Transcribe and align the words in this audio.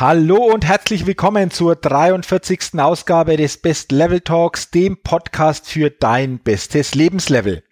Hallo 0.00 0.36
und 0.36 0.64
herzlich 0.64 1.04
willkommen 1.04 1.50
zur 1.50 1.76
43. 1.76 2.80
Ausgabe 2.80 3.36
des 3.36 3.58
Best 3.58 3.92
Level 3.92 4.22
Talks, 4.22 4.70
dem 4.70 4.96
Podcast 4.96 5.68
für 5.68 5.90
dein 5.90 6.38
bestes 6.38 6.94
Lebenslevel. 6.94 7.62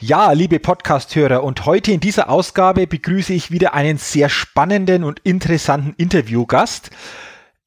Ja, 0.00 0.32
liebe 0.32 0.58
Podcasthörer, 0.58 1.44
und 1.44 1.66
heute 1.66 1.92
in 1.92 2.00
dieser 2.00 2.30
Ausgabe 2.30 2.88
begrüße 2.88 3.32
ich 3.32 3.52
wieder 3.52 3.74
einen 3.74 3.96
sehr 3.96 4.28
spannenden 4.28 5.04
und 5.04 5.20
interessanten 5.20 5.94
Interviewgast. 5.96 6.90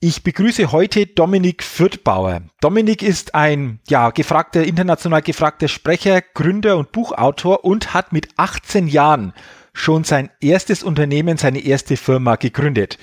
Ich 0.01 0.23
begrüße 0.23 0.73
heute 0.73 1.05
Dominik 1.05 1.63
Fürthbauer. 1.63 2.41
Dominik 2.59 3.03
ist 3.03 3.33
ein 3.33 3.79
ja, 3.87 4.09
gefragter, 4.09 4.65
international 4.65 5.21
gefragter 5.21 5.69
Sprecher, 5.69 6.21
Gründer 6.21 6.75
und 6.75 6.91
Buchautor 6.91 7.63
und 7.63 7.93
hat 7.93 8.11
mit 8.11 8.27
18 8.35 8.89
Jahren 8.89 9.31
schon 9.71 10.03
sein 10.03 10.29
erstes 10.41 10.83
Unternehmen, 10.83 11.37
seine 11.37 11.59
erste 11.59 11.95
Firma 11.95 12.35
gegründet. 12.35 12.97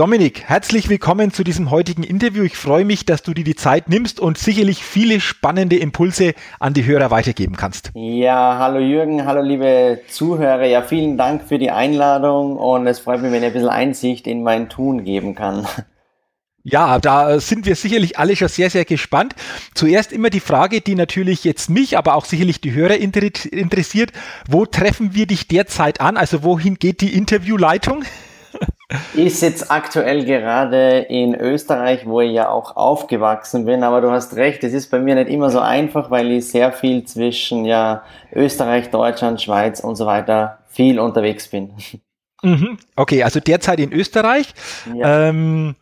Dominik, 0.00 0.44
herzlich 0.46 0.88
willkommen 0.88 1.30
zu 1.30 1.44
diesem 1.44 1.70
heutigen 1.70 2.02
Interview. 2.02 2.42
Ich 2.42 2.56
freue 2.56 2.86
mich, 2.86 3.04
dass 3.04 3.22
du 3.22 3.34
dir 3.34 3.44
die 3.44 3.54
Zeit 3.54 3.90
nimmst 3.90 4.18
und 4.18 4.38
sicherlich 4.38 4.82
viele 4.82 5.20
spannende 5.20 5.76
Impulse 5.76 6.32
an 6.58 6.72
die 6.72 6.86
Hörer 6.86 7.10
weitergeben 7.10 7.54
kannst. 7.58 7.90
Ja, 7.92 8.56
hallo 8.58 8.78
Jürgen, 8.78 9.26
hallo 9.26 9.42
liebe 9.42 10.00
Zuhörer. 10.08 10.64
Ja, 10.64 10.80
vielen 10.80 11.18
Dank 11.18 11.42
für 11.46 11.58
die 11.58 11.70
Einladung 11.70 12.56
und 12.56 12.86
es 12.86 12.98
freut 12.98 13.20
mich, 13.20 13.30
wenn 13.30 13.42
ich 13.42 13.48
ein 13.48 13.52
bisschen 13.52 13.68
Einsicht 13.68 14.26
in 14.26 14.42
mein 14.42 14.70
Tun 14.70 15.04
geben 15.04 15.34
kann. 15.34 15.66
Ja, 16.62 16.98
da 16.98 17.38
sind 17.38 17.66
wir 17.66 17.76
sicherlich 17.76 18.18
alle 18.18 18.36
schon 18.36 18.48
sehr, 18.48 18.70
sehr 18.70 18.86
gespannt. 18.86 19.34
Zuerst 19.74 20.12
immer 20.12 20.30
die 20.30 20.40
Frage, 20.40 20.80
die 20.80 20.94
natürlich 20.94 21.44
jetzt 21.44 21.68
mich, 21.68 21.98
aber 21.98 22.14
auch 22.14 22.24
sicherlich 22.24 22.62
die 22.62 22.72
Hörer 22.72 22.96
interessiert. 22.96 24.12
Wo 24.48 24.64
treffen 24.64 25.14
wir 25.14 25.26
dich 25.26 25.46
derzeit 25.46 26.00
an? 26.00 26.16
Also 26.16 26.42
wohin 26.42 26.76
geht 26.76 27.02
die 27.02 27.14
Interviewleitung? 27.14 28.04
Ich 29.14 29.38
sitze 29.38 29.70
aktuell 29.70 30.24
gerade 30.24 30.98
in 31.08 31.34
Österreich, 31.34 32.06
wo 32.06 32.20
ich 32.20 32.32
ja 32.32 32.48
auch 32.48 32.76
aufgewachsen 32.76 33.64
bin, 33.64 33.84
aber 33.84 34.00
du 34.00 34.10
hast 34.10 34.34
recht, 34.34 34.64
es 34.64 34.72
ist 34.72 34.90
bei 34.90 34.98
mir 34.98 35.14
nicht 35.14 35.28
immer 35.28 35.50
so 35.50 35.60
einfach, 35.60 36.10
weil 36.10 36.30
ich 36.32 36.48
sehr 36.48 36.72
viel 36.72 37.04
zwischen 37.04 37.64
ja, 37.64 38.02
Österreich, 38.32 38.90
Deutschland, 38.90 39.40
Schweiz 39.40 39.80
und 39.80 39.96
so 39.96 40.06
weiter 40.06 40.58
viel 40.68 40.98
unterwegs 40.98 41.48
bin. 41.48 41.72
Mhm. 42.42 42.78
Okay, 42.96 43.22
also 43.22 43.38
derzeit 43.38 43.80
in 43.80 43.92
Österreich. 43.92 44.54
Ja. 44.94 45.28
Ähm, 45.28 45.76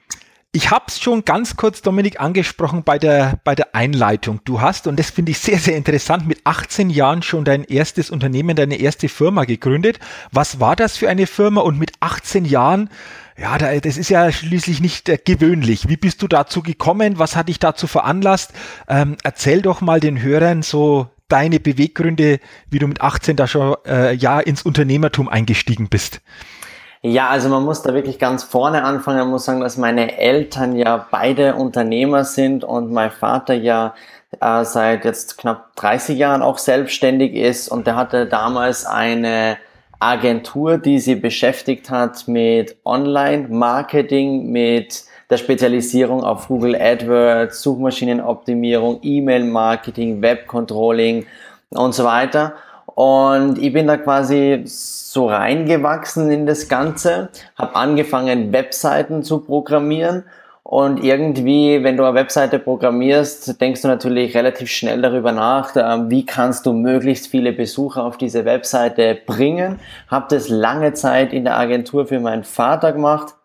ich 0.52 0.70
habe 0.70 0.86
es 0.88 0.98
schon 0.98 1.26
ganz 1.26 1.56
kurz, 1.56 1.82
Dominik, 1.82 2.20
angesprochen 2.20 2.82
bei 2.82 2.98
der, 2.98 3.38
bei 3.44 3.54
der 3.54 3.74
Einleitung. 3.74 4.40
Du 4.44 4.62
hast, 4.62 4.86
und 4.86 4.98
das 4.98 5.10
finde 5.10 5.32
ich 5.32 5.38
sehr, 5.38 5.58
sehr 5.58 5.76
interessant, 5.76 6.26
mit 6.26 6.40
18 6.44 6.88
Jahren 6.88 7.22
schon 7.22 7.44
dein 7.44 7.64
erstes 7.64 8.10
Unternehmen, 8.10 8.56
deine 8.56 8.76
erste 8.76 9.10
Firma 9.10 9.44
gegründet. 9.44 9.98
Was 10.32 10.58
war 10.58 10.74
das 10.74 10.96
für 10.96 11.10
eine 11.10 11.26
Firma? 11.26 11.60
Und 11.60 11.78
mit 11.78 11.92
18 12.00 12.46
Jahren, 12.46 12.88
ja, 13.36 13.58
das 13.58 13.98
ist 13.98 14.08
ja 14.08 14.32
schließlich 14.32 14.80
nicht 14.80 15.10
äh, 15.10 15.18
gewöhnlich. 15.22 15.88
Wie 15.90 15.98
bist 15.98 16.22
du 16.22 16.28
dazu 16.28 16.62
gekommen? 16.62 17.18
Was 17.18 17.36
hat 17.36 17.48
dich 17.48 17.58
dazu 17.58 17.86
veranlasst? 17.86 18.52
Ähm, 18.88 19.18
erzähl 19.22 19.60
doch 19.60 19.82
mal 19.82 20.00
den 20.00 20.22
Hörern 20.22 20.62
so 20.62 21.08
deine 21.28 21.60
Beweggründe, 21.60 22.40
wie 22.70 22.78
du 22.78 22.88
mit 22.88 23.02
18 23.02 23.36
da 23.36 23.46
schon 23.46 23.76
äh, 23.86 24.14
ja 24.14 24.40
ins 24.40 24.62
Unternehmertum 24.62 25.28
eingestiegen 25.28 25.88
bist. 25.88 26.22
Ja, 27.02 27.28
also 27.28 27.48
man 27.48 27.64
muss 27.64 27.82
da 27.82 27.94
wirklich 27.94 28.18
ganz 28.18 28.42
vorne 28.42 28.82
anfangen. 28.82 29.18
Man 29.18 29.30
muss 29.30 29.44
sagen, 29.44 29.60
dass 29.60 29.76
meine 29.76 30.18
Eltern 30.18 30.74
ja 30.74 31.06
beide 31.10 31.54
Unternehmer 31.54 32.24
sind 32.24 32.64
und 32.64 32.92
mein 32.92 33.12
Vater 33.12 33.54
ja 33.54 33.94
äh, 34.40 34.64
seit 34.64 35.04
jetzt 35.04 35.38
knapp 35.38 35.76
30 35.76 36.18
Jahren 36.18 36.42
auch 36.42 36.58
selbstständig 36.58 37.34
ist 37.34 37.68
und 37.68 37.86
der 37.86 37.96
hatte 37.96 38.26
damals 38.26 38.84
eine 38.84 39.58
Agentur, 40.00 40.78
die 40.78 40.98
sie 40.98 41.14
beschäftigt 41.14 41.90
hat 41.90 42.28
mit 42.28 42.76
Online-Marketing, 42.84 44.50
mit 44.50 45.04
der 45.30 45.36
Spezialisierung 45.36 46.24
auf 46.24 46.48
Google 46.48 46.76
AdWords, 46.76 47.62
Suchmaschinenoptimierung, 47.62 49.00
E-Mail-Marketing, 49.02 50.22
Web-Controlling 50.22 51.26
und 51.70 51.94
so 51.94 52.04
weiter. 52.04 52.54
Und 52.98 53.58
ich 53.58 53.72
bin 53.72 53.86
da 53.86 53.96
quasi 53.96 54.62
so 54.64 55.28
reingewachsen 55.28 56.32
in 56.32 56.46
das 56.46 56.66
Ganze, 56.66 57.28
habe 57.54 57.76
angefangen, 57.76 58.52
Webseiten 58.52 59.22
zu 59.22 59.38
programmieren. 59.38 60.24
Und 60.64 61.04
irgendwie, 61.04 61.84
wenn 61.84 61.96
du 61.96 62.02
eine 62.02 62.16
Webseite 62.16 62.58
programmierst, 62.58 63.60
denkst 63.60 63.82
du 63.82 63.86
natürlich 63.86 64.36
relativ 64.36 64.68
schnell 64.68 65.00
darüber 65.00 65.30
nach, 65.30 65.76
wie 66.10 66.26
kannst 66.26 66.66
du 66.66 66.72
möglichst 66.72 67.28
viele 67.28 67.52
Besucher 67.52 68.02
auf 68.02 68.16
diese 68.16 68.44
Webseite 68.44 69.16
bringen. 69.24 69.78
Habe 70.08 70.26
das 70.30 70.48
lange 70.48 70.92
Zeit 70.92 71.32
in 71.32 71.44
der 71.44 71.56
Agentur 71.56 72.04
für 72.06 72.18
meinen 72.18 72.42
Vater 72.42 72.90
gemacht, 72.90 73.36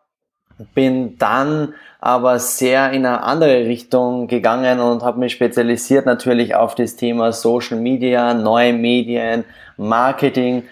bin 0.74 1.20
dann 1.20 1.76
aber 2.06 2.38
sehr 2.38 2.92
in 2.92 3.06
eine 3.06 3.24
andere 3.24 3.66
Richtung 3.66 4.28
gegangen 4.28 4.82
und 4.82 5.04
habe 5.04 5.20
mich 5.20 5.32
spezialisiert 5.32 6.06
natürlich 6.06 6.54
auf 6.54 6.76
das 6.76 6.98
Thema 6.98 7.32
Social 7.32 7.80
Media, 7.80 8.34
neue 8.34 8.74
Medien, 8.74 9.46
Marketing 9.78 10.64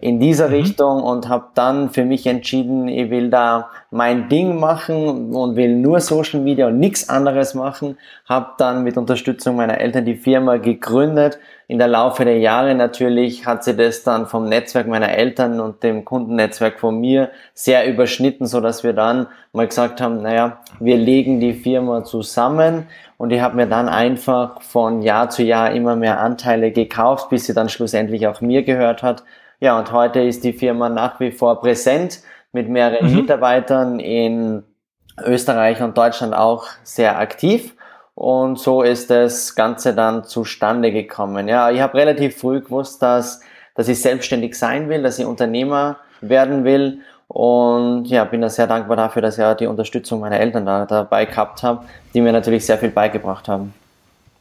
in 0.00 0.20
dieser 0.20 0.48
mhm. 0.48 0.54
Richtung 0.54 1.02
und 1.02 1.28
habe 1.28 1.46
dann 1.54 1.90
für 1.90 2.04
mich 2.04 2.26
entschieden, 2.26 2.88
ich 2.88 3.10
will 3.10 3.30
da 3.30 3.70
mein 3.90 4.28
Ding 4.28 4.58
machen 4.58 5.34
und 5.34 5.56
will 5.56 5.76
nur 5.76 6.00
Social 6.00 6.40
Media 6.40 6.68
und 6.68 6.78
nichts 6.78 7.08
anderes 7.08 7.54
machen. 7.54 7.96
Habe 8.28 8.52
dann 8.58 8.84
mit 8.84 8.96
Unterstützung 8.96 9.56
meiner 9.56 9.78
Eltern 9.78 10.04
die 10.04 10.14
Firma 10.14 10.56
gegründet. 10.56 11.38
In 11.66 11.78
der 11.78 11.88
Laufe 11.88 12.24
der 12.24 12.38
Jahre 12.38 12.74
natürlich 12.74 13.46
hat 13.46 13.64
sie 13.64 13.76
das 13.76 14.02
dann 14.02 14.26
vom 14.26 14.48
Netzwerk 14.48 14.86
meiner 14.86 15.10
Eltern 15.10 15.60
und 15.60 15.82
dem 15.82 16.04
Kundennetzwerk 16.04 16.80
von 16.80 16.98
mir 16.98 17.30
sehr 17.52 17.86
überschnitten, 17.86 18.46
so 18.46 18.60
dass 18.60 18.84
wir 18.84 18.92
dann 18.92 19.26
mal 19.52 19.66
gesagt 19.66 20.00
haben, 20.00 20.22
naja, 20.22 20.60
wir 20.80 20.96
legen 20.96 21.40
die 21.40 21.52
Firma 21.52 22.04
zusammen 22.04 22.86
und 23.18 23.32
ich 23.32 23.40
habe 23.40 23.56
mir 23.56 23.66
dann 23.66 23.88
einfach 23.88 24.62
von 24.62 25.02
Jahr 25.02 25.28
zu 25.28 25.42
Jahr 25.42 25.72
immer 25.72 25.96
mehr 25.96 26.20
Anteile 26.20 26.70
gekauft, 26.70 27.28
bis 27.30 27.46
sie 27.46 27.54
dann 27.54 27.68
schlussendlich 27.68 28.26
auch 28.26 28.40
mir 28.40 28.62
gehört 28.62 29.02
hat 29.02 29.24
ja, 29.60 29.78
und 29.78 29.92
heute 29.92 30.20
ist 30.20 30.44
die 30.44 30.52
Firma 30.52 30.88
nach 30.88 31.18
wie 31.20 31.32
vor 31.32 31.60
präsent 31.60 32.20
mit 32.52 32.68
mehreren 32.68 33.10
mhm. 33.10 33.16
Mitarbeitern 33.16 34.00
in 34.00 34.62
Österreich 35.24 35.82
und 35.82 35.98
Deutschland 35.98 36.34
auch 36.34 36.66
sehr 36.84 37.18
aktiv. 37.18 37.74
Und 38.14 38.58
so 38.58 38.82
ist 38.82 39.10
das 39.10 39.54
Ganze 39.54 39.94
dann 39.94 40.24
zustande 40.24 40.92
gekommen. 40.92 41.48
Ja, 41.48 41.70
ich 41.70 41.80
habe 41.80 41.98
relativ 41.98 42.36
früh 42.36 42.60
gewusst, 42.60 43.02
dass, 43.02 43.40
dass 43.74 43.88
ich 43.88 44.00
selbstständig 44.00 44.58
sein 44.58 44.88
will, 44.88 45.02
dass 45.02 45.18
ich 45.18 45.26
Unternehmer 45.26 45.98
werden 46.20 46.64
will. 46.64 47.00
Und 47.28 48.06
ja, 48.06 48.24
bin 48.24 48.40
da 48.40 48.48
sehr 48.48 48.66
dankbar 48.66 48.96
dafür, 48.96 49.22
dass 49.22 49.34
ich 49.34 49.42
ja 49.42 49.54
die 49.54 49.66
Unterstützung 49.66 50.20
meiner 50.20 50.40
Eltern 50.40 50.66
da, 50.66 50.86
dabei 50.86 51.26
gehabt 51.26 51.62
habe, 51.62 51.84
die 52.14 52.20
mir 52.20 52.32
natürlich 52.32 52.64
sehr 52.64 52.78
viel 52.78 52.90
beigebracht 52.90 53.48
haben. 53.48 53.74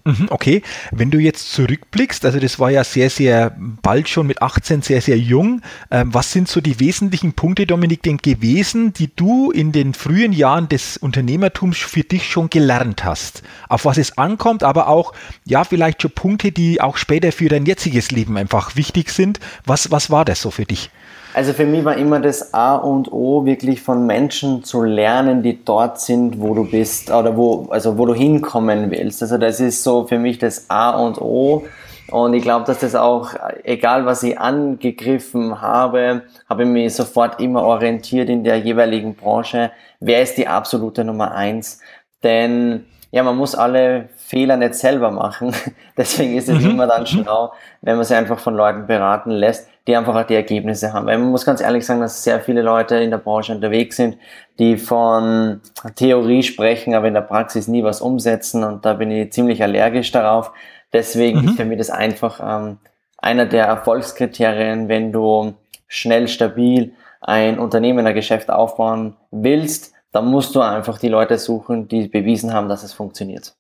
Mhm, 0.08 0.28
okay, 0.30 0.62
wenn 0.94 1.12
du 1.12 1.20
jetzt 1.20 1.52
zurückblickst, 1.52 2.24
also 2.24 2.40
das 2.40 2.60
war 2.60 2.72
ja 2.72 2.86
sehr, 2.86 3.10
sehr 3.10 3.54
bald 3.58 4.08
schon 4.08 4.26
mit 4.26 4.42
18 4.42 4.82
sehr, 4.82 5.02
sehr 5.02 5.18
jung. 5.18 5.62
Ähm, 5.92 6.14
was 6.14 6.32
sind 6.32 6.48
so 6.48 6.62
die 6.62 6.80
wesentlichen 6.80 7.34
Punkte, 7.34 7.66
Dominik, 7.66 8.04
denn 8.04 8.16
gewesen, 8.16 8.94
die 8.94 9.14
du 9.14 9.52
in 9.52 9.74
den 9.74 9.94
frühen 9.94 10.32
Jahren 10.32 10.70
des 10.70 10.96
Unternehmertums 10.96 11.80
für 11.80 12.04
dich 12.04 12.32
schon 12.32 12.50
gelernt 12.50 13.04
hast? 13.04 13.44
Auf 13.68 13.84
was 13.84 13.98
es 13.98 14.18
ankommt, 14.18 14.64
aber 14.64 14.88
auch, 14.88 15.12
ja, 15.44 15.66
vielleicht 15.66 16.02
schon 16.02 16.12
Punkte, 16.12 16.54
die 16.54 16.80
auch 16.80 16.96
später 16.96 17.34
für 17.34 17.50
dein 17.50 17.66
jetziges 17.66 18.10
Leben 18.10 18.38
einfach 18.38 18.78
wichtig 18.78 19.10
sind. 19.10 19.42
Was, 19.66 19.92
was 19.92 20.10
war 20.10 20.24
das 20.24 20.42
so 20.42 20.52
für 20.52 20.66
dich? 20.66 20.90
Also 21.38 21.54
für 21.54 21.68
mich 21.68 21.86
war 21.86 21.96
immer 21.98 22.20
das 22.20 22.56
A 22.56 22.78
und 22.78 23.12
O, 23.12 23.46
wirklich 23.46 23.84
von 23.84 24.08
Menschen 24.08 24.64
zu 24.64 24.82
lernen, 24.82 25.44
die 25.44 25.64
dort 25.64 26.00
sind, 26.00 26.42
wo 26.42 26.56
du 26.56 26.68
bist 26.68 27.12
oder 27.12 27.38
wo, 27.38 27.68
also 27.70 28.00
wo 28.00 28.08
du 28.08 28.16
hinkommen 28.16 28.90
willst. 28.90 29.22
Also 29.22 29.38
das 29.38 29.60
ist 29.60 29.84
so 29.84 30.08
für 30.08 30.18
mich 30.18 30.40
das 30.40 30.68
A 30.72 30.90
und 31.00 31.22
O. 31.22 31.68
Und 32.10 32.34
ich 32.34 32.42
glaube, 32.42 32.66
dass 32.66 32.80
das 32.80 32.96
auch, 32.96 33.36
egal 33.64 34.08
was 34.08 34.24
ich 34.24 34.40
angegriffen 34.40 35.62
habe, 35.62 36.24
habe 36.50 36.64
ich 36.64 36.70
mich 36.70 36.96
sofort 36.96 37.40
immer 37.40 37.62
orientiert 37.62 38.30
in 38.30 38.44
der 38.44 38.58
jeweiligen 38.58 39.14
Branche. 39.14 39.70
Wer 40.00 40.24
ist 40.24 40.40
die 40.40 40.48
absolute 40.48 41.04
Nummer 41.04 41.36
eins? 41.36 41.82
Denn 42.24 42.88
ja, 43.12 43.22
man 43.22 43.38
muss 43.38 43.54
alle 43.54 44.10
Fehler 44.18 44.58
nicht 44.58 44.74
selber 44.74 45.12
machen. 45.12 45.54
Deswegen 45.98 46.36
ist 46.36 46.50
es 46.50 46.64
mhm. 46.64 46.72
immer 46.72 46.88
dann 46.88 47.02
mhm. 47.02 47.06
schlau, 47.06 47.54
wenn 47.84 47.96
man 47.96 48.06
sich 48.06 48.18
einfach 48.18 48.40
von 48.40 48.56
Leuten 48.56 48.88
beraten 48.88 49.30
lässt, 49.30 49.70
die 49.88 49.96
einfach 49.96 50.16
auch 50.16 50.28
die 50.28 50.36
Ergebnisse 50.36 50.94
haben. 50.94 51.08
Weil 51.08 51.18
man 51.18 51.30
muss 51.30 51.46
ganz 51.46 51.62
ehrlich 51.62 51.86
sagen, 51.86 52.02
dass 52.02 52.24
sehr 52.24 52.42
viele 52.42 52.62
Leute 52.62 52.98
in 52.98 53.10
der 53.10 53.18
Branche 53.18 53.56
unterwegs 53.56 53.96
sind, 53.96 54.18
die 54.60 54.78
von 54.78 55.62
Theorie 55.96 56.44
sprechen, 56.44 56.94
aber 56.94 57.08
in 57.08 57.14
der 57.14 57.22
Praxis 57.22 57.68
nie 57.68 57.84
was 57.84 58.02
umsetzen 58.02 58.64
und 58.64 58.86
da 58.86 58.94
bin 58.94 59.10
ich 59.10 59.32
ziemlich 59.32 59.64
allergisch 59.64 60.12
darauf. 60.12 60.52
Deswegen 60.94 61.42
mhm. 61.42 61.48
ist 61.48 61.56
für 61.56 61.66
mich 61.66 61.78
das 61.78 61.90
einfach 61.90 62.40
ähm, 62.44 62.78
einer 63.18 63.46
der 63.46 63.66
Erfolgskriterien, 63.66 64.90
wenn 64.90 65.12
du 65.12 65.54
schnell, 65.88 66.28
stabil 66.28 66.94
ein 67.22 67.58
Unternehmen, 67.60 68.06
ein 68.06 68.14
Geschäft 68.14 68.50
aufbauen 68.50 69.16
willst, 69.32 69.94
dann 70.12 70.28
musst 70.28 70.56
du 70.56 70.62
einfach 70.62 71.00
die 71.00 71.10
Leute 71.10 71.38
suchen, 71.38 71.88
die 71.88 72.08
bewiesen 72.08 72.54
haben, 72.54 72.70
dass 72.70 72.84
es 72.84 72.94
funktioniert. 72.94 73.56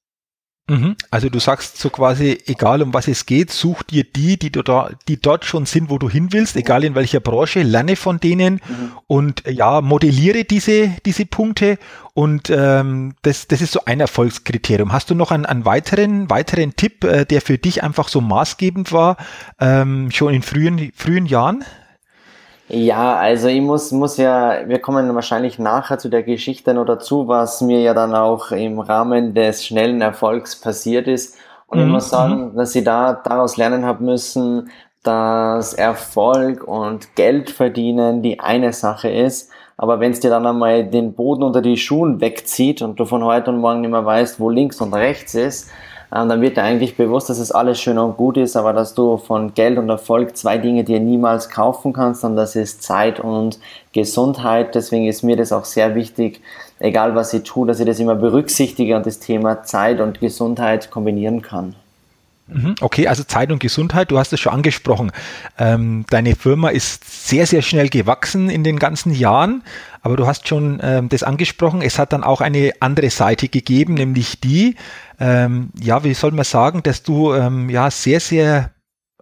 Mhm. 0.69 0.95
Also 1.11 1.29
du 1.29 1.39
sagst 1.39 1.77
so 1.77 1.89
quasi, 1.89 2.39
egal 2.45 2.81
um 2.81 2.93
was 2.93 3.07
es 3.07 3.25
geht, 3.25 3.51
such 3.51 3.83
dir 3.83 4.03
die, 4.03 4.37
die, 4.37 4.51
du 4.51 4.63
da, 4.63 4.89
die 5.07 5.19
dort 5.19 5.45
schon 5.45 5.65
sind, 5.65 5.89
wo 5.89 5.97
du 5.97 6.09
hin 6.09 6.29
willst, 6.31 6.57
egal 6.57 6.83
in 6.83 6.93
welcher 6.93 7.21
Branche, 7.21 7.63
lerne 7.63 7.95
von 7.95 8.19
denen 8.19 8.55
mhm. 8.55 8.91
und 9.07 9.43
ja, 9.49 9.79
modelliere 9.79 10.43
diese, 10.43 10.91
diese 11.05 11.25
Punkte 11.25 11.77
und 12.13 12.49
ähm, 12.49 13.15
das, 13.21 13.47
das 13.47 13.61
ist 13.61 13.71
so 13.71 13.81
ein 13.85 14.01
Erfolgskriterium. 14.01 14.91
Hast 14.91 15.09
du 15.09 15.15
noch 15.15 15.31
einen, 15.31 15.45
einen 15.45 15.63
weiteren, 15.63 16.29
weiteren 16.29 16.75
Tipp, 16.75 17.03
äh, 17.05 17.25
der 17.25 17.41
für 17.41 17.57
dich 17.57 17.83
einfach 17.83 18.09
so 18.09 18.19
maßgebend 18.19 18.91
war, 18.91 19.15
ähm, 19.61 20.11
schon 20.11 20.33
in 20.33 20.41
frühen, 20.41 20.91
frühen 20.95 21.27
Jahren? 21.27 21.63
Ja, 22.69 23.15
also 23.15 23.47
ich 23.47 23.61
muss, 23.61 23.91
muss 23.93 24.17
ja, 24.17 24.67
wir 24.67 24.79
kommen 24.79 25.13
wahrscheinlich 25.15 25.57
nachher 25.57 25.99
zu 25.99 26.09
der 26.09 26.23
Geschichte 26.23 26.73
noch 26.73 26.85
dazu, 26.85 27.27
was 27.27 27.61
mir 27.61 27.79
ja 27.79 27.93
dann 27.93 28.13
auch 28.13 28.51
im 28.51 28.79
Rahmen 28.79 29.33
des 29.33 29.65
schnellen 29.65 30.01
Erfolgs 30.01 30.59
passiert 30.59 31.07
ist. 31.07 31.37
Und 31.67 31.79
mhm. 31.79 31.85
ich 31.85 31.91
muss 31.91 32.09
sagen, 32.09 32.51
mhm. 32.51 32.57
dass 32.57 32.75
ich 32.75 32.83
da 32.83 33.13
daraus 33.13 33.55
lernen 33.55 33.85
habe 33.85 34.03
müssen, 34.03 34.69
dass 35.03 35.73
Erfolg 35.73 36.67
und 36.67 37.15
Geld 37.15 37.49
verdienen 37.49 38.21
die 38.21 38.41
eine 38.41 38.73
Sache 38.73 39.09
ist. 39.09 39.49
Aber 39.77 40.01
wenn 40.01 40.11
es 40.11 40.19
dir 40.19 40.29
dann 40.29 40.45
einmal 40.45 40.83
den 40.85 41.13
Boden 41.13 41.43
unter 41.43 41.61
die 41.61 41.77
Schuhen 41.77 42.19
wegzieht 42.19 42.81
und 42.81 42.99
du 42.99 43.05
von 43.05 43.23
heute 43.23 43.51
und 43.51 43.59
morgen 43.59 43.81
nicht 43.81 43.91
mehr 43.91 44.05
weißt, 44.05 44.39
wo 44.39 44.49
links 44.49 44.81
und 44.81 44.93
rechts 44.93 45.35
ist, 45.35 45.69
dann 46.09 46.41
wird 46.41 46.57
dir 46.57 46.63
eigentlich 46.63 46.95
bewusst, 46.95 47.29
dass 47.29 47.37
es 47.37 47.51
alles 47.51 47.79
schön 47.79 47.97
und 47.97 48.15
gut 48.15 48.37
ist, 48.37 48.55
aber 48.55 48.71
dass 48.73 48.93
du 48.93 49.17
von 49.17 49.53
Geld 49.53 49.77
und 49.77 49.89
Erfolg 49.89 50.37
zwei 50.37 50.57
Dinge 50.57 50.83
dir 50.83 50.99
niemals 50.99 51.49
kaufen 51.49 51.91
kannst 51.91 52.23
und 52.23 52.35
das 52.35 52.55
ist 52.55 52.81
Zeit 52.81 53.19
und 53.19 53.59
Gesundheit. 53.91 54.73
Deswegen 54.75 55.07
ist 55.07 55.23
mir 55.23 55.35
das 55.35 55.51
auch 55.51 55.65
sehr 55.65 55.95
wichtig, 55.95 56.41
egal 56.79 57.15
was 57.15 57.33
ich 57.33 57.43
tue, 57.43 57.67
dass 57.67 57.79
ich 57.79 57.85
das 57.85 57.99
immer 57.99 58.15
berücksichtige 58.15 58.95
und 58.95 59.05
das 59.05 59.19
Thema 59.19 59.63
Zeit 59.63 59.99
und 59.99 60.21
Gesundheit 60.21 60.91
kombinieren 60.91 61.41
kann. 61.41 61.75
Mhm, 62.47 62.75
okay, 62.81 63.07
also 63.07 63.23
Zeit 63.23 63.51
und 63.51 63.59
Gesundheit, 63.59 64.11
du 64.11 64.17
hast 64.17 64.31
es 64.31 64.39
schon 64.39 64.53
angesprochen. 64.53 65.11
Ähm, 65.57 66.05
deine 66.09 66.35
Firma 66.35 66.69
ist 66.69 67.27
sehr, 67.27 67.45
sehr 67.45 67.61
schnell 67.61 67.89
gewachsen 67.89 68.49
in 68.49 68.63
den 68.63 68.79
ganzen 68.79 69.13
Jahren, 69.13 69.63
aber 70.01 70.15
du 70.15 70.27
hast 70.27 70.47
schon 70.47 70.79
ähm, 70.81 71.09
das 71.09 71.23
angesprochen. 71.23 71.81
Es 71.81 71.99
hat 71.99 72.13
dann 72.13 72.23
auch 72.23 72.41
eine 72.41 72.71
andere 72.79 73.09
Seite 73.09 73.49
gegeben, 73.49 73.95
nämlich 73.95 74.39
die, 74.39 74.75
ähm, 75.19 75.71
ja, 75.79 76.03
wie 76.03 76.13
soll 76.13 76.31
man 76.31 76.45
sagen, 76.45 76.83
dass 76.83 77.03
du 77.03 77.33
ähm, 77.33 77.69
ja 77.69 77.91
sehr, 77.91 78.19
sehr 78.19 78.71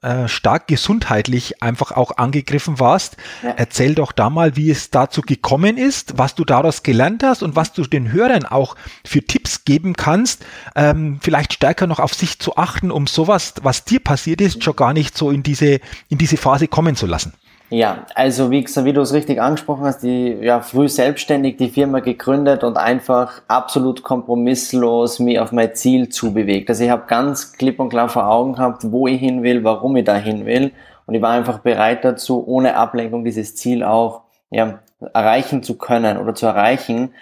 äh, 0.05 0.27
stark 0.27 0.67
gesundheitlich 0.67 1.63
einfach 1.63 1.91
auch 1.91 2.17
angegriffen 2.17 2.79
warst. 2.79 3.17
Ja. 3.41 3.55
Erzähl 3.57 3.95
doch 3.95 4.11
da 4.11 4.29
mal, 4.29 4.55
wie 4.55 4.69
es 4.69 4.91
dazu 4.91 5.21
gekommen 5.21 5.77
ist, 5.77 6.19
was 6.19 6.35
du 6.35 6.45
daraus 6.45 6.83
gelernt 6.83 7.23
hast 7.23 7.41
und 7.41 7.55
was 7.55 7.73
du 7.73 7.81
den 7.83 8.11
Hörern 8.11 8.45
auch 8.45 8.75
für 9.03 9.23
Tipps 9.23 9.44
geben 9.65 9.93
kannst, 9.93 10.45
ähm, 10.75 11.19
vielleicht 11.21 11.53
stärker 11.53 11.87
noch 11.87 11.99
auf 11.99 12.13
sich 12.13 12.39
zu 12.39 12.55
achten, 12.55 12.91
um 12.91 13.07
sowas, 13.07 13.55
was 13.61 13.83
dir 13.83 13.99
passiert 13.99 14.41
ist, 14.41 14.63
schon 14.63 14.75
gar 14.75 14.93
nicht 14.93 15.17
so 15.17 15.31
in 15.31 15.43
diese, 15.43 15.79
in 16.09 16.17
diese 16.17 16.37
Phase 16.37 16.67
kommen 16.67 16.95
zu 16.95 17.05
lassen. 17.05 17.33
Ja, 17.71 18.05
also 18.13 18.51
wie, 18.51 18.63
wie 18.63 18.93
du 18.93 19.01
es 19.01 19.11
richtig 19.11 19.41
angesprochen 19.41 19.85
hast, 19.85 20.03
die 20.03 20.37
ja 20.39 20.61
früh 20.61 20.87
selbstständig 20.87 21.57
die 21.57 21.69
Firma 21.69 21.99
gegründet 21.99 22.63
und 22.63 22.77
einfach 22.77 23.41
absolut 23.47 24.03
kompromisslos 24.03 25.19
mich 25.19 25.39
auf 25.39 25.51
mein 25.51 25.73
Ziel 25.73 26.09
zubewegt. 26.09 26.69
Also 26.69 26.83
ich 26.83 26.91
habe 26.91 27.05
ganz 27.07 27.53
klipp 27.53 27.79
und 27.79 27.89
klar 27.89 28.07
vor 28.07 28.27
Augen 28.27 28.53
gehabt, 28.53 28.91
wo 28.91 29.07
ich 29.07 29.19
hin 29.19 29.41
will, 29.41 29.63
warum 29.63 29.95
ich 29.95 30.05
da 30.05 30.15
hin 30.15 30.45
will. 30.45 30.73
Und 31.07 31.15
ich 31.15 31.21
war 31.23 31.31
einfach 31.31 31.59
bereit 31.59 32.05
dazu, 32.05 32.43
ohne 32.45 32.75
Ablenkung 32.75 33.25
dieses 33.25 33.55
Ziel 33.55 33.83
auch 33.83 34.21
ja, 34.51 34.79
erreichen 35.13 35.63
zu 35.63 35.75
können 35.75 36.17
oder 36.17 36.35
zu 36.35 36.45
erreichen. 36.45 37.13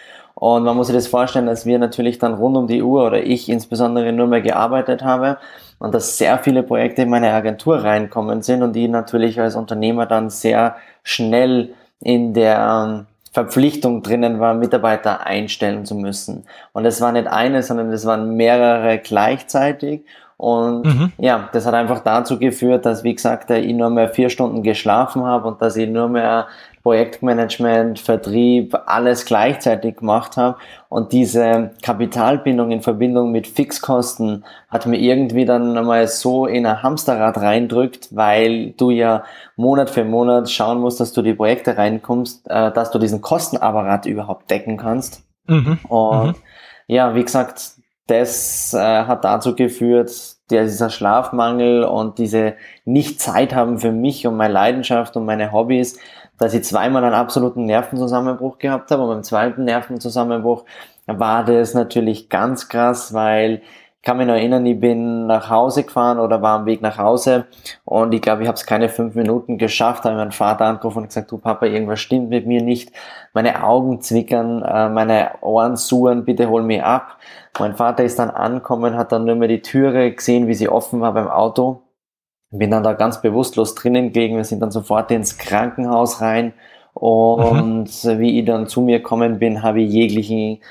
Und 0.43 0.65
man 0.65 0.75
muss 0.75 0.87
sich 0.87 0.95
das 0.97 1.07
vorstellen, 1.07 1.45
dass 1.45 1.65
wir 1.65 1.79
natürlich 1.79 2.19
dann 2.19 2.33
rund 2.33 2.57
um 2.57 2.67
die 2.67 2.83
Uhr 2.83 3.05
oder 3.05 3.23
ich 3.23 3.47
insbesondere 3.47 4.11
nur 4.11 4.27
mehr 4.27 4.41
gearbeitet 4.41 5.01
habe 5.01 5.37
und 5.79 5.93
dass 5.93 6.17
sehr 6.17 6.37
viele 6.37 6.63
Projekte 6.63 7.03
in 7.03 7.09
meine 7.09 7.31
Agentur 7.31 7.77
reinkommen 7.81 8.41
sind 8.41 8.61
und 8.61 8.75
die 8.75 8.89
natürlich 8.89 9.39
als 9.39 9.55
Unternehmer 9.55 10.05
dann 10.05 10.29
sehr 10.29 10.75
schnell 11.01 11.73
in 12.01 12.33
der 12.33 12.59
ähm, 12.59 13.05
Verpflichtung 13.31 14.03
drinnen 14.03 14.41
war, 14.41 14.53
Mitarbeiter 14.53 15.25
einstellen 15.25 15.85
zu 15.85 15.95
müssen. 15.95 16.43
Und 16.73 16.83
es 16.83 16.99
war 16.99 17.13
nicht 17.13 17.27
eine, 17.27 17.63
sondern 17.63 17.89
es 17.93 18.05
waren 18.05 18.35
mehrere 18.35 18.97
gleichzeitig. 18.97 20.01
Und 20.35 20.85
mhm. 20.85 21.13
ja, 21.19 21.47
das 21.53 21.65
hat 21.65 21.73
einfach 21.73 22.01
dazu 22.01 22.37
geführt, 22.37 22.85
dass, 22.85 23.05
wie 23.05 23.15
gesagt, 23.15 23.49
ich 23.49 23.73
nur 23.73 23.89
mehr 23.89 24.09
vier 24.09 24.29
Stunden 24.29 24.61
geschlafen 24.61 25.23
habe 25.23 25.47
und 25.47 25.61
dass 25.61 25.77
ich 25.77 25.87
nur 25.87 26.09
mehr 26.09 26.47
Projektmanagement, 26.83 27.97
Vertrieb, 27.97 28.75
alles 28.85 29.25
gleichzeitig 29.25 29.97
gemacht 29.97 30.35
habe. 30.35 30.57
Und 30.89 31.13
diese 31.13 31.71
Kapitalbindung 31.81 32.71
in 32.71 32.81
Verbindung 32.81 33.31
mit 33.31 33.47
Fixkosten 33.47 34.43
hat 34.67 34.85
mir 34.85 34.97
irgendwie 34.97 35.45
dann 35.45 35.77
einmal 35.77 36.07
so 36.09 36.45
in 36.45 36.65
ein 36.65 36.83
Hamsterrad 36.83 37.37
reindrückt, 37.37 38.09
weil 38.11 38.71
du 38.71 38.91
ja 38.91 39.23
Monat 39.55 39.89
für 39.89 40.03
Monat 40.03 40.51
schauen 40.51 40.81
musst, 40.81 40.99
dass 40.99 41.13
du 41.13 41.21
die 41.21 41.33
Projekte 41.33 41.77
reinkommst, 41.77 42.49
äh, 42.49 42.71
dass 42.73 42.91
du 42.91 42.99
diesen 42.99 43.21
Kostenapparat 43.21 44.05
überhaupt 44.05 44.51
decken 44.51 44.75
kannst. 44.75 45.23
Mhm. 45.47 45.79
Und 45.87 46.27
mhm. 46.27 46.35
ja, 46.87 47.15
wie 47.15 47.23
gesagt, 47.23 47.77
das 48.07 48.73
äh, 48.73 48.79
hat 48.79 49.23
dazu 49.23 49.55
geführt, 49.55 50.11
der, 50.49 50.63
dieser 50.65 50.89
Schlafmangel 50.89 51.83
und 51.85 52.17
diese 52.19 52.55
nicht 52.83 53.21
Zeit 53.21 53.55
haben 53.55 53.79
für 53.79 53.93
mich 53.93 54.27
und 54.27 54.35
meine 54.35 54.53
Leidenschaft 54.53 55.15
und 55.15 55.25
meine 55.25 55.53
Hobbys, 55.53 55.99
dass 56.43 56.53
ich 56.53 56.65
zweimal 56.65 57.05
einen 57.05 57.13
absoluten 57.13 57.65
Nervenzusammenbruch 57.65 58.57
gehabt 58.57 58.91
habe. 58.91 59.03
Und 59.03 59.09
beim 59.09 59.23
zweiten 59.23 59.63
Nervenzusammenbruch 59.63 60.65
war 61.07 61.45
das 61.45 61.73
natürlich 61.73 62.29
ganz 62.29 62.67
krass, 62.67 63.13
weil 63.13 63.61
ich 63.63 64.01
kann 64.01 64.17
mich 64.17 64.27
noch 64.27 64.33
erinnern, 64.33 64.65
ich 64.65 64.77
bin 64.77 65.27
nach 65.27 65.49
Hause 65.49 65.83
gefahren 65.83 66.19
oder 66.19 66.41
war 66.41 66.59
am 66.59 66.65
Weg 66.65 66.81
nach 66.81 66.97
Hause 66.97 67.45
und 67.85 68.13
ich 68.13 68.21
glaube, 68.21 68.41
ich 68.41 68.49
habe 68.49 68.57
es 68.57 68.65
keine 68.65 68.89
fünf 68.89 69.15
Minuten 69.15 69.57
geschafft, 69.57 70.03
habe 70.03 70.17
meinen 70.17 70.33
Vater 70.33 70.65
angerufen 70.65 70.99
und 70.99 71.07
gesagt, 71.07 71.31
du 71.31 71.37
Papa, 71.37 71.65
irgendwas 71.65 72.01
stimmt 72.01 72.29
mit 72.29 72.45
mir 72.45 72.61
nicht. 72.61 72.91
Meine 73.31 73.63
Augen 73.63 74.01
zwickern, 74.01 74.61
äh, 74.63 74.89
meine 74.89 75.31
Ohren 75.39 75.77
suren, 75.77 76.25
bitte 76.25 76.49
hol 76.49 76.63
mich 76.63 76.83
ab. 76.83 77.17
Mein 77.57 77.77
Vater 77.77 78.03
ist 78.03 78.19
dann 78.19 78.29
angekommen, 78.29 78.97
hat 78.97 79.13
dann 79.13 79.23
nur 79.23 79.35
mehr 79.35 79.47
die 79.47 79.61
Türe 79.61 80.11
gesehen, 80.11 80.47
wie 80.47 80.53
sie 80.53 80.67
offen 80.67 80.99
war 80.99 81.13
beim 81.13 81.29
Auto 81.29 81.83
bin 82.57 82.71
dann 82.71 82.83
da 82.83 82.93
ganz 82.93 83.21
bewusstlos 83.21 83.75
drinnen 83.75 84.13
gelegen. 84.13 84.37
Wir 84.37 84.43
sind 84.43 84.61
dann 84.61 84.71
sofort 84.71 85.11
ins 85.11 85.37
Krankenhaus 85.37 86.21
rein. 86.21 86.53
Und 86.93 88.03
mhm. 88.03 88.19
wie 88.19 88.39
ich 88.39 88.45
dann 88.45 88.67
zu 88.67 88.81
mir 88.81 88.99
gekommen 88.99 89.39
bin, 89.39 89.63
habe 89.63 89.81
ich 89.81 89.91
jeglichen 89.91 90.61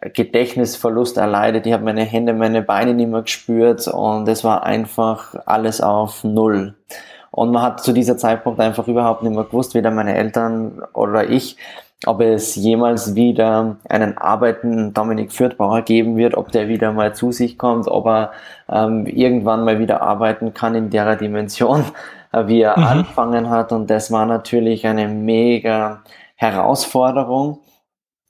äh, 0.00 0.10
Gedächtnisverlust 0.10 1.16
erleidet. 1.16 1.66
Ich 1.66 1.72
habe 1.72 1.84
meine 1.84 2.04
Hände, 2.04 2.32
meine 2.32 2.62
Beine 2.62 2.94
nicht 2.94 3.08
mehr 3.08 3.22
gespürt 3.22 3.86
und 3.86 4.28
es 4.28 4.42
war 4.42 4.64
einfach 4.64 5.36
alles 5.46 5.80
auf 5.80 6.24
Null. 6.24 6.74
Und 7.30 7.52
man 7.52 7.62
hat 7.62 7.82
zu 7.82 7.92
dieser 7.92 8.16
Zeitpunkt 8.16 8.60
einfach 8.60 8.88
überhaupt 8.88 9.22
nicht 9.22 9.34
mehr 9.34 9.44
gewusst, 9.44 9.74
weder 9.74 9.90
meine 9.90 10.16
Eltern 10.16 10.82
oder 10.92 11.28
ich, 11.30 11.56
ob 12.06 12.20
es 12.20 12.56
jemals 12.56 13.14
wieder 13.14 13.76
einen 13.88 14.16
arbeitenden 14.16 14.94
Dominik 14.94 15.32
Fürthbauer 15.32 15.82
geben 15.82 16.16
wird, 16.16 16.34
ob 16.34 16.50
der 16.50 16.68
wieder 16.68 16.92
mal 16.92 17.14
zu 17.14 17.30
sich 17.30 17.58
kommt, 17.58 17.88
ob 17.88 18.06
er 18.06 18.32
ähm, 18.68 19.06
irgendwann 19.06 19.64
mal 19.64 19.78
wieder 19.78 20.00
arbeiten 20.02 20.54
kann 20.54 20.74
in 20.74 20.90
der 20.90 21.16
Dimension, 21.16 21.84
äh, 22.32 22.46
wie 22.46 22.62
er 22.62 22.78
mhm. 22.78 22.84
angefangen 22.84 23.50
hat. 23.50 23.72
Und 23.72 23.90
das 23.90 24.10
war 24.10 24.26
natürlich 24.26 24.86
eine 24.86 25.08
mega 25.08 26.02
Herausforderung. 26.36 27.60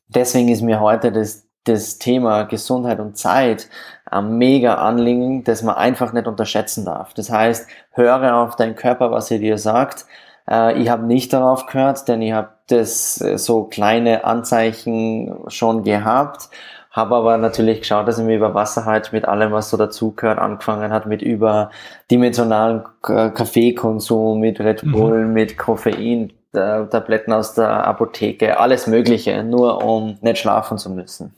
Deswegen 0.09 0.49
ist 0.49 0.62
mir 0.62 0.80
heute 0.80 1.12
das, 1.12 1.47
das 1.64 1.99
Thema 1.99 2.42
Gesundheit 2.42 2.99
und 2.99 3.16
Zeit 3.16 3.69
ein 4.11 4.38
mega 4.38 4.75
Anliegen, 4.75 5.45
das 5.45 5.62
man 5.62 5.76
einfach 5.76 6.12
nicht 6.12 6.26
unterschätzen 6.26 6.85
darf. 6.85 7.14
Das 7.14 7.31
heißt, 7.31 7.69
höre 7.93 8.37
auf 8.37 8.57
deinen 8.57 8.75
Körper, 8.75 9.11
was 9.11 9.31
er 9.31 9.38
dir 9.38 9.59
sagt. 9.59 10.07
Äh, 10.49 10.81
ich 10.83 10.88
habe 10.88 11.07
nicht 11.07 11.33
darauf 11.33 11.67
gehört, 11.67 12.09
denn 12.09 12.21
ich 12.23 12.33
habe 12.33 12.50
das 12.67 13.21
äh, 13.21 13.38
so 13.38 13.64
kleine 13.64 14.25
Anzeichen 14.25 15.35
schon 15.49 15.85
gehabt, 15.85 16.49
habe 16.90 17.14
aber 17.14 17.37
natürlich 17.37 17.81
geschaut, 17.81 18.09
dass 18.09 18.19
ich 18.19 18.25
mir 18.25 18.37
über 18.37 18.52
Wasser 18.55 18.85
halt 18.85 19.12
mit 19.12 19.26
allem, 19.26 19.52
was 19.52 19.71
so 19.71 19.76
dazugehört, 19.76 20.38
angefangen 20.40 20.93
hat, 20.93 21.07
mit 21.07 21.23
überdimensionalen 21.23 22.83
Kaffeekonsum, 23.00 24.40
mit 24.40 24.59
Red 24.59 24.83
mhm. 24.83 24.93
Bull, 24.93 25.25
mhm. 25.26 25.33
mit 25.33 25.57
Koffein, 25.57 26.33
Tabletten 26.52 27.33
aus 27.33 27.55
der 27.55 27.87
Apotheke, 27.87 28.59
alles 28.59 28.88
Mögliche, 28.88 29.45
nur 29.45 29.85
um 29.85 30.19
nicht 30.21 30.38
schlafen 30.38 30.79
zu 30.79 30.90
müssen. 30.90 31.33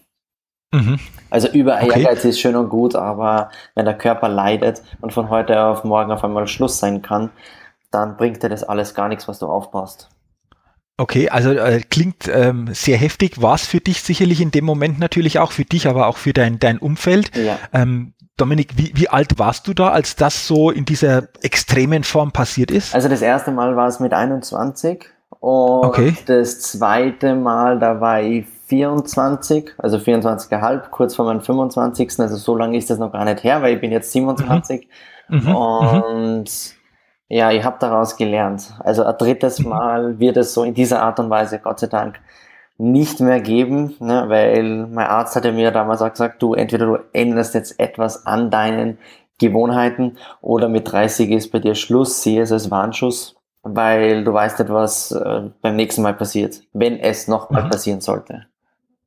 Mhm. 0.72 0.98
Also 1.30 1.48
über 1.48 1.76
okay. 1.76 2.02
Ehrgeiz 2.02 2.24
ist 2.24 2.40
schön 2.40 2.56
und 2.56 2.68
gut, 2.68 2.94
aber 2.94 3.50
wenn 3.74 3.84
der 3.84 3.96
Körper 3.96 4.28
leidet 4.28 4.82
und 5.00 5.12
von 5.12 5.30
heute 5.30 5.62
auf 5.64 5.84
morgen 5.84 6.10
auf 6.10 6.24
einmal 6.24 6.46
Schluss 6.46 6.78
sein 6.78 7.02
kann, 7.02 7.30
dann 7.90 8.16
bringt 8.16 8.42
dir 8.42 8.48
das 8.48 8.64
alles 8.64 8.94
gar 8.94 9.08
nichts, 9.08 9.28
was 9.28 9.38
du 9.38 9.46
aufbaust. 9.46 10.08
Okay, 10.98 11.30
also 11.30 11.52
äh, 11.52 11.80
klingt 11.80 12.28
ähm, 12.28 12.68
sehr 12.72 12.96
heftig, 12.96 13.40
war 13.40 13.54
es 13.54 13.66
für 13.66 13.80
dich 13.80 14.02
sicherlich 14.02 14.40
in 14.40 14.50
dem 14.50 14.64
Moment 14.64 14.98
natürlich 14.98 15.38
auch, 15.38 15.52
für 15.52 15.64
dich, 15.64 15.88
aber 15.88 16.06
auch 16.06 16.16
für 16.16 16.32
dein, 16.32 16.58
dein 16.58 16.78
Umfeld. 16.78 17.34
Ja. 17.36 17.58
Ähm, 17.72 18.14
Dominik, 18.36 18.76
wie, 18.76 18.92
wie 18.94 19.08
alt 19.08 19.38
warst 19.38 19.66
du 19.68 19.74
da, 19.74 19.90
als 19.90 20.16
das 20.16 20.46
so 20.46 20.70
in 20.70 20.84
dieser 20.84 21.28
extremen 21.42 22.04
Form 22.04 22.32
passiert 22.32 22.70
ist? 22.70 22.94
Also 22.94 23.08
das 23.08 23.22
erste 23.22 23.52
Mal 23.52 23.76
war 23.76 23.88
es 23.88 24.00
mit 24.00 24.12
21 24.12 25.04
und 25.40 25.86
okay. 25.86 26.14
das 26.26 26.60
zweite 26.60 27.34
Mal, 27.34 27.78
da 27.78 28.00
war 28.00 28.22
ich 28.22 28.46
24, 28.72 29.74
also 29.76 29.98
24,5, 29.98 30.88
kurz 30.88 31.14
vor 31.14 31.26
meinem 31.26 31.42
25. 31.42 32.18
Also 32.20 32.36
so 32.36 32.56
lange 32.56 32.78
ist 32.78 32.88
das 32.88 32.98
noch 32.98 33.12
gar 33.12 33.26
nicht 33.26 33.44
her, 33.44 33.60
weil 33.60 33.74
ich 33.74 33.80
bin 33.82 33.92
jetzt 33.92 34.10
27. 34.12 34.88
Mhm. 35.28 35.40
Mhm. 35.40 35.54
Und 35.54 36.74
ja, 37.28 37.50
ich 37.50 37.62
habe 37.64 37.76
daraus 37.78 38.16
gelernt. 38.16 38.72
Also 38.80 39.04
ein 39.04 39.14
drittes 39.18 39.58
mhm. 39.58 39.68
Mal 39.68 40.18
wird 40.18 40.38
es 40.38 40.54
so 40.54 40.64
in 40.64 40.72
dieser 40.72 41.02
Art 41.02 41.20
und 41.20 41.28
Weise, 41.28 41.58
Gott 41.58 41.80
sei 41.80 41.86
Dank, 41.86 42.18
nicht 42.78 43.20
mehr 43.20 43.40
geben, 43.40 43.94
ne, 44.00 44.24
weil 44.28 44.86
mein 44.86 45.06
Arzt 45.06 45.36
hatte 45.36 45.52
mir 45.52 45.70
damals 45.70 46.00
auch 46.00 46.10
gesagt, 46.10 46.40
du 46.40 46.54
entweder 46.54 46.86
du 46.86 46.98
änderst 47.12 47.54
jetzt 47.54 47.78
etwas 47.78 48.24
an 48.24 48.50
deinen 48.50 48.96
Gewohnheiten 49.38 50.16
oder 50.40 50.70
mit 50.70 50.90
30 50.90 51.30
ist 51.30 51.52
bei 51.52 51.58
dir 51.58 51.74
Schluss, 51.74 52.22
sieh 52.22 52.38
es 52.38 52.52
als 52.52 52.70
Warnschuss, 52.70 53.36
weil 53.62 54.24
du 54.24 54.32
weißt 54.32 54.60
nicht, 54.60 54.72
was 54.72 55.12
äh, 55.12 55.50
beim 55.60 55.76
nächsten 55.76 56.00
Mal 56.00 56.14
passiert, 56.14 56.62
wenn 56.72 56.98
es 56.98 57.28
nochmal 57.28 57.64
mhm. 57.64 57.70
passieren 57.70 58.00
sollte. 58.00 58.46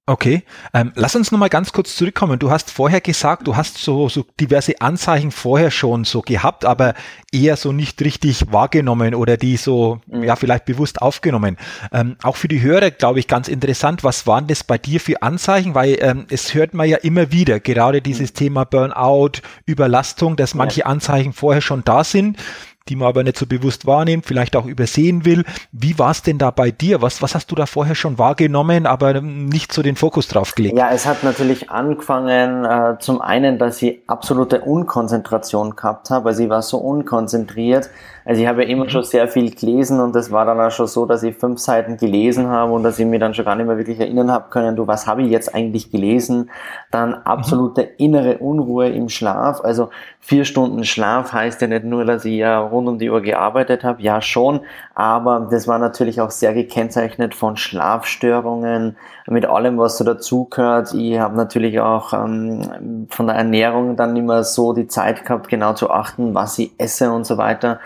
Okay, 0.08 0.44
ähm, 0.72 0.92
lass 0.94 1.16
uns 1.16 1.32
nochmal 1.32 1.50
ganz 1.50 1.74
kurz 1.74 1.96
zurückkommen. 1.96 2.38
Du 2.38 2.52
hast 2.52 2.70
vorher 2.70 3.02
gesagt, 3.02 3.48
du 3.48 3.56
hast 3.56 3.80
so, 3.80 4.08
so 4.08 4.24
diverse 4.40 4.80
Anzeichen 4.80 5.32
vorher 5.32 5.72
schon 5.72 6.04
so 6.04 6.22
gehabt, 6.22 6.64
aber 6.64 6.94
eher 7.32 7.58
so 7.58 7.72
nicht 7.72 8.00
richtig 8.04 8.52
wahrgenommen 8.52 9.16
oder 9.16 9.36
die 9.36 9.58
so, 9.58 10.02
ja, 10.12 10.36
vielleicht 10.36 10.66
bewusst 10.66 11.02
aufgenommen. 11.02 11.58
Ähm, 11.92 12.18
auch 12.22 12.36
für 12.36 12.48
die 12.48 12.62
Hörer, 12.62 12.92
glaube 12.92 13.20
ich, 13.20 13.28
ganz 13.28 13.48
interessant. 13.48 14.04
Was 14.04 14.28
waren 14.28 14.46
das 14.46 14.64
bei 14.64 14.78
dir 14.78 15.00
für 15.00 15.24
Anzeichen? 15.24 15.74
Weil 15.74 15.98
ähm, 16.00 16.28
es 16.30 16.54
hört 16.54 16.76
man 16.76 16.88
ja 16.88 16.98
immer 16.98 17.32
wieder, 17.32 17.60
gerade 17.60 18.04
dieses 18.04 18.32
mhm. 18.32 18.36
Thema 18.36 18.66
Burnout, 18.66 19.42
Überlastung, 19.66 20.36
dass 20.36 20.54
manche. 20.54 20.86
Anzeichen 20.86 21.34
vorher 21.34 21.62
schon 21.62 21.84
da 21.84 22.04
sind 22.04 22.38
die 22.88 22.96
man 22.96 23.08
aber 23.08 23.24
nicht 23.24 23.38
so 23.38 23.48
bewusst 23.48 23.88
wahrnimmt, 23.88 24.26
vielleicht 24.26 24.56
auch 24.56 24.68
übersehen 24.68 25.26
will. 25.26 25.44
Wie 25.72 25.98
war 25.98 26.12
es 26.12 26.22
denn 26.22 26.38
da 26.38 26.52
bei 26.52 26.70
dir? 26.70 27.02
Was, 27.02 27.22
was 27.24 27.34
hast 27.34 27.50
du 27.50 27.56
da 27.56 27.66
vorher 27.66 27.96
schon 27.96 28.20
wahrgenommen, 28.20 28.86
aber 28.86 29.22
nicht 29.22 29.74
so 29.74 29.82
den 29.82 29.96
Fokus 29.96 30.28
drauf 30.28 30.54
gelegt? 30.54 30.78
Ja, 30.78 30.92
es 30.92 31.08
hat 31.08 31.24
natürlich 31.24 31.72
angefangen, 31.72 32.64
äh, 32.64 33.00
zum 33.00 33.22
einen, 33.22 33.58
dass 33.58 33.82
ich 33.82 34.02
absolute 34.06 34.62
Unkonzentration 34.62 35.76
gehabt 35.76 36.12
habe, 36.12 36.30
also 36.30 36.44
ich 36.44 36.50
war 36.50 36.62
so 36.62 36.78
unkonzentriert, 36.78 37.90
also 38.26 38.42
ich 38.42 38.48
habe 38.48 38.64
ja 38.64 38.70
immer 38.70 38.86
mhm. 38.86 38.90
schon 38.90 39.04
sehr 39.04 39.28
viel 39.28 39.54
gelesen 39.54 40.00
und 40.00 40.16
das 40.16 40.32
war 40.32 40.46
dann 40.46 40.60
auch 40.60 40.72
schon 40.72 40.88
so, 40.88 41.06
dass 41.06 41.22
ich 41.22 41.36
fünf 41.36 41.60
Seiten 41.60 41.96
gelesen 41.98 42.48
habe 42.48 42.74
und 42.74 42.82
dass 42.82 42.98
ich 42.98 43.06
mir 43.06 43.20
dann 43.20 43.36
schon 43.36 43.46
gar 43.46 43.56
nicht 43.56 43.68
mehr 43.68 43.78
wirklich 43.78 44.00
erinnern 44.00 44.32
habe 44.32 44.50
können, 44.50 44.76
du, 44.76 44.88
was 44.88 45.06
habe 45.06 45.22
ich 45.22 45.30
jetzt 45.30 45.54
eigentlich 45.54 45.92
gelesen? 45.92 46.50
Dann 46.90 47.10
mhm. 47.10 47.16
absolute 47.24 47.82
innere 47.82 48.40
Unruhe 48.40 48.90
im 48.90 49.10
Schlaf. 49.10 49.62
Also 49.64 49.90
vier 50.20 50.44
Stunden 50.44 50.84
Schlaf 50.84 51.34
heißt 51.34 51.62
ja 51.62 51.68
nicht 51.68 51.84
nur, 51.84 52.04
dass 52.04 52.26
ich 52.26 52.38
ja 52.38 52.60
rund 52.60 52.88
um 52.88 52.98
die 52.98 53.12
Uhr 53.12 53.22
gearbeitet 53.22 53.84
habe, 53.84 54.02
ja 54.02 54.20
schon, 54.22 54.62
aber 54.96 55.48
das 55.52 55.68
war 55.68 55.78
natürlich 55.78 56.20
auch 56.20 56.32
sehr 56.32 56.56
gekennzeichnet 56.56 57.36
von 57.36 57.58
Schlafstörungen, 57.58 58.98
mit 59.28 59.46
allem, 59.46 59.78
was 59.78 59.98
so 59.98 60.04
dazugehört. 60.04 60.94
Ich 60.94 61.20
habe 61.20 61.36
natürlich 61.36 61.80
auch 61.80 62.14
ähm, 62.14 63.08
von 63.10 63.28
der 63.28 63.36
Ernährung 63.36 63.96
dann 63.96 64.16
immer 64.16 64.44
so 64.44 64.74
die 64.74 64.88
Zeit 64.88 65.26
gehabt, 65.26 65.48
genau 65.48 65.74
zu 65.74 65.92
achten, 65.92 66.34
was 66.34 66.58
ich 66.60 66.72
esse 66.78 67.12
und 67.12 67.26
so 67.26 67.38
weiter 67.38 67.80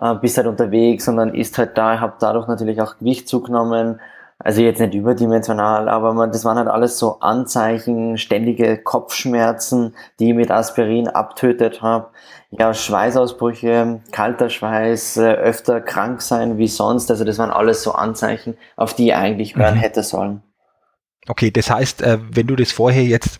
äh, 0.00 0.14
bist 0.14 0.36
halt 0.36 0.46
unterwegs 0.46 1.08
und 1.08 1.16
dann 1.16 1.34
ist 1.34 1.58
halt 1.58 1.76
da, 1.76 2.00
habe 2.00 2.14
dadurch 2.20 2.48
natürlich 2.48 2.80
auch 2.80 2.98
Gewicht 2.98 3.28
zugenommen, 3.28 4.00
also 4.44 4.60
jetzt 4.60 4.80
nicht 4.80 4.94
überdimensional, 4.94 5.88
aber 5.88 6.14
man, 6.14 6.32
das 6.32 6.44
waren 6.44 6.58
halt 6.58 6.68
alles 6.68 6.98
so 6.98 7.20
Anzeichen, 7.20 8.18
ständige 8.18 8.76
Kopfschmerzen, 8.76 9.94
die 10.18 10.30
ich 10.30 10.34
mit 10.34 10.50
Aspirin 10.50 11.06
abtötet 11.08 11.80
habe. 11.80 12.08
Ja, 12.50 12.74
Schweißausbrüche, 12.74 14.00
kalter 14.10 14.50
Schweiß, 14.50 15.18
äh, 15.18 15.32
öfter 15.32 15.80
krank 15.80 16.20
sein 16.20 16.58
wie 16.58 16.68
sonst. 16.68 17.10
Also 17.10 17.24
das 17.24 17.38
waren 17.38 17.50
alles 17.50 17.82
so 17.82 17.92
Anzeichen, 17.92 18.58
auf 18.76 18.94
die 18.94 19.06
ich 19.08 19.14
eigentlich 19.14 19.56
hören 19.56 19.76
mhm. 19.76 19.80
hätte 19.80 20.02
sollen. 20.02 20.42
Okay, 21.28 21.50
das 21.52 21.70
heißt, 21.70 22.02
äh, 22.02 22.18
wenn 22.30 22.48
du 22.48 22.56
das 22.56 22.72
vorher 22.72 23.04
jetzt 23.04 23.38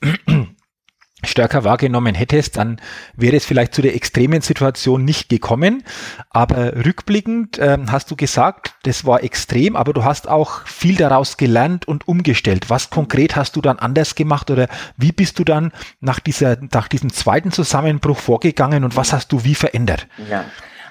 stärker 1.24 1.64
wahrgenommen 1.64 2.14
hättest, 2.14 2.56
dann 2.56 2.80
wäre 3.14 3.36
es 3.36 3.44
vielleicht 3.44 3.74
zu 3.74 3.82
der 3.82 3.94
extremen 3.94 4.40
Situation 4.40 5.04
nicht 5.04 5.28
gekommen. 5.28 5.84
Aber 6.30 6.84
rückblickend 6.84 7.58
äh, 7.58 7.78
hast 7.90 8.10
du 8.10 8.16
gesagt, 8.16 8.74
das 8.82 9.04
war 9.04 9.22
extrem, 9.22 9.76
aber 9.76 9.92
du 9.92 10.04
hast 10.04 10.28
auch 10.28 10.66
viel 10.66 10.96
daraus 10.96 11.36
gelernt 11.36 11.86
und 11.86 12.08
umgestellt. 12.08 12.70
Was 12.70 12.90
konkret 12.90 13.36
hast 13.36 13.56
du 13.56 13.60
dann 13.60 13.78
anders 13.78 14.14
gemacht 14.14 14.50
oder 14.50 14.68
wie 14.96 15.12
bist 15.12 15.38
du 15.38 15.44
dann 15.44 15.72
nach 16.00 16.20
dieser, 16.20 16.56
nach 16.72 16.88
diesem 16.88 17.12
zweiten 17.12 17.52
Zusammenbruch 17.52 18.18
vorgegangen 18.18 18.84
und 18.84 18.96
was 18.96 19.12
hast 19.12 19.32
du 19.32 19.44
wie 19.44 19.54
verändert? 19.54 20.06
Ja. 20.30 20.44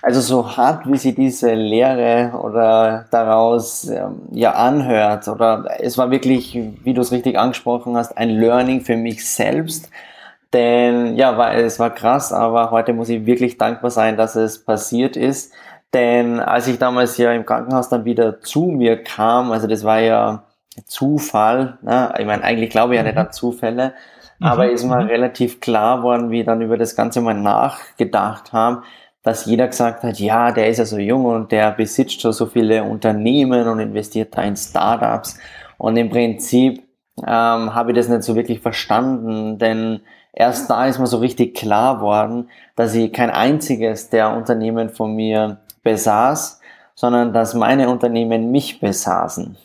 Also 0.03 0.19
so 0.19 0.57
hart, 0.57 0.91
wie 0.91 0.97
sie 0.97 1.13
diese 1.13 1.53
Lehre 1.53 2.31
oder 2.41 3.05
daraus 3.11 3.87
ähm, 3.87 4.23
ja 4.31 4.53
anhört, 4.53 5.27
oder 5.27 5.65
es 5.79 5.95
war 5.97 6.09
wirklich, 6.09 6.57
wie 6.83 6.93
du 6.95 7.01
es 7.01 7.11
richtig 7.11 7.37
angesprochen 7.37 7.95
hast, 7.95 8.17
ein 8.17 8.29
Learning 8.31 8.81
für 8.81 8.97
mich 8.97 9.29
selbst, 9.29 9.91
denn 10.53 11.15
ja, 11.15 11.37
war, 11.37 11.55
es 11.55 11.79
war 11.79 11.91
krass, 11.91 12.33
aber 12.33 12.71
heute 12.71 12.93
muss 12.93 13.09
ich 13.09 13.25
wirklich 13.25 13.57
dankbar 13.57 13.91
sein, 13.91 14.17
dass 14.17 14.35
es 14.35 14.63
passiert 14.63 15.15
ist. 15.15 15.53
Denn 15.93 16.39
als 16.39 16.67
ich 16.67 16.77
damals 16.77 17.17
ja 17.17 17.31
im 17.33 17.45
Krankenhaus 17.45 17.89
dann 17.89 18.05
wieder 18.05 18.41
zu 18.41 18.65
mir 18.65 19.03
kam, 19.03 19.51
also 19.51 19.67
das 19.67 19.83
war 19.83 19.99
ja 19.99 20.43
Zufall, 20.85 21.77
ne? 21.81 22.13
ich 22.17 22.25
meine, 22.25 22.43
eigentlich 22.43 22.69
glaube 22.69 22.93
ich 22.93 22.97
ja 22.97 23.03
nicht 23.03 23.17
an 23.17 23.31
Zufälle, 23.31 23.93
mhm. 24.39 24.47
aber 24.47 24.69
ist 24.71 24.85
mal 24.85 25.03
mhm. 25.03 25.09
relativ 25.09 25.59
klar 25.59 26.01
worden, 26.03 26.31
wie 26.31 26.41
ich 26.41 26.45
dann 26.45 26.61
über 26.61 26.77
das 26.77 26.95
Ganze 26.95 27.19
mal 27.19 27.33
nachgedacht 27.33 28.53
haben, 28.53 28.83
dass 29.23 29.45
jeder 29.45 29.67
gesagt 29.67 30.03
hat, 30.03 30.19
ja, 30.19 30.51
der 30.51 30.69
ist 30.69 30.77
ja 30.77 30.85
so 30.85 30.97
jung 30.97 31.25
und 31.25 31.51
der 31.51 31.71
besitzt 31.71 32.21
schon 32.21 32.33
so 32.33 32.45
viele 32.45 32.83
Unternehmen 32.83 33.67
und 33.67 33.79
investiert 33.79 34.35
da 34.35 34.41
in 34.43 34.55
Startups. 34.55 35.37
Und 35.77 35.97
im 35.97 36.09
Prinzip 36.09 36.83
ähm, 37.19 37.75
habe 37.75 37.91
ich 37.91 37.97
das 37.97 38.07
nicht 38.07 38.23
so 38.23 38.35
wirklich 38.35 38.61
verstanden, 38.61 39.59
denn 39.59 40.01
erst 40.33 40.69
da 40.69 40.85
ist 40.85 40.99
mir 40.99 41.07
so 41.07 41.17
richtig 41.17 41.55
klar 41.55 42.01
worden, 42.01 42.49
dass 42.75 42.95
ich 42.95 43.11
kein 43.11 43.29
einziges 43.29 44.09
der 44.09 44.35
Unternehmen 44.35 44.89
von 44.89 45.15
mir 45.15 45.57
besaß, 45.83 46.59
sondern 46.95 47.33
dass 47.33 47.53
meine 47.53 47.89
Unternehmen 47.89 48.51
mich 48.51 48.79
besaßen. 48.79 49.57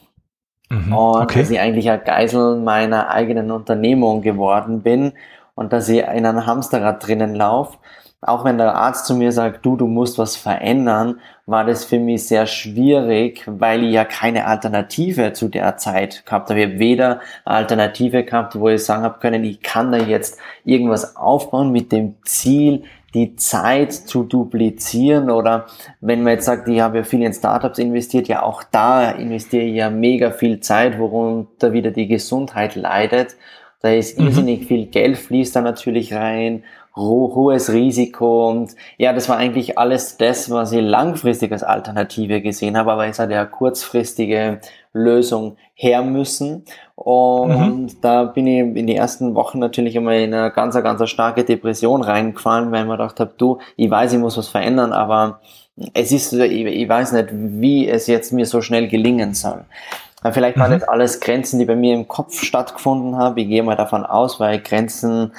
Mhm, 0.68 0.92
und 0.92 1.22
okay. 1.22 1.40
dass 1.40 1.50
ich 1.50 1.60
eigentlich 1.60 1.90
ein 1.90 2.02
Geisel 2.04 2.56
meiner 2.56 3.10
eigenen 3.10 3.50
Unternehmung 3.50 4.22
geworden 4.22 4.82
bin 4.82 5.12
und 5.54 5.72
dass 5.72 5.88
ich 5.88 6.00
in 6.00 6.26
einem 6.26 6.46
Hamsterrad 6.46 7.06
drinnen 7.06 7.34
laufe 7.34 7.78
auch 8.28 8.44
wenn 8.44 8.58
der 8.58 8.74
Arzt 8.74 9.06
zu 9.06 9.14
mir 9.14 9.32
sagt, 9.32 9.64
du, 9.64 9.76
du 9.76 9.86
musst 9.86 10.18
was 10.18 10.36
verändern, 10.36 11.20
war 11.46 11.64
das 11.64 11.84
für 11.84 11.98
mich 11.98 12.26
sehr 12.26 12.46
schwierig, 12.46 13.44
weil 13.46 13.84
ich 13.84 13.92
ja 13.92 14.04
keine 14.04 14.46
Alternative 14.46 15.32
zu 15.32 15.48
der 15.48 15.76
Zeit 15.76 16.26
gehabt 16.26 16.50
habe. 16.50 16.60
Ich 16.60 16.66
habe 16.66 16.78
weder 16.78 17.20
eine 17.44 17.56
Alternative 17.56 18.24
gehabt, 18.24 18.58
wo 18.58 18.68
ich 18.68 18.84
sagen 18.84 19.04
habe 19.04 19.20
können, 19.20 19.44
ich 19.44 19.62
kann 19.62 19.92
da 19.92 19.98
jetzt 19.98 20.38
irgendwas 20.64 21.16
aufbauen 21.16 21.70
mit 21.70 21.92
dem 21.92 22.16
Ziel, 22.24 22.82
die 23.14 23.36
Zeit 23.36 23.92
zu 23.92 24.24
duplizieren 24.24 25.30
oder 25.30 25.66
wenn 26.00 26.22
man 26.22 26.34
jetzt 26.34 26.44
sagt, 26.44 26.68
ich 26.68 26.80
habe 26.80 26.98
ja 26.98 27.04
viel 27.04 27.22
in 27.22 27.32
Startups 27.32 27.78
investiert, 27.78 28.28
ja 28.28 28.42
auch 28.42 28.62
da 28.62 29.10
investiere 29.12 29.64
ich 29.64 29.76
ja 29.76 29.88
mega 29.88 30.30
viel 30.30 30.60
Zeit, 30.60 30.98
worunter 30.98 31.72
wieder 31.72 31.92
die 31.92 32.08
Gesundheit 32.08 32.74
leidet. 32.74 33.36
Da 33.80 33.90
ist 33.90 34.18
mhm. 34.18 34.26
irrsinnig 34.26 34.66
viel 34.66 34.86
Geld 34.86 35.16
fließt 35.16 35.56
da 35.56 35.60
natürlich 35.62 36.12
rein 36.12 36.64
hohes 36.96 37.72
Risiko 37.72 38.48
und 38.48 38.74
ja, 38.96 39.12
das 39.12 39.28
war 39.28 39.36
eigentlich 39.36 39.78
alles 39.78 40.16
das, 40.16 40.50
was 40.50 40.72
ich 40.72 40.80
langfristig 40.80 41.52
als 41.52 41.62
Alternative 41.62 42.40
gesehen 42.40 42.76
habe, 42.76 42.92
aber 42.92 43.06
es 43.06 43.18
hat 43.18 43.30
ja 43.30 43.44
kurzfristige 43.44 44.60
Lösung 44.94 45.56
her 45.74 46.02
müssen 46.02 46.64
und 46.94 47.48
mhm. 47.50 48.00
da 48.00 48.24
bin 48.24 48.46
ich 48.46 48.60
in 48.60 48.86
die 48.86 48.96
ersten 48.96 49.34
Wochen 49.34 49.58
natürlich 49.58 49.96
einmal 49.96 50.20
in 50.20 50.32
eine 50.32 50.50
ganz, 50.50 50.74
ganz 50.74 51.06
starke 51.08 51.44
Depression 51.44 52.02
reingefallen, 52.02 52.72
weil 52.72 52.80
ich 52.82 52.86
mir 52.86 52.96
gedacht 52.96 53.20
habe, 53.20 53.34
du, 53.36 53.58
ich 53.76 53.90
weiß, 53.90 54.14
ich 54.14 54.18
muss 54.18 54.38
was 54.38 54.48
verändern, 54.48 54.94
aber 54.94 55.40
es 55.92 56.12
ist, 56.12 56.32
ich, 56.32 56.88
weiß 56.88 57.12
nicht, 57.12 57.28
wie 57.30 57.86
es 57.86 58.06
jetzt 58.06 58.32
mir 58.32 58.46
so 58.46 58.62
schnell 58.62 58.88
gelingen 58.88 59.34
soll. 59.34 59.66
Vielleicht 60.32 60.58
waren 60.58 60.70
mhm. 60.72 60.80
das 60.80 60.88
alles 60.88 61.20
Grenzen, 61.20 61.58
die 61.58 61.66
bei 61.66 61.76
mir 61.76 61.94
im 61.94 62.08
Kopf 62.08 62.42
stattgefunden 62.42 63.16
haben. 63.16 63.36
Ich 63.36 63.48
gehe 63.48 63.62
mal 63.62 63.76
davon 63.76 64.04
aus, 64.04 64.40
weil 64.40 64.60
Grenzen 64.60 65.32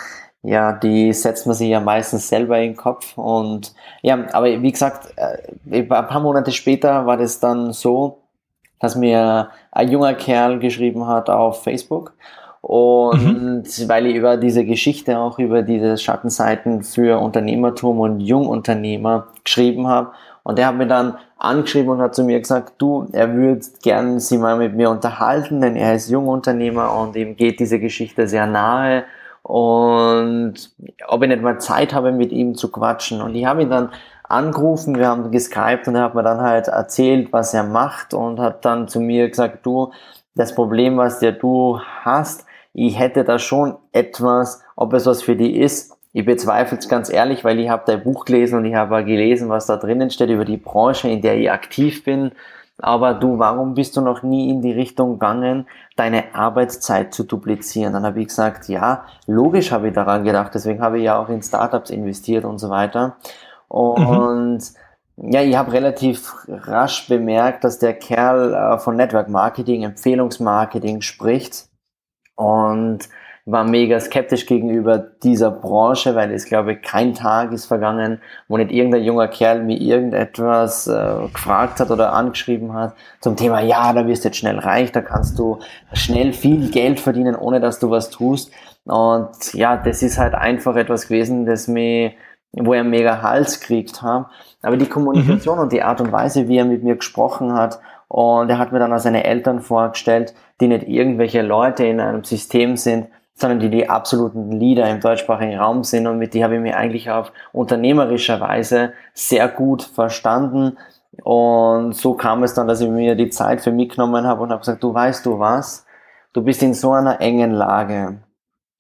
ja, 0.48 0.72
die 0.72 1.12
setzt 1.12 1.46
man 1.46 1.56
sich 1.56 1.68
ja 1.68 1.82
meistens 1.82 2.30
selber 2.30 2.58
in 2.58 2.72
den 2.72 2.78
Kopf. 2.78 3.18
Und 3.18 3.74
ja, 4.02 4.18
aber 4.32 4.46
wie 4.62 4.72
gesagt, 4.72 5.14
äh, 5.18 5.80
ein 5.80 5.88
paar 5.90 6.22
Monate 6.22 6.54
später 6.54 7.06
war 7.06 7.18
das 7.18 7.42
dann 7.42 7.74
so, 7.74 8.20
dass 8.80 8.96
mir 8.96 9.50
ein 9.72 9.92
junger 9.92 10.14
Kerl 10.14 10.60
geschrieben 10.60 11.06
hat 11.06 11.30
auf 11.30 11.64
Facebook 11.64 12.14
Und 12.62 13.64
mhm. 13.64 13.64
weil 13.88 14.06
ich 14.06 14.16
über 14.16 14.38
diese 14.38 14.64
Geschichte 14.64 15.20
auch 15.20 15.38
über 15.38 15.64
diese 15.64 15.98
Schattenseiten 15.98 16.84
für 16.84 17.20
Unternehmertum 17.20 18.00
und 18.00 18.22
Jungunternehmer 18.22 19.28
geschrieben 19.44 19.88
habe. 19.88 20.12
Und 20.44 20.58
der 20.58 20.68
hat 20.68 20.78
mir 20.78 20.88
dann 20.88 21.18
angeschrieben 21.38 21.90
und 21.90 22.02
hat 22.02 22.16
zu 22.16 22.24
mir 22.24 22.40
gesagt, 22.40 22.76
du, 22.78 23.06
er 23.12 23.34
würde 23.34 23.66
gern 23.84 24.22
sich 24.22 24.40
mal 24.40 24.58
mit 24.58 24.74
mir 24.76 24.90
unterhalten, 24.92 25.60
denn 25.60 25.76
er 25.76 25.96
ist 25.96 26.10
Jungunternehmer 26.10 26.94
und 26.94 27.18
ihm 27.18 27.36
geht 27.36 27.60
diese 27.60 27.82
Geschichte 27.82 28.30
sehr 28.30 28.48
nahe 28.48 29.04
und 29.48 30.56
ob 31.08 31.24
ich 31.24 31.30
nicht 31.30 31.42
mal 31.42 31.58
Zeit 31.58 31.94
habe, 31.94 32.12
mit 32.12 32.34
ihm 32.34 32.56
zu 32.56 32.70
quatschen. 32.70 33.22
Und 33.22 33.34
ich 33.34 33.46
habe 33.46 33.62
ihn 33.62 33.70
dann 33.70 33.92
angerufen, 34.24 34.98
wir 34.98 35.08
haben 35.08 35.32
geskypt 35.32 35.88
und 35.88 35.96
er 35.96 36.04
hat 36.04 36.16
mir 36.16 36.24
dann 36.24 36.42
halt 36.42 36.68
erzählt, 36.68 37.32
was 37.32 37.54
er 37.54 37.64
macht 37.64 38.14
und 38.14 38.42
hat 38.42 38.66
dann 38.66 38.90
zu 38.90 39.00
mir 39.00 39.30
gesagt, 39.30 39.66
du, 39.66 39.94
das 40.36 40.54
Problem, 40.54 40.98
was 40.98 41.20
der 41.20 41.32
du 41.32 41.80
hast, 42.02 42.46
ich 42.74 43.00
hätte 43.00 43.24
da 43.24 43.40
schon 43.40 43.78
etwas, 43.94 44.62
ob 44.76 44.92
es 44.92 45.06
was 45.06 45.22
für 45.22 45.38
die 45.38 45.58
ist. 45.58 45.98
Ich 46.12 46.26
bezweifle 46.26 46.78
es 46.78 46.90
ganz 46.90 47.10
ehrlich, 47.10 47.46
weil 47.46 47.58
ich 47.62 47.70
habe 47.70 47.84
dein 47.86 48.04
Buch 48.04 48.26
gelesen 48.26 48.58
und 48.58 48.66
ich 48.66 48.76
habe 48.76 49.06
gelesen, 49.06 49.48
was 49.48 49.66
da 49.66 49.78
drinnen 49.78 50.10
steht 50.10 50.30
über 50.30 50.44
die 50.44 50.58
Branche, 50.58 51.08
in 51.08 51.22
der 51.22 51.38
ich 51.38 51.50
aktiv 51.50 52.04
bin. 52.04 52.34
Aber 52.80 53.16
du, 53.16 53.40
warum 53.40 53.74
bist 53.74 53.98
du 53.98 54.02
noch 54.02 54.22
nie 54.22 54.50
in 54.50 54.62
die 54.62 54.72
Richtung 54.72 55.14
gegangen, 55.14 55.68
deine 55.96 56.36
Arbeitszeit 56.36 57.14
zu 57.14 57.24
duplizieren? 57.24 57.94
Dann 57.94 58.06
habe 58.06 58.22
ich 58.22 58.28
gesagt, 58.28 58.68
ja, 58.68 59.06
logisch 59.26 59.72
habe 59.72 59.88
ich 59.88 59.94
daran 59.96 60.24
gedacht, 60.24 60.52
deswegen 60.54 60.82
habe 60.82 61.00
ich 61.00 61.06
ja 61.06 61.18
auch 61.18 61.30
in 61.30 61.42
Startups 61.42 61.90
investiert 61.90 62.46
und 62.46 62.60
so 62.60 62.70
weiter. 62.70 63.18
Und 63.68 64.60
mhm. 65.18 65.32
ja, 65.32 65.42
ich 65.42 65.58
habe 65.58 65.74
relativ 65.74 66.34
rasch 66.48 67.08
bemerkt, 67.08 67.64
dass 67.64 67.80
der 67.80 67.94
Kerl 67.94 68.54
äh, 68.54 68.78
von 68.78 68.96
Network 68.96 69.30
Marketing, 69.30 69.84
Empfehlungsmarketing 69.84 71.02
spricht 71.02 71.68
und 72.36 73.10
war 73.48 73.64
mega 73.64 73.98
skeptisch 74.02 74.46
gegenüber 74.46 75.00
dieser 75.00 75.52
Branche, 75.52 76.16
weil 76.16 76.34
es 76.34 76.46
glaube 76.46 76.74
ich 76.74 76.82
kein 76.82 77.14
Tag 77.14 77.54
ist 77.54 77.66
vergangen, 77.66 78.20
wo 78.50 78.58
nicht 78.58 78.72
irgendein 78.72 79.04
junger 79.04 79.30
Kerl 79.30 79.64
mir 79.64 79.80
irgendetwas 79.80 80.86
äh, 80.88 81.28
gefragt 81.34 81.80
hat 81.80 81.90
oder 81.90 82.12
angeschrieben 82.12 82.74
hat 82.74 82.94
zum 83.22 83.38
Thema, 83.38 83.62
ja, 83.62 83.94
da 83.94 84.06
wirst 84.06 84.26
du 84.26 84.28
jetzt 84.28 84.38
schnell 84.38 84.60
reich, 84.60 84.92
da 84.92 85.02
kannst 85.02 85.40
du 85.40 85.60
schnell 85.94 86.34
viel 86.34 86.70
Geld 86.72 87.00
verdienen, 87.00 87.36
ohne 87.36 87.62
dass 87.62 87.80
du 87.80 87.90
was 87.90 88.10
tust. 88.10 88.52
Und 88.84 89.54
ja, 89.54 89.78
das 89.78 90.04
ist 90.04 90.18
halt 90.18 90.36
einfach 90.36 90.76
etwas 90.76 91.08
gewesen, 91.08 91.46
das 91.46 91.70
mir, 91.70 92.12
wo 92.52 92.74
er 92.74 92.84
mega 92.84 93.22
Hals 93.22 93.62
gekriegt 93.62 94.02
hat. 94.02 94.26
Aber 94.62 94.76
die 94.76 94.88
Kommunikation 94.88 95.56
mhm. 95.56 95.64
und 95.64 95.72
die 95.72 95.84
Art 95.84 96.02
und 96.02 96.12
Weise, 96.12 96.50
wie 96.50 96.58
er 96.58 96.66
mit 96.66 96.84
mir 96.84 96.98
gesprochen 96.98 97.54
hat, 97.54 97.80
und 98.10 98.50
er 98.50 98.58
hat 98.58 98.72
mir 98.72 98.80
dann 98.80 98.94
auch 98.94 99.00
seine 99.00 99.26
Eltern 99.26 99.60
vorgestellt, 99.60 100.34
die 100.62 100.68
nicht 100.68 100.88
irgendwelche 100.88 101.42
Leute 101.42 101.86
in 101.86 102.00
einem 102.00 102.24
System 102.24 102.78
sind, 102.78 103.08
sondern 103.38 103.60
die 103.60 103.70
die 103.70 103.88
absoluten 103.88 104.52
Leader 104.52 104.90
im 104.90 105.00
deutschsprachigen 105.00 105.60
Raum 105.60 105.84
sind. 105.84 106.08
Und 106.08 106.18
mit 106.18 106.34
die 106.34 106.44
habe 106.44 106.56
ich 106.56 106.62
mir 106.62 106.76
eigentlich 106.76 107.12
auf 107.12 107.32
unternehmerischer 107.54 108.42
Weise 108.42 108.94
sehr 109.14 109.48
gut 109.48 109.84
verstanden. 109.84 110.78
Und 111.24 111.94
so 111.96 112.16
kam 112.16 112.44
es 112.44 112.56
dann, 112.56 112.68
dass 112.68 112.82
ich 112.82 112.90
mir 112.90 113.16
die 113.16 113.30
Zeit 113.30 113.62
für 113.62 113.72
mich 113.72 113.90
genommen 113.90 114.26
habe 114.26 114.42
und 114.42 114.50
habe 114.50 114.62
gesagt, 114.62 114.84
du 114.84 114.94
weißt 114.94 115.26
du 115.26 115.38
was, 115.38 115.86
du 116.34 116.42
bist 116.42 116.64
in 116.64 116.74
so 116.74 116.92
einer 116.92 117.22
engen 117.22 117.52
Lage. 117.52 118.18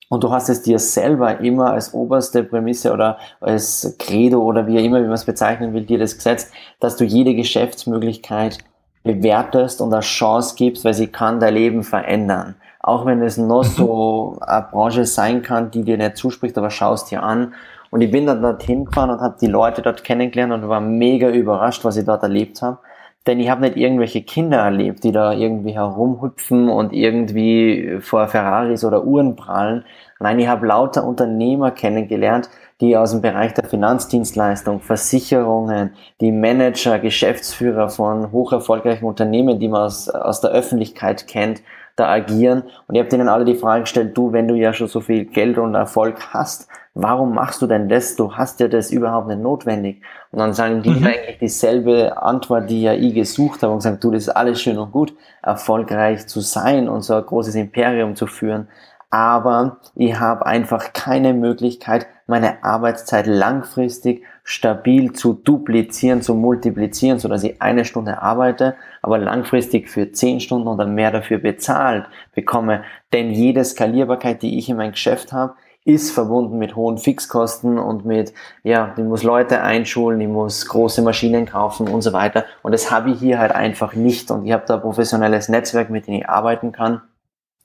Und 0.09 0.23
du 0.23 0.31
hast 0.31 0.49
es 0.49 0.63
dir 0.63 0.79
selber 0.79 1.39
immer 1.39 1.71
als 1.71 1.93
oberste 1.93 2.43
Prämisse 2.43 2.93
oder 2.93 3.17
als 3.39 3.95
Credo 3.99 4.41
oder 4.41 4.65
wie 4.65 4.83
immer, 4.83 4.99
wie 4.99 5.05
man 5.05 5.13
es 5.13 5.25
bezeichnen 5.25 5.73
will, 5.73 5.85
dir 5.85 5.99
das 5.99 6.15
gesetzt, 6.15 6.51
dass 6.79 6.95
du 6.97 7.03
jede 7.03 7.35
Geschäftsmöglichkeit 7.35 8.57
bewertest 9.03 9.81
und 9.81 9.93
eine 9.93 10.01
Chance 10.01 10.55
gibst, 10.57 10.83
weil 10.83 10.93
sie 10.93 11.07
kann 11.07 11.39
dein 11.39 11.53
Leben 11.53 11.83
verändern 11.83 12.55
auch 12.87 13.05
wenn 13.05 13.21
es 13.21 13.37
noch 13.37 13.63
so 13.63 14.37
eine 14.39 14.65
Branche 14.71 15.05
sein 15.05 15.41
kann, 15.41 15.71
die 15.71 15.83
dir 15.83 15.97
nicht 15.97 16.15
zuspricht, 16.15 16.57
aber 16.57 16.69
schaust 16.69 17.11
dir 17.11 17.21
an. 17.21 17.53
Und 17.89 18.01
ich 18.01 18.11
bin 18.11 18.25
dann 18.25 18.41
dorthin 18.41 18.85
gefahren 18.85 19.09
und 19.09 19.19
habe 19.19 19.35
die 19.39 19.47
Leute 19.47 19.81
dort 19.81 20.03
kennengelernt 20.03 20.53
und 20.53 20.69
war 20.69 20.79
mega 20.79 21.29
überrascht, 21.29 21.83
was 21.83 21.97
ich 21.97 22.05
dort 22.05 22.23
erlebt 22.23 22.61
habe. 22.61 22.79
Denn 23.25 23.41
ich 23.41 23.49
habe 23.49 23.61
nicht 23.61 23.75
irgendwelche 23.75 24.21
Kinder 24.21 24.59
erlebt, 24.59 25.03
die 25.03 25.11
da 25.11 25.33
irgendwie 25.33 25.73
herumhüpfen 25.73 26.69
und 26.69 26.93
irgendwie 26.93 27.97
vor 27.99 28.27
Ferraris 28.27 28.85
oder 28.85 29.03
Uhren 29.03 29.35
prallen. 29.35 29.83
Nein, 30.21 30.39
ich 30.39 30.47
habe 30.47 30.65
lauter 30.65 31.05
Unternehmer 31.05 31.71
kennengelernt, 31.71 32.49
die 32.79 32.95
aus 32.95 33.11
dem 33.11 33.21
Bereich 33.21 33.53
der 33.53 33.65
Finanzdienstleistung, 33.65 34.79
Versicherungen, 34.79 35.91
die 36.21 36.31
Manager, 36.31 36.99
Geschäftsführer 36.99 37.89
von 37.89 38.31
hoch 38.31 38.53
erfolgreichen 38.53 39.05
Unternehmen, 39.05 39.59
die 39.59 39.67
man 39.67 39.83
aus, 39.83 40.07
aus 40.07 40.39
der 40.39 40.51
Öffentlichkeit 40.51 41.27
kennt, 41.27 41.61
da 41.97 42.07
agieren. 42.09 42.63
Und 42.87 42.95
ihr 42.95 43.03
habt 43.03 43.11
ihnen 43.11 43.27
alle 43.27 43.43
die 43.43 43.55
Frage 43.55 43.81
gestellt, 43.81 44.17
du, 44.17 44.31
wenn 44.31 44.47
du 44.47 44.55
ja 44.55 44.71
schon 44.71 44.87
so 44.87 45.01
viel 45.01 45.25
Geld 45.25 45.57
und 45.57 45.75
Erfolg 45.75 46.15
hast, 46.31 46.69
warum 46.93 47.33
machst 47.33 47.61
du 47.61 47.67
denn 47.67 47.89
das? 47.89 48.15
Du 48.15 48.33
hast 48.33 48.59
ja 48.59 48.67
das 48.67 48.91
überhaupt 48.91 49.27
nicht 49.27 49.41
notwendig. 49.41 50.01
Und 50.31 50.39
dann 50.39 50.53
sagen 50.53 50.81
die 50.81 50.91
mhm. 50.91 51.05
eigentlich 51.05 51.39
dieselbe 51.39 52.21
Antwort, 52.21 52.69
die 52.69 52.83
ja 52.83 52.93
ich 52.93 53.13
gesucht 53.13 53.63
habe 53.63 53.73
und 53.73 53.81
sagen, 53.81 53.99
du, 53.99 54.11
das 54.11 54.23
ist 54.23 54.29
alles 54.29 54.61
schön 54.61 54.77
und 54.77 54.91
gut, 54.91 55.13
erfolgreich 55.41 56.27
zu 56.27 56.39
sein 56.39 56.87
und 56.87 57.01
so 57.01 57.15
ein 57.15 57.25
großes 57.25 57.55
Imperium 57.55 58.15
zu 58.15 58.27
führen 58.27 58.67
aber 59.09 59.77
ich 59.95 60.19
habe 60.19 60.45
einfach 60.45 60.93
keine 60.93 61.33
Möglichkeit, 61.33 62.07
meine 62.25 62.63
Arbeitszeit 62.63 63.25
langfristig 63.25 64.23
stabil 64.43 65.13
zu 65.13 65.33
duplizieren, 65.33 66.21
zu 66.21 66.33
multiplizieren, 66.33 67.19
so 67.19 67.27
dass 67.27 67.43
ich 67.43 67.61
eine 67.61 67.85
Stunde 67.85 68.21
arbeite, 68.21 68.75
aber 69.01 69.17
langfristig 69.17 69.89
für 69.89 70.11
zehn 70.11 70.39
Stunden 70.39 70.67
oder 70.67 70.85
mehr 70.85 71.11
dafür 71.11 71.37
bezahlt 71.39 72.05
bekomme. 72.33 72.83
Denn 73.13 73.31
jede 73.31 73.63
Skalierbarkeit, 73.63 74.41
die 74.41 74.57
ich 74.57 74.69
in 74.69 74.77
meinem 74.77 74.91
Geschäft 74.91 75.31
habe, 75.31 75.55
ist 75.87 76.11
verbunden 76.11 76.57
mit 76.57 76.75
hohen 76.75 76.97
Fixkosten 76.97 77.79
und 77.79 78.03
mit, 78.03 78.33
ja, 78.63 78.93
ich 78.97 79.03
muss 79.05 79.23
Leute 79.23 79.61
einschulen, 79.61 80.19
ich 80.19 80.27
muss 80.27 80.67
große 80.67 81.01
Maschinen 81.01 81.45
kaufen 81.45 81.87
und 81.87 82.01
so 82.01 82.11
weiter. 82.11 82.43
Und 82.61 82.73
das 82.73 82.91
habe 82.91 83.11
ich 83.11 83.19
hier 83.19 83.39
halt 83.39 83.53
einfach 83.53 83.93
nicht. 83.93 84.29
Und 84.29 84.45
ich 84.45 84.51
habe 84.51 84.65
da 84.67 84.75
ein 84.75 84.81
professionelles 84.81 85.47
Netzwerk, 85.47 85.89
mit 85.89 86.07
dem 86.07 86.15
ich 86.15 86.27
arbeiten 86.27 86.73
kann. 86.73 87.03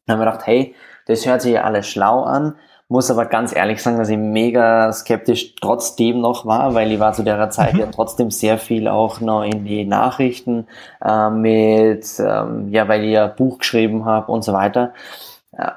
Dann 0.06 0.18
habe 0.18 0.28
ich 0.28 0.32
gedacht, 0.32 0.46
hey, 0.46 0.74
das 1.06 1.26
hört 1.26 1.42
sich 1.42 1.52
ja 1.52 1.62
alles 1.62 1.86
schlau 1.86 2.22
an, 2.22 2.54
muss 2.88 3.10
aber 3.10 3.24
ganz 3.24 3.56
ehrlich 3.56 3.82
sagen, 3.82 3.98
dass 3.98 4.10
ich 4.10 4.18
mega 4.18 4.92
skeptisch 4.92 5.54
trotzdem 5.56 6.20
noch 6.20 6.44
war, 6.44 6.74
weil 6.74 6.92
ich 6.92 7.00
war 7.00 7.14
zu 7.14 7.22
der 7.22 7.48
Zeit 7.50 7.74
mhm. 7.74 7.80
ja 7.80 7.86
trotzdem 7.86 8.30
sehr 8.30 8.58
viel 8.58 8.86
auch 8.86 9.20
noch 9.20 9.42
in 9.42 9.64
die 9.64 9.86
Nachrichten 9.86 10.66
äh, 11.02 11.30
mit, 11.30 12.06
ähm, 12.18 12.68
ja, 12.68 12.86
weil 12.88 13.04
ich 13.04 13.12
ja 13.12 13.28
Buch 13.28 13.58
geschrieben 13.58 14.04
habe 14.04 14.30
und 14.30 14.44
so 14.44 14.52
weiter. 14.52 14.92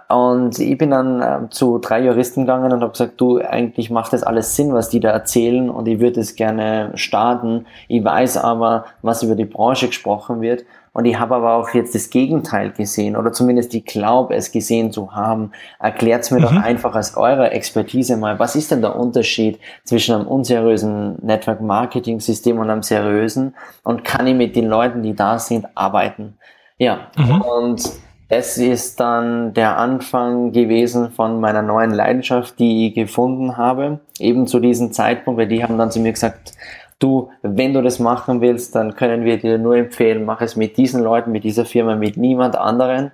Und 0.08 0.58
ich 0.58 0.78
bin 0.78 0.92
dann 0.92 1.22
äh, 1.22 1.50
zu 1.50 1.80
drei 1.80 2.02
Juristen 2.02 2.42
gegangen 2.42 2.72
und 2.72 2.82
habe 2.82 2.92
gesagt, 2.92 3.20
du, 3.20 3.40
eigentlich 3.40 3.90
macht 3.90 4.14
das 4.14 4.24
alles 4.24 4.56
Sinn, 4.56 4.74
was 4.74 4.88
die 4.88 5.02
da 5.02 5.10
erzählen 5.10 5.70
und 5.70 5.88
ich 5.88 6.00
würde 6.00 6.22
es 6.22 6.36
gerne 6.36 6.92
starten. 6.96 7.66
Ich 7.90 8.04
weiß 8.04 8.38
aber, 8.38 8.86
was 9.02 9.22
über 9.22 9.36
die 9.36 9.46
Branche 9.46 9.88
gesprochen 9.88 10.40
wird 10.40 10.64
und 10.96 11.04
ich 11.04 11.20
habe 11.20 11.36
aber 11.36 11.56
auch 11.56 11.74
jetzt 11.74 11.94
das 11.94 12.10
Gegenteil 12.10 12.72
gesehen 12.72 13.18
oder 13.18 13.34
zumindest 13.34 13.74
ich 13.74 13.84
glaube 13.84 14.34
es 14.34 14.54
gesehen 14.54 14.94
zu 14.94 15.14
haben. 15.14 15.52
Erklärt's 15.78 16.32
mir 16.32 16.40
mhm. 16.40 16.44
doch 16.44 16.56
einfach 16.56 16.96
aus 16.96 17.18
eurer 17.18 17.52
Expertise 17.52 18.16
mal, 18.16 18.40
was 18.40 18.56
ist 18.56 18.72
denn 18.72 18.80
der 18.80 18.96
Unterschied 18.96 19.60
zwischen 19.84 20.16
einem 20.16 20.26
unseriösen 20.26 21.18
Network 21.22 21.60
Marketing 21.60 22.22
System 22.22 22.60
und 22.60 22.70
einem 22.70 22.82
seriösen 22.82 23.56
und 23.84 24.06
kann 24.06 24.26
ich 24.26 24.36
mit 24.36 24.56
den 24.56 24.68
Leuten, 24.68 25.04
die 25.04 25.14
da 25.14 25.38
sind, 25.38 25.68
arbeiten? 25.76 26.38
Ja, 26.78 27.08
mhm. 27.18 27.42
und 27.42 27.92
das 28.30 28.58
ist 28.58 28.98
dann 29.02 29.54
der 29.54 29.78
Anfang 29.78 30.54
gewesen 30.54 31.12
von 31.12 31.42
meiner 31.42 31.62
neuen 31.62 31.92
Leidenschaft, 31.92 32.58
die 32.58 32.88
ich 32.88 32.96
gefunden 32.96 33.58
habe. 33.58 34.00
Eben 34.18 34.48
zu 34.48 34.62
diesem 34.62 34.94
Zeitpunkt, 34.94 35.42
weil 35.42 35.50
die 35.50 35.62
haben 35.62 35.78
dann 35.78 35.92
zu 35.92 36.00
mir 36.00 36.14
gesagt, 36.14 36.54
du, 37.00 37.30
wenn 37.42 37.74
du 37.74 37.82
das 37.82 38.00
machen 38.00 38.42
willst, 38.42 38.76
dann 38.76 38.96
können 38.96 39.26
wir 39.26 39.38
dir 39.38 39.58
nur 39.58 39.76
empfehlen, 39.76 40.26
mach 40.26 40.42
es 40.42 40.56
mit 40.56 40.78
diesen 40.78 41.04
Leuten, 41.04 41.32
mit 41.32 41.44
dieser 41.44 41.66
Firma, 41.66 41.96
mit 41.96 42.18
niemand 42.18 42.56
anderen. 42.56 43.12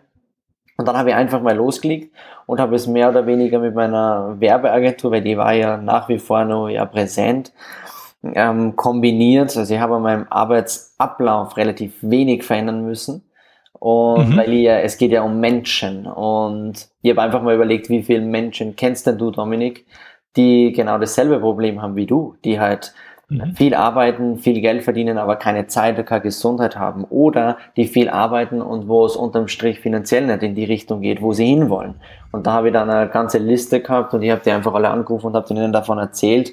Und 0.78 0.88
dann 0.88 0.98
habe 0.98 1.10
ich 1.10 1.16
einfach 1.16 1.42
mal 1.42 1.56
losgelegt 1.56 2.14
und 2.46 2.60
habe 2.60 2.76
es 2.76 2.88
mehr 2.88 3.10
oder 3.10 3.26
weniger 3.26 3.60
mit 3.60 3.76
meiner 3.76 4.36
Werbeagentur, 4.40 5.12
weil 5.12 5.22
die 5.22 5.38
war 5.38 5.54
ja 5.54 5.78
nach 5.78 6.10
wie 6.10 6.18
vor 6.18 6.44
noch 6.46 6.70
ja 6.70 6.86
präsent, 6.86 7.54
ähm, 8.24 8.76
kombiniert. 8.76 9.56
Also 9.56 9.74
ich 9.74 9.80
habe 9.80 9.96
an 9.96 10.02
meinem 10.02 10.28
Arbeitsablauf 10.30 11.58
relativ 11.58 11.94
wenig 12.02 12.44
verändern 12.44 12.86
müssen. 12.86 13.24
Und 13.74 14.30
mhm. 14.30 14.38
weil 14.38 14.54
ja, 14.54 14.80
es 14.80 14.98
geht 14.98 15.12
ja 15.12 15.24
um 15.24 15.40
Menschen. 15.40 16.06
Und 16.06 16.88
ich 17.02 17.10
habe 17.10 17.22
einfach 17.22 17.42
mal 17.42 17.56
überlegt, 17.56 17.90
wie 17.90 18.04
viele 18.04 18.22
Menschen 18.22 18.76
kennst 18.76 19.08
denn 19.08 19.18
du, 19.18 19.32
Dominik, 19.32 19.86
die 20.36 20.72
genau 20.72 20.98
dasselbe 20.98 21.40
Problem 21.40 21.82
haben 21.82 21.96
wie 21.96 22.06
du, 22.06 22.36
die 22.46 22.60
halt 22.60 22.94
mhm. 23.32 23.56
viel 23.56 23.74
arbeiten, 23.74 24.38
viel 24.38 24.62
Geld 24.62 24.84
verdienen, 24.84 25.18
aber 25.18 25.36
keine 25.36 25.68
Zeit 25.68 25.96
oder 25.96 26.04
keine 26.04 26.22
Gesundheit 26.22 26.78
haben. 26.78 27.06
Oder 27.06 27.58
die 27.76 27.86
viel 27.86 28.10
arbeiten 28.10 28.62
und 28.62 28.88
wo 28.88 29.06
es 29.06 29.16
unterm 29.16 29.48
Strich 29.48 29.80
finanziell 29.80 30.28
nicht 30.28 30.44
in 30.44 30.56
die 30.56 30.66
Richtung 30.66 31.02
geht, 31.02 31.22
wo 31.22 31.34
sie 31.34 31.46
hinwollen. 31.46 31.96
Und 32.32 32.48
da 32.48 32.54
habe 32.54 32.68
ich 32.68 32.74
dann 32.74 32.90
eine 32.90 33.10
ganze 33.10 33.38
Liste 33.38 33.82
gehabt 33.82 34.14
und 34.14 34.22
ich 34.22 34.32
habe 34.32 34.42
die 34.44 34.52
einfach 34.52 34.74
alle 34.74 34.90
angerufen 34.90 35.28
und 35.28 35.36
habe 35.36 35.54
ihnen 35.54 35.74
davon 35.74 35.98
erzählt. 35.98 36.52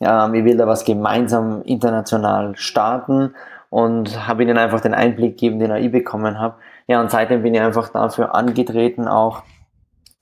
Ähm, 0.00 0.34
ich 0.34 0.44
will 0.44 0.56
da 0.56 0.66
was 0.66 0.84
gemeinsam 0.84 1.62
international 1.62 2.56
starten 2.56 3.34
und 3.70 4.26
habe 4.26 4.42
ihnen 4.42 4.58
einfach 4.58 4.80
den 4.80 4.94
Einblick 4.94 5.38
gegeben, 5.38 5.58
den 5.58 5.74
ich 5.76 5.90
bekommen 5.90 6.38
habe. 6.38 6.54
Ja, 6.86 7.00
und 7.00 7.10
seitdem 7.10 7.42
bin 7.42 7.54
ich 7.54 7.60
einfach 7.60 7.88
dafür 7.90 8.34
angetreten, 8.34 9.08
auch 9.08 9.42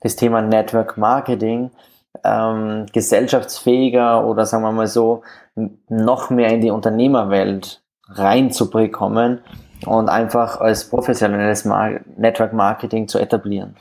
das 0.01 0.15
Thema 0.15 0.41
Network 0.41 0.97
Marketing 0.97 1.71
ähm, 2.23 2.85
gesellschaftsfähiger 2.91 4.25
oder 4.25 4.45
sagen 4.45 4.63
wir 4.63 4.71
mal 4.71 4.87
so 4.87 5.23
noch 5.89 6.29
mehr 6.29 6.49
in 6.49 6.61
die 6.61 6.71
Unternehmerwelt 6.71 7.81
reinzubekommen 8.09 9.41
und 9.85 10.09
einfach 10.09 10.59
als 10.59 10.89
professionelles 10.89 11.65
Mar 11.65 11.99
Network 12.15 12.53
Marketing 12.53 13.07
zu 13.07 13.19
etablieren. 13.19 13.75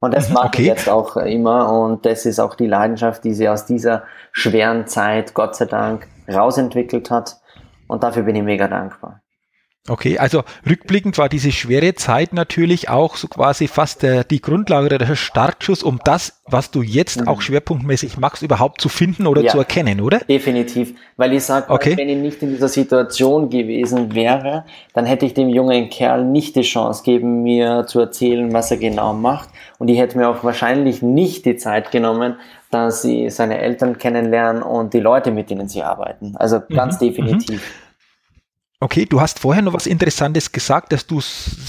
Und 0.00 0.14
das 0.14 0.30
mache 0.30 0.48
okay. 0.48 0.62
ich 0.62 0.68
jetzt 0.68 0.88
auch 0.88 1.16
immer 1.16 1.72
und 1.72 2.04
das 2.04 2.26
ist 2.26 2.38
auch 2.38 2.54
die 2.54 2.66
Leidenschaft, 2.66 3.24
die 3.24 3.32
sie 3.32 3.48
aus 3.48 3.64
dieser 3.66 4.04
schweren 4.30 4.86
Zeit, 4.86 5.34
Gott 5.34 5.56
sei 5.56 5.64
Dank, 5.64 6.06
rausentwickelt 6.28 7.10
hat. 7.10 7.40
Und 7.88 8.02
dafür 8.02 8.24
bin 8.24 8.36
ich 8.36 8.42
mega 8.42 8.68
dankbar. 8.68 9.22
Okay, 9.88 10.18
also 10.18 10.42
rückblickend 10.68 11.16
war 11.18 11.28
diese 11.28 11.52
schwere 11.52 11.94
Zeit 11.94 12.32
natürlich 12.32 12.88
auch 12.88 13.16
so 13.16 13.28
quasi 13.28 13.68
fast 13.68 14.02
der, 14.02 14.24
die 14.24 14.40
Grundlage 14.40 14.86
oder 14.86 14.98
der 14.98 15.14
Startschuss, 15.14 15.82
um 15.82 16.00
das, 16.04 16.40
was 16.46 16.70
du 16.70 16.82
jetzt 16.82 17.20
mhm. 17.20 17.28
auch 17.28 17.40
schwerpunktmäßig 17.40 18.18
machst, 18.18 18.42
überhaupt 18.42 18.80
zu 18.80 18.88
finden 18.88 19.26
oder 19.26 19.42
ja, 19.42 19.50
zu 19.50 19.58
erkennen, 19.58 20.00
oder? 20.00 20.18
Definitiv, 20.20 20.94
weil 21.16 21.32
ich 21.32 21.44
sage, 21.44 21.70
okay. 21.70 21.96
wenn 21.96 22.08
ich 22.08 22.18
nicht 22.18 22.42
in 22.42 22.50
dieser 22.50 22.68
Situation 22.68 23.48
gewesen 23.48 24.14
wäre, 24.14 24.64
dann 24.92 25.06
hätte 25.06 25.26
ich 25.26 25.34
dem 25.34 25.48
jungen 25.48 25.88
Kerl 25.88 26.24
nicht 26.24 26.56
die 26.56 26.62
Chance 26.62 27.02
geben, 27.04 27.42
mir 27.42 27.86
zu 27.86 28.00
erzählen, 28.00 28.52
was 28.52 28.70
er 28.70 28.78
genau 28.78 29.12
macht. 29.14 29.50
Und 29.78 29.88
ich 29.88 29.98
hätte 29.98 30.18
mir 30.18 30.28
auch 30.28 30.42
wahrscheinlich 30.42 31.02
nicht 31.02 31.44
die 31.44 31.56
Zeit 31.56 31.90
genommen, 31.90 32.36
dass 32.70 33.02
sie 33.02 33.30
seine 33.30 33.58
Eltern 33.58 33.98
kennenlernen 33.98 34.62
und 34.62 34.94
die 34.94 35.00
Leute, 35.00 35.30
mit 35.30 35.50
denen 35.50 35.68
sie 35.68 35.82
arbeiten. 35.82 36.34
Also 36.36 36.60
ganz 36.68 37.00
mhm. 37.00 37.06
definitiv. 37.06 37.62
Mhm. 37.62 37.85
Okay, 38.78 39.06
du 39.06 39.22
hast 39.22 39.38
vorher 39.38 39.62
noch 39.62 39.72
was 39.72 39.86
Interessantes 39.86 40.52
gesagt, 40.52 40.92
dass 40.92 41.06
du 41.06 41.22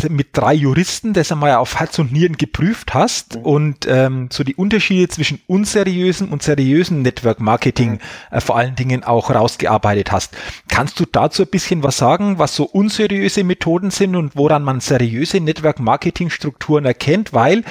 mit 0.10 0.28
drei 0.34 0.54
Juristen 0.54 1.13
das 1.13 1.32
einmal 1.32 1.56
auf 1.56 1.80
Herz 1.80 1.98
und 2.00 2.12
Nieren 2.12 2.36
geprüft 2.36 2.93
hast 2.93 3.38
mhm. 3.38 3.41
und 3.43 3.88
ähm, 3.88 4.28
so 4.30 4.43
die 4.43 4.56
Unterschiede 4.56 5.08
zwischen 5.08 5.39
unseriösen 5.48 6.28
und 6.28 6.43
seriösen 6.43 7.04
Network 7.04 7.39
Marketing 7.39 7.91
mhm. 7.91 8.00
äh, 8.32 8.41
vor 8.41 8.58
allen 8.58 8.76
Dingen 8.76 9.06
auch 9.06 9.30
rausgearbeitet 9.30 10.12
hast. 10.12 10.36
Kannst 10.67 11.00
du 11.00 11.06
dazu 11.10 11.43
ein 11.43 11.50
bisschen 11.50 11.82
was 11.82 11.96
sagen, 11.96 12.39
was 12.39 12.54
so 12.54 12.65
unseriöse 12.65 13.46
Methoden 13.46 13.89
sind 13.89 14.17
und 14.17 14.36
woran 14.36 14.63
man 14.63 14.82
seriöse 14.82 15.39
Network 15.39 15.80
Marketing 15.80 16.30
Strukturen 16.30 16.84
erkennt? 16.84 17.32
Weil 17.32 17.63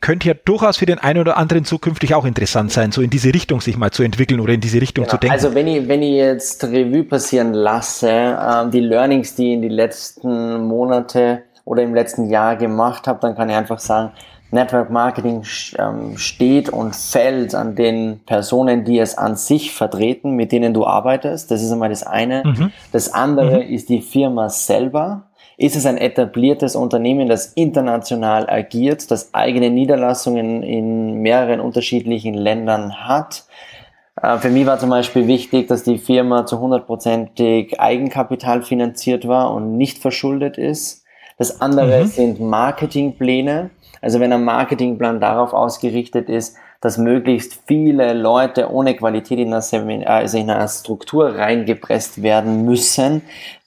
könnte 0.00 0.28
ja 0.28 0.34
durchaus 0.34 0.78
für 0.78 0.86
den 0.86 0.98
einen 0.98 1.20
oder 1.20 1.36
anderen 1.36 1.64
zukünftig 1.64 2.14
auch 2.14 2.24
interessant 2.24 2.72
sein, 2.72 2.92
so 2.92 3.02
in 3.02 3.10
diese 3.10 3.32
Richtung 3.34 3.60
sich 3.60 3.76
mal 3.76 3.90
zu 3.90 4.02
entwickeln 4.02 4.40
oder 4.40 4.54
in 4.54 4.60
diese 4.60 4.80
Richtung 4.80 5.04
genau. 5.04 5.12
zu 5.12 5.18
denken. 5.18 5.34
Also 5.34 5.54
wenn 5.54 5.66
ich, 5.66 5.86
wenn 5.88 6.02
ich 6.02 6.14
jetzt 6.14 6.64
Revue 6.64 7.04
passieren 7.04 7.52
lasse, 7.52 8.10
äh, 8.10 8.70
die 8.70 8.80
Learnings, 8.80 9.34
die 9.34 9.48
ich 9.48 9.54
in 9.54 9.62
die 9.62 9.68
letzten 9.68 10.66
Monate 10.66 11.42
oder 11.64 11.82
im 11.82 11.94
letzten 11.94 12.28
Jahr 12.30 12.56
gemacht 12.56 13.06
habe, 13.06 13.20
dann 13.20 13.34
kann 13.34 13.48
ich 13.48 13.56
einfach 13.56 13.78
sagen, 13.78 14.12
Network 14.50 14.88
Marketing 14.88 15.42
ähm, 15.78 16.16
steht 16.16 16.68
und 16.68 16.94
fällt 16.94 17.54
an 17.54 17.74
den 17.74 18.20
Personen, 18.24 18.84
die 18.84 19.00
es 19.00 19.18
an 19.18 19.36
sich 19.36 19.72
vertreten, 19.72 20.36
mit 20.36 20.52
denen 20.52 20.72
du 20.72 20.86
arbeitest. 20.86 21.50
Das 21.50 21.60
ist 21.60 21.72
einmal 21.72 21.88
das 21.88 22.04
eine. 22.04 22.42
Mhm. 22.44 22.72
Das 22.92 23.12
andere 23.12 23.64
mhm. 23.64 23.74
ist 23.74 23.88
die 23.88 24.00
Firma 24.00 24.48
selber 24.48 25.26
ist 25.64 25.76
es 25.76 25.86
ein 25.86 25.96
etabliertes 25.96 26.76
Unternehmen, 26.76 27.26
das 27.26 27.46
international 27.54 28.50
agiert, 28.50 29.10
das 29.10 29.32
eigene 29.32 29.70
Niederlassungen 29.70 30.62
in 30.62 31.22
mehreren 31.22 31.60
unterschiedlichen 31.60 32.34
Ländern 32.34 33.08
hat? 33.08 33.44
Äh, 34.20 34.36
für 34.36 34.50
mich 34.50 34.66
war 34.66 34.78
zum 34.78 34.90
Beispiel 34.90 35.26
wichtig, 35.26 35.68
dass 35.68 35.82
die 35.82 35.96
Firma 35.96 36.44
zu 36.44 36.60
hundertprozentig 36.60 37.80
Eigenkapital 37.80 38.62
finanziert 38.62 39.26
war 39.26 39.54
und 39.54 39.78
nicht 39.78 39.98
verschuldet 39.98 40.58
ist. 40.58 41.02
Das 41.38 41.62
andere 41.62 42.02
mhm. 42.02 42.08
sind 42.08 42.40
Marketingpläne. 42.40 43.70
Also 44.02 44.20
wenn 44.20 44.34
ein 44.34 44.44
Marketingplan 44.44 45.18
darauf 45.18 45.54
ausgerichtet 45.54 46.28
ist, 46.28 46.56
dass 46.82 46.98
möglichst 46.98 47.58
viele 47.66 48.12
Leute 48.12 48.70
ohne 48.70 48.94
Qualität 48.94 49.38
in 49.38 49.54
eine, 49.54 50.06
also 50.06 50.36
in 50.36 50.50
eine 50.50 50.68
Struktur 50.68 51.34
reingepresst 51.34 52.22
werden 52.22 52.66
müssen, 52.66 53.22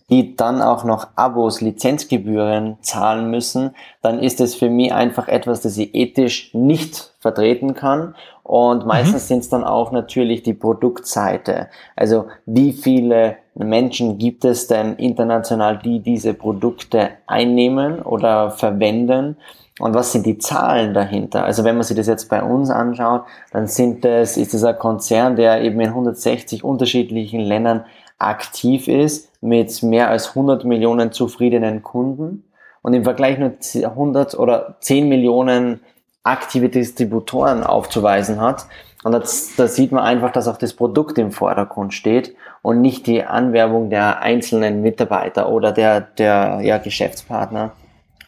die 0.09 0.35
dann 0.35 0.61
auch 0.61 0.85
noch 0.85 1.09
Abos, 1.15 1.59
Lizenzgebühren 1.59 2.77
zahlen 2.81 3.29
müssen, 3.29 3.75
dann 4.01 4.19
ist 4.19 4.39
es 4.39 4.55
für 4.55 4.69
mich 4.69 4.93
einfach 4.93 5.27
etwas, 5.27 5.61
das 5.61 5.77
ich 5.77 5.93
ethisch 5.93 6.53
nicht 6.53 7.13
vertreten 7.19 7.73
kann. 7.73 8.15
Und 8.43 8.85
meistens 8.85 9.23
mhm. 9.23 9.27
sind 9.27 9.39
es 9.39 9.49
dann 9.49 9.65
auch 9.65 9.91
natürlich 9.91 10.43
die 10.43 10.53
Produktseite. 10.53 11.67
Also 11.97 12.27
wie 12.45 12.71
viele 12.71 13.35
Menschen 13.55 14.17
gibt 14.17 14.45
es 14.45 14.67
denn 14.67 14.95
international, 14.95 15.77
die 15.77 15.99
diese 15.99 16.33
Produkte 16.33 17.09
einnehmen 17.25 18.01
oder 18.01 18.51
verwenden? 18.51 19.35
Und 19.79 19.93
was 19.93 20.13
sind 20.13 20.25
die 20.25 20.37
Zahlen 20.37 20.93
dahinter? 20.93 21.43
Also 21.43 21.65
wenn 21.65 21.75
man 21.75 21.83
sich 21.83 21.97
das 21.97 22.07
jetzt 22.07 22.29
bei 22.29 22.41
uns 22.41 22.69
anschaut, 22.69 23.23
dann 23.51 23.67
sind 23.67 24.05
das, 24.05 24.37
ist 24.37 24.53
das 24.53 24.63
ein 24.63 24.79
Konzern, 24.79 25.35
der 25.35 25.61
eben 25.61 25.79
in 25.81 25.89
160 25.89 26.63
unterschiedlichen 26.63 27.41
Ländern 27.41 27.83
aktiv 28.17 28.87
ist 28.87 29.29
mit 29.47 29.83
mehr 29.83 30.09
als 30.09 30.29
100 30.29 30.65
Millionen 30.65 31.11
zufriedenen 31.11 31.83
Kunden 31.83 32.43
und 32.81 32.93
im 32.93 33.03
Vergleich 33.03 33.37
nur 33.37 33.53
100 33.73 34.37
oder 34.37 34.77
10 34.81 35.09
Millionen 35.09 35.81
aktive 36.23 36.69
Distributoren 36.69 37.63
aufzuweisen 37.63 38.41
hat. 38.41 38.65
Und 39.03 39.13
das, 39.13 39.55
da 39.55 39.67
sieht 39.67 39.91
man 39.91 40.03
einfach, 40.03 40.31
dass 40.31 40.47
auch 40.47 40.57
das 40.57 40.73
Produkt 40.73 41.17
im 41.17 41.31
Vordergrund 41.31 41.93
steht 41.93 42.35
und 42.61 42.81
nicht 42.81 43.07
die 43.07 43.23
Anwerbung 43.23 43.89
der 43.89 44.21
einzelnen 44.21 44.81
Mitarbeiter 44.81 45.49
oder 45.49 45.71
der, 45.71 46.01
der 46.01 46.59
ja, 46.61 46.77
Geschäftspartner. 46.77 47.71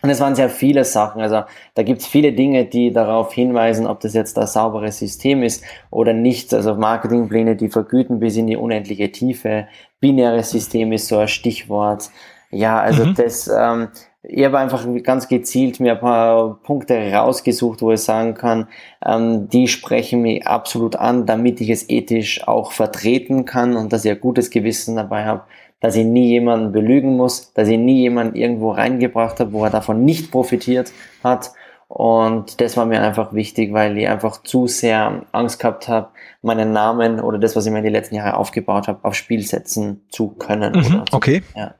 Und 0.02 0.10
es 0.10 0.22
waren 0.22 0.36
sehr 0.36 0.50
viele 0.50 0.86
Sachen. 0.86 1.22
Also 1.22 1.44
da 1.74 1.84
gibt 1.84 2.02
es 2.02 2.08
viele 2.08 2.32
Dinge, 2.32 2.66
die 2.66 2.94
darauf 2.94 3.34
hinweisen, 3.34 3.86
ob 3.86 4.00
das 4.00 4.14
jetzt 4.14 4.38
das 4.38 4.54
saubere 4.54 4.92
System 4.92 5.44
ist 5.44 5.64
oder 5.90 6.14
nicht. 6.14 6.54
Also 6.54 6.76
Marketingpläne, 6.76 7.58
die 7.58 7.68
vergüten 7.68 8.20
bis 8.20 8.38
in 8.38 8.48
die 8.48 8.56
unendliche 8.56 9.12
Tiefe. 9.12 9.68
Binäres 10.00 10.52
System 10.52 10.92
ist 10.92 11.08
so 11.08 11.18
ein 11.18 11.28
Stichwort. 11.28 12.10
Ja, 12.52 12.80
also 12.80 13.06
mhm. 13.06 13.16
das, 13.16 13.48
ähm, 13.48 13.90
ich 14.24 14.44
habe 14.44 14.60
einfach 14.60 14.86
ganz 15.04 15.28
gezielt 15.28 15.80
mir 15.80 15.94
ein 15.94 16.00
paar 16.00 16.62
Punkte 16.64 17.12
rausgesucht, 17.14 17.82
wo 17.82 17.92
ich 17.92 18.02
sagen 18.02 18.34
kann, 18.34 18.68
ähm, 19.06 19.48
die 19.50 19.68
sprechen 19.68 20.22
mich 20.22 20.46
absolut 20.46 20.96
an, 20.96 21.26
damit 21.26 21.62
ich 21.62 21.70
es 21.70 21.90
ethisch 21.90 22.48
auch 22.48 22.72
vertreten 22.72 23.46
kann 23.46 23.76
und 23.76 23.94
dass 23.94 24.06
ich 24.06 24.12
ein 24.12 24.20
gutes 24.20 24.50
Gewissen 24.50 24.96
dabei 24.96 25.26
habe, 25.26 25.44
dass 25.80 25.96
ich 25.96 26.06
nie 26.06 26.28
jemanden 26.28 26.72
belügen 26.72 27.16
muss, 27.16 27.54
dass 27.54 27.70
ich 27.70 27.78
nie 27.78 28.02
jemanden 28.02 28.36
irgendwo 28.36 28.72
reingebracht 28.72 29.40
habe, 29.40 29.54
wo 29.54 29.64
er 29.64 29.70
davon 29.70 30.04
nicht 30.04 30.32
profitiert 30.32 30.92
hat. 31.24 31.52
Und 31.90 32.62
das 32.62 32.78
war 32.78 32.86
mir 32.86 33.02
einfach 33.02 33.34
wichtig, 33.34 33.74
weil 33.74 33.98
ich 33.98 34.08
einfach 34.08 34.44
zu 34.44 34.68
sehr 34.68 35.26
Angst 35.32 35.60
gehabt 35.60 35.88
habe, 35.88 36.10
meinen 36.44 36.72
Namen 36.72 37.20
oder 37.20 37.40
das, 37.40 37.56
was 37.56 37.66
ich 37.66 37.72
mir 37.72 37.80
in 37.80 37.84
den 37.84 37.94
letzten 37.94 38.14
Jahren 38.14 38.36
aufgebaut 38.36 38.88
habe, 38.88 39.04
aufs 39.04 39.18
Spiel 39.18 39.42
setzen 39.42 40.06
zu 40.10 40.30
können. 40.30 40.74
Mhm, 40.74 41.04
okay. 41.12 41.42
Ja. 41.56 41.74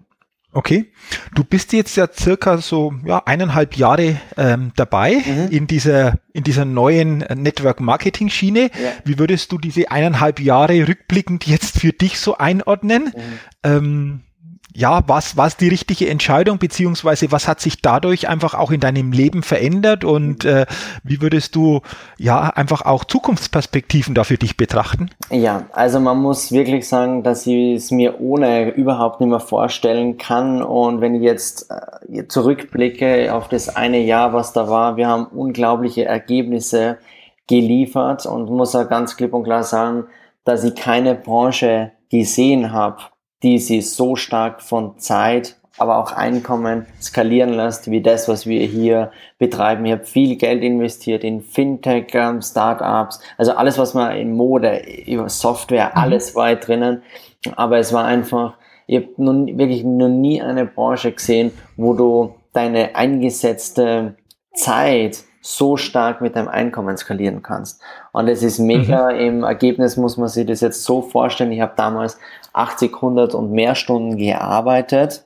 Okay, 0.52 0.92
du 1.36 1.44
bist 1.44 1.74
jetzt 1.74 1.96
ja 1.96 2.08
circa 2.12 2.58
so 2.58 2.92
ja, 3.06 3.22
eineinhalb 3.24 3.78
Jahre 3.78 4.20
ähm, 4.36 4.72
dabei 4.76 5.18
mhm. 5.24 5.52
in 5.52 5.68
dieser 5.68 6.18
in 6.34 6.44
dieser 6.44 6.66
neuen 6.66 7.20
Network 7.20 7.80
Marketing 7.80 8.30
Schiene. 8.30 8.62
Ja. 8.62 8.92
Wie 9.06 9.20
würdest 9.20 9.52
du 9.52 9.60
diese 9.60 9.92
eineinhalb 9.92 10.40
Jahre 10.40 10.88
rückblickend 10.88 11.46
jetzt 11.46 11.78
für 11.80 11.94
dich 11.94 12.20
so 12.20 12.36
einordnen? 12.36 13.14
Mhm. 13.16 13.40
Ähm, 13.64 14.22
ja, 14.76 15.02
was 15.08 15.36
war 15.36 15.50
die 15.50 15.68
richtige 15.68 16.08
Entscheidung, 16.10 16.60
beziehungsweise 16.60 17.32
was 17.32 17.48
hat 17.48 17.60
sich 17.60 17.82
dadurch 17.82 18.30
einfach 18.30 18.54
auch 18.54 18.72
in 18.72 18.80
deinem 18.80 19.12
Leben 19.12 19.42
verändert? 19.42 20.04
Und 20.04 20.46
äh, 20.46 20.66
wie 21.04 21.22
würdest 21.22 21.56
du 21.56 21.82
ja 22.18 22.42
einfach 22.42 22.84
auch 22.86 23.04
Zukunftsperspektiven 23.04 24.14
da 24.14 24.24
für 24.24 24.38
dich 24.38 24.58
betrachten? 24.58 25.10
Ja, 25.32 25.66
also 25.72 26.00
man 26.00 26.20
muss 26.20 26.52
wirklich 26.52 26.88
sagen, 26.88 27.24
dass 27.24 27.48
ich 27.48 27.76
es 27.76 27.92
mir 27.92 28.22
ohne 28.22 28.70
überhaupt 28.70 29.20
nicht 29.20 29.30
mehr 29.30 29.40
vorstellen 29.40 30.18
kann. 30.18 30.62
Und 30.62 31.02
wenn 31.02 31.16
ich 31.16 31.24
jetzt 31.24 31.70
äh, 32.08 32.28
zurückblicke 32.28 33.34
auf 33.34 33.48
das 33.48 33.76
eine 33.76 34.00
Jahr, 34.00 34.34
was 34.34 34.54
da 34.54 34.70
war, 34.70 34.98
wir 34.98 35.08
haben 35.08 35.26
unglaubliche 35.26 36.06
Ergebnisse 36.06 37.00
geliefert. 37.48 38.28
Und 38.28 38.50
muss 38.52 38.76
auch 38.76 38.88
ganz 38.88 39.18
klipp 39.18 39.34
und 39.34 39.44
klar 39.44 39.64
sagen, 39.64 40.06
dass 40.46 40.64
ich 40.64 40.76
keine 40.76 41.16
Branche 41.16 41.92
gesehen 42.10 42.72
habe, 42.72 43.02
die 43.44 43.60
sie 43.60 43.82
so 43.82 44.16
stark 44.16 44.62
von 44.62 45.00
Zeit, 45.00 45.56
aber 45.78 45.98
auch 45.98 46.12
Einkommen 46.12 46.86
skalieren 47.02 47.54
lässt, 47.54 47.90
wie 47.90 48.02
das, 48.02 48.28
was 48.28 48.46
wir 48.46 48.66
hier 48.66 49.12
betreiben. 49.38 49.86
Ich 49.86 49.94
habe 49.94 50.06
viel 50.06 50.36
Geld 50.36 50.62
investiert 50.62 51.24
in 51.24 51.42
Fintech, 51.42 52.08
ähm, 52.14 52.42
Startups, 52.42 53.22
also 53.38 53.54
alles, 53.54 53.78
was 53.78 53.94
man 53.94 54.16
in 54.18 54.36
Mode, 54.36 54.82
über 55.08 55.30
Software, 55.30 55.92
mhm. 55.96 56.02
alles 56.02 56.36
war 56.36 56.54
drinnen. 56.56 57.02
Aber 57.56 57.78
es 57.78 57.94
war 57.94 58.04
einfach, 58.04 58.56
ich 58.88 58.98
habe 58.98 59.08
nun 59.18 59.58
wirklich 59.58 59.84
noch 59.86 60.10
nie 60.10 60.42
eine 60.42 60.66
Branche 60.66 61.14
gesehen, 61.14 61.52
wo 61.78 61.94
du 61.94 62.36
deine 62.52 62.96
eingesetzte 62.96 64.16
Zeit 64.54 65.24
so 65.42 65.78
stark 65.78 66.22
mit 66.22 66.36
deinem 66.36 66.48
Einkommen 66.48 66.98
skalieren 66.98 67.42
kannst. 67.42 67.82
Und 68.12 68.28
es 68.28 68.44
ist 68.44 68.60
mega, 68.60 69.12
mhm. 69.12 69.20
im 69.20 69.44
Ergebnis 69.44 69.98
muss 69.98 70.18
man 70.18 70.28
sich 70.28 70.46
das 70.46 70.62
jetzt 70.62 70.84
so 70.84 71.02
vorstellen, 71.02 71.52
ich 71.52 71.62
habe 71.62 71.74
damals 71.76 72.18
80, 72.54 72.94
100 72.96 73.36
und 73.36 73.52
mehr 73.52 73.76
Stunden 73.76 74.18
gearbeitet 74.18 75.26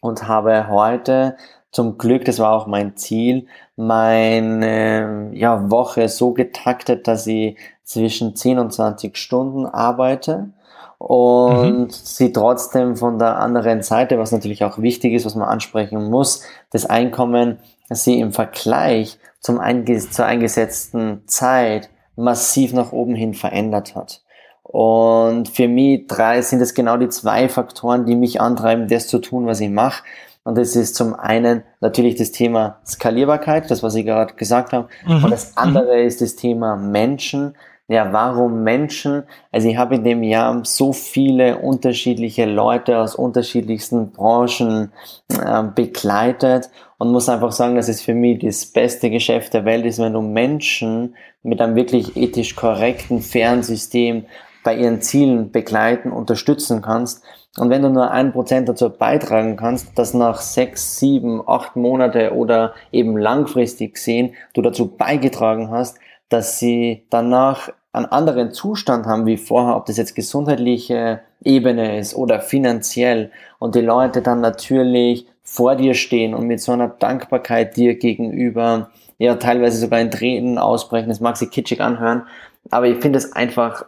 und 0.00 0.28
habe 0.28 0.68
heute 0.68 1.36
zum 1.70 1.98
Glück, 1.98 2.24
das 2.24 2.38
war 2.38 2.52
auch 2.52 2.66
mein 2.66 2.96
Ziel, 2.96 3.46
meine 3.76 5.30
ja, 5.32 5.70
Woche 5.70 6.08
so 6.08 6.32
getaktet, 6.32 7.08
dass 7.08 7.26
ich 7.26 7.58
zwischen 7.82 8.36
10 8.36 8.58
und 8.60 8.72
20 8.72 9.16
Stunden 9.16 9.66
arbeite 9.66 10.50
und 10.98 11.86
mhm. 11.86 11.90
sie 11.90 12.32
trotzdem 12.32 12.96
von 12.96 13.18
der 13.18 13.38
anderen 13.38 13.82
Seite, 13.82 14.18
was 14.18 14.32
natürlich 14.32 14.64
auch 14.64 14.78
wichtig 14.78 15.12
ist, 15.12 15.26
was 15.26 15.34
man 15.34 15.48
ansprechen 15.48 16.10
muss, 16.10 16.44
das 16.70 16.86
Einkommen 16.86 17.58
sie 17.90 18.20
im 18.20 18.32
Vergleich 18.32 19.18
zum 19.44 19.60
einges 19.60 20.10
zur 20.10 20.24
eingesetzten 20.24 21.20
Zeit 21.26 21.90
massiv 22.16 22.72
nach 22.72 22.92
oben 22.92 23.14
hin 23.14 23.34
verändert 23.34 23.94
hat. 23.94 24.22
Und 24.62 25.50
für 25.50 25.68
mich 25.68 26.06
drei 26.06 26.40
sind 26.40 26.62
es 26.62 26.72
genau 26.72 26.96
die 26.96 27.10
zwei 27.10 27.50
Faktoren, 27.50 28.06
die 28.06 28.16
mich 28.16 28.40
antreiben, 28.40 28.88
das 28.88 29.06
zu 29.06 29.18
tun, 29.18 29.46
was 29.46 29.60
ich 29.60 29.68
mache. 29.68 30.02
Und 30.44 30.56
das 30.56 30.74
ist 30.76 30.94
zum 30.94 31.12
einen 31.14 31.62
natürlich 31.80 32.16
das 32.16 32.32
Thema 32.32 32.80
Skalierbarkeit, 32.86 33.70
das, 33.70 33.82
was 33.82 33.94
ich 33.94 34.06
gerade 34.06 34.32
gesagt 34.32 34.72
habe. 34.72 34.88
Mhm. 35.06 35.24
Und 35.24 35.30
das 35.30 35.58
andere 35.58 36.00
ist 36.00 36.22
das 36.22 36.36
Thema 36.36 36.76
Menschen. 36.76 37.54
Ja, 37.86 38.14
warum 38.14 38.62
Menschen? 38.62 39.24
Also 39.52 39.68
ich 39.68 39.76
habe 39.76 39.96
in 39.96 40.04
dem 40.04 40.22
Jahr 40.22 40.64
so 40.64 40.94
viele 40.94 41.58
unterschiedliche 41.58 42.46
Leute 42.46 42.98
aus 42.98 43.14
unterschiedlichsten 43.14 44.10
Branchen 44.10 44.90
äh, 45.28 45.62
begleitet 45.74 46.70
und 46.96 47.12
muss 47.12 47.28
einfach 47.28 47.52
sagen, 47.52 47.76
dass 47.76 47.88
es 47.88 48.00
für 48.00 48.14
mich 48.14 48.38
das 48.38 48.64
beste 48.64 49.10
Geschäft 49.10 49.52
der 49.52 49.66
Welt 49.66 49.84
ist, 49.84 49.98
wenn 49.98 50.14
du 50.14 50.22
Menschen 50.22 51.14
mit 51.42 51.60
einem 51.60 51.76
wirklich 51.76 52.16
ethisch 52.16 52.56
korrekten, 52.56 53.20
fairen 53.20 53.62
System 53.62 54.24
bei 54.62 54.74
ihren 54.74 55.02
Zielen 55.02 55.52
begleiten, 55.52 56.10
unterstützen 56.10 56.80
kannst. 56.80 57.22
Und 57.58 57.68
wenn 57.68 57.82
du 57.82 57.90
nur 57.90 58.10
ein 58.10 58.32
Prozent 58.32 58.66
dazu 58.66 58.88
beitragen 58.88 59.56
kannst, 59.56 59.98
dass 59.98 60.14
nach 60.14 60.40
sechs, 60.40 60.98
sieben, 60.98 61.42
acht 61.46 61.76
Monate 61.76 62.32
oder 62.34 62.72
eben 62.92 63.18
langfristig 63.18 63.98
sehen, 63.98 64.34
du 64.54 64.62
dazu 64.62 64.88
beigetragen 64.88 65.70
hast, 65.70 65.98
dass 66.28 66.58
sie 66.58 67.06
danach 67.10 67.70
einen 67.92 68.06
anderen 68.06 68.52
Zustand 68.52 69.06
haben 69.06 69.26
wie 69.26 69.36
vorher, 69.36 69.76
ob 69.76 69.86
das 69.86 69.96
jetzt 69.96 70.14
gesundheitliche 70.14 71.20
Ebene 71.44 71.98
ist 71.98 72.14
oder 72.14 72.40
finanziell 72.40 73.30
und 73.58 73.74
die 73.74 73.80
Leute 73.80 74.20
dann 74.20 74.40
natürlich 74.40 75.26
vor 75.42 75.76
dir 75.76 75.94
stehen 75.94 76.34
und 76.34 76.46
mit 76.46 76.60
so 76.60 76.72
einer 76.72 76.88
Dankbarkeit 76.88 77.76
dir 77.76 77.96
gegenüber 77.96 78.90
ja 79.18 79.36
teilweise 79.36 79.78
sogar 79.78 80.00
in 80.00 80.10
Tränen 80.10 80.58
ausbrechen. 80.58 81.08
Das 81.08 81.20
mag 81.20 81.36
sich 81.36 81.50
kitschig 81.50 81.80
anhören, 81.80 82.22
aber 82.70 82.88
ich 82.88 82.98
finde 82.98 83.18
es 83.18 83.32
einfach 83.32 83.84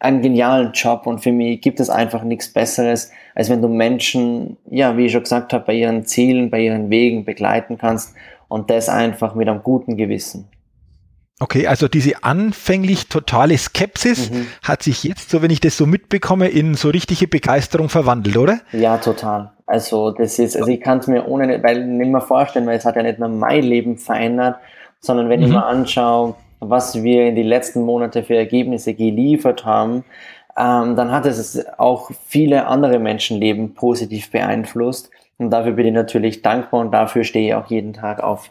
einen 0.00 0.22
genialen 0.22 0.72
Job 0.72 1.06
und 1.06 1.20
für 1.20 1.32
mich 1.32 1.60
gibt 1.60 1.80
es 1.80 1.90
einfach 1.90 2.24
nichts 2.24 2.52
Besseres, 2.52 3.10
als 3.34 3.48
wenn 3.48 3.62
du 3.62 3.68
Menschen, 3.68 4.56
ja, 4.70 4.96
wie 4.96 5.06
ich 5.06 5.12
schon 5.12 5.22
gesagt 5.22 5.52
habe, 5.52 5.64
bei 5.64 5.74
ihren 5.74 6.04
Zielen, 6.04 6.50
bei 6.50 6.60
ihren 6.60 6.90
Wegen 6.90 7.24
begleiten 7.24 7.78
kannst 7.78 8.14
und 8.48 8.70
das 8.70 8.88
einfach 8.88 9.34
mit 9.34 9.48
einem 9.48 9.62
guten 9.62 9.96
Gewissen. 9.96 10.48
Okay, 11.40 11.66
also 11.66 11.88
diese 11.88 12.22
anfänglich 12.22 13.08
totale 13.08 13.58
Skepsis 13.58 14.30
mhm. 14.30 14.46
hat 14.62 14.84
sich 14.84 15.02
jetzt, 15.02 15.30
so 15.30 15.42
wenn 15.42 15.50
ich 15.50 15.60
das 15.60 15.76
so 15.76 15.84
mitbekomme, 15.84 16.48
in 16.48 16.74
so 16.74 16.90
richtige 16.90 17.26
Begeisterung 17.26 17.88
verwandelt, 17.88 18.36
oder? 18.36 18.60
Ja, 18.72 18.98
total. 18.98 19.52
Also 19.66 20.12
das 20.12 20.38
ist, 20.38 20.56
also 20.56 20.70
ich 20.70 20.80
kann 20.80 20.98
es 20.98 21.06
mir 21.08 21.26
ohne, 21.26 21.62
weil 21.62 21.84
nicht 21.86 22.10
mehr 22.10 22.20
vorstellen, 22.20 22.66
weil 22.66 22.76
es 22.76 22.84
hat 22.84 22.96
ja 22.96 23.02
nicht 23.02 23.18
nur 23.18 23.28
mein 23.28 23.64
Leben 23.64 23.96
verändert, 23.98 24.58
sondern 25.00 25.28
wenn 25.28 25.40
mhm. 25.40 25.46
ich 25.46 25.52
mir 25.52 25.66
anschaue, 25.66 26.36
was 26.60 27.02
wir 27.02 27.26
in 27.26 27.34
die 27.34 27.42
letzten 27.42 27.82
Monate 27.82 28.22
für 28.22 28.36
Ergebnisse 28.36 28.94
geliefert 28.94 29.64
haben, 29.64 30.04
ähm, 30.56 30.94
dann 30.94 31.10
hat 31.10 31.26
es 31.26 31.66
auch 31.78 32.10
viele 32.26 32.66
andere 32.66 32.98
Menschenleben 32.98 33.74
positiv 33.74 34.30
beeinflusst. 34.30 35.10
Und 35.38 35.50
dafür 35.50 35.72
bin 35.72 35.86
ich 35.86 35.92
natürlich 35.92 36.42
dankbar 36.42 36.80
und 36.80 36.92
dafür 36.92 37.24
stehe 37.24 37.48
ich 37.48 37.54
auch 37.54 37.68
jeden 37.70 37.92
Tag 37.92 38.22
auf. 38.22 38.50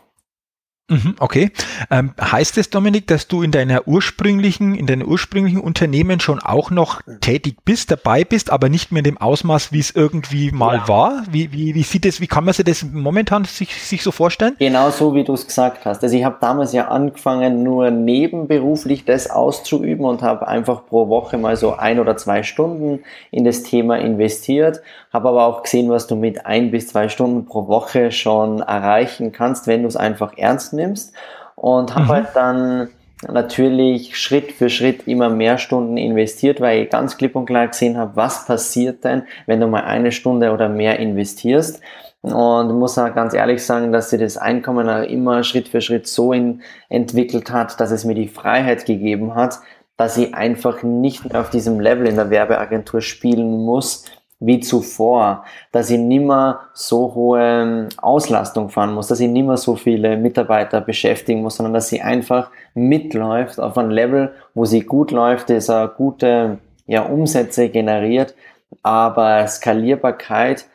Mhm, 0.89 1.15
okay. 1.19 1.51
Ähm, 1.89 2.11
heißt 2.19 2.57
es, 2.57 2.69
Dominik, 2.69 3.07
dass 3.07 3.29
du 3.29 3.41
in 3.41 3.51
deiner 3.51 3.87
ursprünglichen, 3.87 4.75
in 4.75 4.85
deinem 4.85 5.07
ursprünglichen 5.07 5.61
Unternehmen 5.61 6.19
schon 6.19 6.39
auch 6.39 6.71
noch 6.71 7.01
tätig 7.21 7.55
bist, 7.63 7.89
dabei 7.89 8.25
bist, 8.25 8.49
aber 8.49 8.67
nicht 8.67 8.91
mehr 8.91 8.99
in 8.99 9.05
dem 9.05 9.17
Ausmaß, 9.17 9.71
wie 9.71 9.79
es 9.79 9.91
irgendwie 9.91 10.51
mal 10.51 10.79
ja. 10.79 10.87
war? 10.89 11.23
Wie, 11.31 11.53
wie, 11.53 11.73
wie 11.73 11.83
sieht 11.83 12.05
es, 12.05 12.19
wie 12.19 12.27
kann 12.27 12.43
man 12.43 12.53
sich 12.53 12.65
das 12.65 12.83
momentan 12.83 13.45
sich, 13.45 13.81
sich 13.81 14.03
so 14.03 14.11
vorstellen? 14.11 14.57
Genau 14.59 14.89
so, 14.89 15.15
wie 15.15 15.23
du 15.23 15.33
es 15.33 15.47
gesagt 15.47 15.85
hast. 15.85 16.03
Also 16.03 16.17
ich 16.17 16.25
habe 16.25 16.35
damals 16.41 16.73
ja 16.73 16.89
angefangen, 16.89 17.63
nur 17.63 17.89
nebenberuflich 17.89 19.05
das 19.05 19.29
auszuüben 19.29 20.03
und 20.03 20.21
habe 20.21 20.49
einfach 20.49 20.85
pro 20.85 21.07
Woche 21.07 21.37
mal 21.37 21.55
so 21.55 21.77
ein 21.77 21.97
oder 21.97 22.17
zwei 22.17 22.43
Stunden 22.43 22.99
in 23.31 23.45
das 23.45 23.63
Thema 23.63 23.99
investiert, 23.99 24.81
habe 25.13 25.29
aber 25.29 25.45
auch 25.45 25.63
gesehen, 25.63 25.89
was 25.89 26.07
du 26.07 26.17
mit 26.17 26.45
ein 26.45 26.71
bis 26.71 26.89
zwei 26.89 27.07
Stunden 27.07 27.45
pro 27.45 27.69
Woche 27.69 28.11
schon 28.11 28.59
erreichen 28.59 29.31
kannst, 29.31 29.67
wenn 29.67 29.83
du 29.83 29.87
es 29.87 29.95
einfach 29.95 30.37
ernst 30.37 30.72
nimmst 30.73 31.13
und 31.55 31.95
habe 31.95 32.05
mhm. 32.05 32.09
halt 32.09 32.27
dann 32.33 32.89
natürlich 33.31 34.17
Schritt 34.17 34.51
für 34.51 34.69
Schritt 34.69 35.07
immer 35.07 35.29
mehr 35.29 35.57
Stunden 35.57 35.97
investiert, 35.97 36.59
weil 36.61 36.83
ich 36.83 36.89
ganz 36.89 37.17
klipp 37.17 37.35
und 37.35 37.45
klar 37.45 37.67
gesehen 37.67 37.97
habe, 37.97 38.15
was 38.15 38.45
passiert 38.45 39.03
denn, 39.03 39.23
wenn 39.45 39.59
du 39.59 39.67
mal 39.67 39.83
eine 39.83 40.11
Stunde 40.11 40.51
oder 40.51 40.69
mehr 40.69 40.99
investierst. 40.99 41.81
Und 42.21 42.79
muss 42.79 42.97
auch 42.97 43.13
ganz 43.13 43.33
ehrlich 43.33 43.65
sagen, 43.65 43.91
dass 43.91 44.09
sich 44.09 44.19
das 44.19 44.37
Einkommen 44.37 44.89
auch 44.89 45.03
immer 45.03 45.43
Schritt 45.43 45.67
für 45.67 45.81
Schritt 45.81 46.07
so 46.07 46.31
in, 46.31 46.61
entwickelt 46.87 47.51
hat, 47.51 47.79
dass 47.81 47.91
es 47.91 48.05
mir 48.05 48.15
die 48.15 48.29
Freiheit 48.29 48.85
gegeben 48.85 49.35
hat, 49.35 49.59
dass 49.97 50.17
ich 50.17 50.33
einfach 50.33 50.83
nicht 50.83 51.25
mehr 51.25 51.41
auf 51.41 51.49
diesem 51.49 51.81
Level 51.81 52.07
in 52.07 52.15
der 52.15 52.29
Werbeagentur 52.29 53.01
spielen 53.01 53.65
muss, 53.65 54.05
wie 54.45 54.59
zuvor, 54.59 55.45
dass 55.71 55.89
ich 55.89 55.97
nimmer 55.97 56.61
so 56.73 57.15
hohe 57.15 57.41
ähm, 57.41 57.87
Auslastung 57.97 58.69
fahren 58.69 58.93
muss, 58.93 59.07
dass 59.07 59.21
ich 59.21 59.29
nimmer 59.29 59.55
so 59.55 59.75
viele 59.75 60.17
Mitarbeiter 60.17 60.81
beschäftigen 60.81 61.41
muss, 61.41 61.55
sondern 61.55 61.73
dass 61.73 61.87
sie 61.87 62.01
einfach 62.01 62.51
mitläuft 62.73 63.59
auf 63.59 63.77
ein 63.77 63.89
Level, 63.89 64.33
wo 64.53 64.65
sie 64.65 64.81
gut 64.81 65.11
läuft, 65.11 65.49
dass 65.49 65.69
er 65.69 65.87
gute 65.87 66.57
ja, 66.87 67.03
Umsätze 67.03 67.69
generiert, 67.69 68.35
aber 68.81 69.47
Skalierbarkeit 69.47 70.65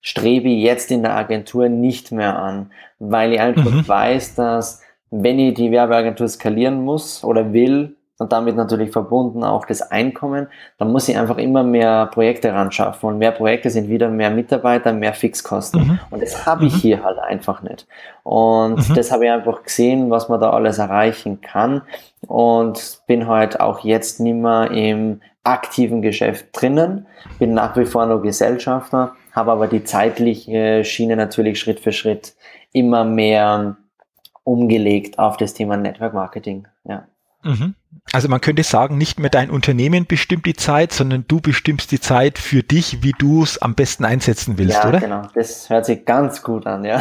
strebe 0.00 0.48
ich 0.48 0.64
jetzt 0.64 0.90
in 0.90 1.02
der 1.02 1.14
Agentur 1.16 1.68
nicht 1.68 2.10
mehr 2.10 2.36
an, 2.36 2.72
weil 2.98 3.34
ich 3.34 3.40
einfach 3.40 3.70
mhm. 3.70 3.86
weiß, 3.86 4.34
dass 4.34 4.82
wenn 5.12 5.38
ich 5.38 5.54
die 5.54 5.70
Werbeagentur 5.70 6.26
skalieren 6.26 6.84
muss 6.84 7.22
oder 7.22 7.52
will, 7.52 7.94
und 8.22 8.32
damit 8.32 8.54
natürlich 8.54 8.92
verbunden 8.92 9.42
auch 9.42 9.66
das 9.66 9.82
Einkommen, 9.82 10.46
dann 10.78 10.92
muss 10.92 11.08
ich 11.08 11.18
einfach 11.18 11.38
immer 11.38 11.64
mehr 11.64 12.06
Projekte 12.06 12.52
ran 12.52 12.70
schaffen 12.70 13.06
und 13.06 13.18
mehr 13.18 13.32
Projekte 13.32 13.68
sind 13.68 13.88
wieder 13.88 14.08
mehr 14.08 14.30
Mitarbeiter, 14.30 14.92
mehr 14.92 15.12
Fixkosten 15.12 15.80
mhm. 15.80 16.00
und 16.10 16.22
das 16.22 16.46
habe 16.46 16.66
ich 16.66 16.74
mhm. 16.74 16.78
hier 16.78 17.02
halt 17.02 17.18
einfach 17.18 17.62
nicht 17.62 17.88
und 18.22 18.88
mhm. 18.88 18.94
das 18.94 19.10
habe 19.10 19.24
ich 19.24 19.30
einfach 19.32 19.64
gesehen, 19.64 20.08
was 20.10 20.28
man 20.28 20.40
da 20.40 20.50
alles 20.50 20.78
erreichen 20.78 21.40
kann 21.40 21.82
und 22.28 23.00
bin 23.08 23.26
halt 23.26 23.58
auch 23.58 23.80
jetzt 23.80 24.20
nicht 24.20 24.36
mehr 24.36 24.70
im 24.70 25.20
aktiven 25.42 26.00
Geschäft 26.00 26.46
drinnen, 26.52 27.08
bin 27.40 27.54
nach 27.54 27.76
wie 27.76 27.86
vor 27.86 28.06
nur 28.06 28.22
Gesellschafter, 28.22 29.16
habe 29.32 29.50
aber 29.50 29.66
die 29.66 29.82
zeitliche 29.82 30.84
Schiene 30.84 31.16
natürlich 31.16 31.58
Schritt 31.58 31.80
für 31.80 31.90
Schritt 31.90 32.36
immer 32.72 33.04
mehr 33.04 33.76
umgelegt 34.44 35.18
auf 35.18 35.36
das 35.36 35.54
Thema 35.54 35.76
Network 35.76 36.14
Marketing, 36.14 36.68
ja. 36.84 37.08
Mhm. 37.42 37.74
Also 38.12 38.28
man 38.28 38.40
könnte 38.42 38.62
sagen, 38.62 38.98
nicht 38.98 39.20
mehr 39.20 39.30
dein 39.30 39.48
Unternehmen 39.48 40.06
bestimmt 40.06 40.44
die 40.44 40.54
Zeit, 40.54 40.92
sondern 40.92 41.24
du 41.28 41.40
bestimmst 41.40 41.92
die 41.92 42.00
Zeit 42.00 42.38
für 42.38 42.62
dich, 42.62 43.02
wie 43.02 43.12
du 43.16 43.42
es 43.42 43.56
am 43.56 43.74
besten 43.74 44.04
einsetzen 44.04 44.58
willst, 44.58 44.82
ja, 44.82 44.88
oder? 44.88 45.00
Genau, 45.00 45.28
das 45.34 45.70
hört 45.70 45.86
sich 45.86 46.04
ganz 46.04 46.42
gut 46.42 46.66
an, 46.66 46.84
ja. 46.84 47.00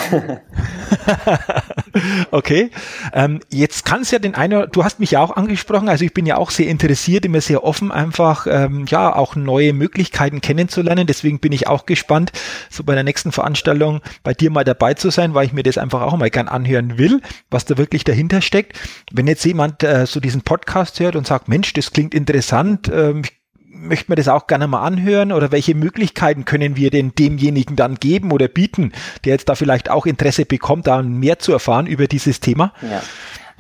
okay. 2.31 2.71
Ähm, 3.13 3.41
jetzt 3.49 3.83
kann 3.83 4.01
es 4.01 4.11
ja 4.11 4.19
den 4.19 4.35
einen, 4.35 4.69
du 4.71 4.85
hast 4.85 5.01
mich 5.01 5.11
ja 5.11 5.21
auch 5.21 5.35
angesprochen, 5.35 5.89
also 5.89 6.05
ich 6.05 6.13
bin 6.13 6.25
ja 6.25 6.37
auch 6.37 6.49
sehr 6.49 6.67
interessiert, 6.67 7.25
immer 7.25 7.41
sehr 7.41 7.65
offen, 7.65 7.91
einfach 7.91 8.47
ähm, 8.49 8.85
ja 8.87 9.13
auch 9.13 9.35
neue 9.35 9.73
Möglichkeiten 9.73 10.39
kennenzulernen. 10.39 11.07
Deswegen 11.07 11.39
bin 11.39 11.51
ich 11.51 11.67
auch 11.67 11.85
gespannt, 11.85 12.31
so 12.69 12.85
bei 12.85 12.93
der 12.95 13.03
nächsten 13.03 13.33
Veranstaltung 13.33 13.99
bei 14.23 14.33
dir 14.33 14.49
mal 14.49 14.63
dabei 14.63 14.93
zu 14.93 15.09
sein, 15.09 15.33
weil 15.33 15.45
ich 15.45 15.53
mir 15.53 15.63
das 15.63 15.77
einfach 15.77 16.01
auch 16.01 16.15
mal 16.15 16.29
gern 16.29 16.47
anhören 16.47 16.97
will, 16.97 17.21
was 17.49 17.65
da 17.65 17.77
wirklich 17.77 18.05
dahinter 18.05 18.41
steckt. 18.41 18.79
Wenn 19.11 19.27
jetzt 19.27 19.43
jemand 19.43 19.83
äh, 19.83 20.05
so 20.05 20.21
diesen 20.21 20.41
Podcast 20.41 20.80
Podcast 20.81 20.99
hört 20.99 21.15
und 21.15 21.27
sagt, 21.27 21.47
Mensch, 21.47 21.73
das 21.73 21.91
klingt 21.91 22.15
interessant, 22.15 22.89
ähm, 22.91 23.21
ich 23.23 23.33
möchte 23.69 24.11
mir 24.11 24.15
das 24.15 24.27
auch 24.27 24.47
gerne 24.47 24.67
mal 24.67 24.81
anhören 24.81 25.31
oder 25.31 25.51
welche 25.51 25.75
Möglichkeiten 25.75 26.43
können 26.43 26.75
wir 26.75 26.89
denn 26.89 27.13
demjenigen 27.13 27.75
dann 27.75 27.95
geben 27.95 28.31
oder 28.31 28.47
bieten, 28.47 28.91
der 29.23 29.33
jetzt 29.33 29.47
da 29.47 29.53
vielleicht 29.53 29.89
auch 29.91 30.07
Interesse 30.07 30.45
bekommt, 30.45 30.87
da 30.87 31.03
mehr 31.03 31.37
zu 31.37 31.51
erfahren 31.51 31.85
über 31.85 32.07
dieses 32.07 32.39
Thema? 32.39 32.73
Ja. 32.81 33.03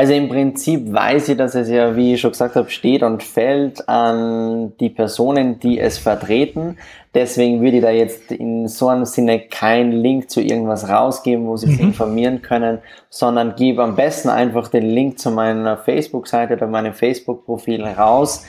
Also 0.01 0.13
im 0.13 0.29
Prinzip 0.29 0.91
weiß 0.91 1.29
ich, 1.29 1.37
dass 1.37 1.53
es 1.53 1.69
ja, 1.69 1.95
wie 1.95 2.15
ich 2.15 2.21
schon 2.21 2.31
gesagt 2.31 2.55
habe, 2.55 2.71
steht 2.71 3.03
und 3.03 3.21
fällt 3.21 3.87
an 3.87 4.73
die 4.79 4.89
Personen, 4.89 5.59
die 5.59 5.79
es 5.79 5.99
vertreten. 5.99 6.79
Deswegen 7.13 7.61
würde 7.61 7.77
ich 7.77 7.83
da 7.83 7.91
jetzt 7.91 8.31
in 8.31 8.67
so 8.67 8.87
einem 8.87 9.05
Sinne 9.05 9.41
keinen 9.41 9.91
Link 9.91 10.31
zu 10.31 10.41
irgendwas 10.41 10.89
rausgeben, 10.89 11.45
wo 11.45 11.55
sie 11.55 11.67
sich 11.67 11.79
mhm. 11.79 11.89
informieren 11.89 12.41
können, 12.41 12.79
sondern 13.11 13.55
gebe 13.55 13.83
am 13.83 13.95
besten 13.95 14.29
einfach 14.29 14.69
den 14.69 14.89
Link 14.89 15.19
zu 15.19 15.29
meiner 15.29 15.77
Facebook-Seite 15.77 16.55
oder 16.55 16.65
meinem 16.65 16.95
Facebook-Profil 16.95 17.83
raus 17.83 18.43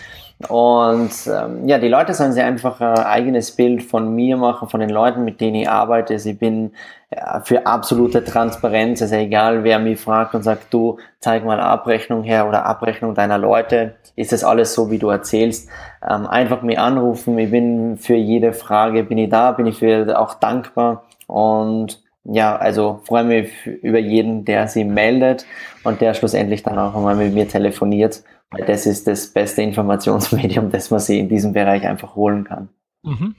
Und 0.48 1.10
ähm, 1.26 1.68
ja, 1.68 1.78
die 1.78 1.88
Leute 1.88 2.14
sollen 2.14 2.32
sich 2.32 2.42
einfach 2.42 2.80
ein 2.80 2.98
eigenes 2.98 3.52
Bild 3.52 3.82
von 3.82 4.14
mir 4.14 4.36
machen, 4.36 4.68
von 4.68 4.80
den 4.80 4.90
Leuten, 4.90 5.24
mit 5.24 5.40
denen 5.40 5.56
ich 5.56 5.68
arbeite. 5.68 6.14
Ich 6.14 6.38
bin 6.38 6.72
ja, 7.14 7.40
für 7.44 7.66
absolute 7.66 8.24
Transparenz. 8.24 9.02
Also 9.02 9.14
egal, 9.16 9.64
wer 9.64 9.78
mich 9.78 10.00
fragt 10.00 10.34
und 10.34 10.42
sagt, 10.42 10.72
du 10.72 10.98
zeig 11.20 11.44
mal 11.44 11.60
Abrechnung 11.60 12.22
her 12.22 12.48
oder 12.48 12.66
Abrechnung 12.66 13.14
deiner 13.14 13.38
Leute, 13.38 13.94
ist 14.16 14.32
das 14.32 14.44
alles 14.44 14.74
so, 14.74 14.90
wie 14.90 14.98
du 14.98 15.08
erzählst. 15.08 15.68
Ähm, 16.08 16.26
einfach 16.26 16.62
mir 16.62 16.82
anrufen. 16.82 17.38
Ich 17.38 17.50
bin 17.50 17.96
für 17.98 18.16
jede 18.16 18.52
Frage, 18.52 19.04
bin 19.04 19.18
ich 19.18 19.30
da, 19.30 19.52
bin 19.52 19.66
ich 19.66 19.78
für 19.78 20.18
auch 20.18 20.34
dankbar. 20.34 21.04
Und 21.26 22.02
ja, 22.24 22.56
also 22.56 23.00
freue 23.04 23.24
mich 23.24 23.66
über 23.66 23.98
jeden, 23.98 24.44
der 24.44 24.68
sie 24.68 24.84
meldet 24.84 25.44
und 25.82 26.00
der 26.00 26.14
schlussendlich 26.14 26.62
dann 26.62 26.78
auch 26.78 26.94
einmal 26.94 27.16
mit 27.16 27.34
mir 27.34 27.48
telefoniert 27.48 28.22
das 28.66 28.86
ist 28.86 29.06
das 29.06 29.26
beste 29.28 29.62
Informationsmedium, 29.62 30.70
das 30.70 30.90
man 30.90 31.00
sich 31.00 31.18
in 31.18 31.28
diesem 31.28 31.52
Bereich 31.52 31.86
einfach 31.86 32.14
holen 32.14 32.44
kann. 32.44 32.68
Mhm. 33.02 33.34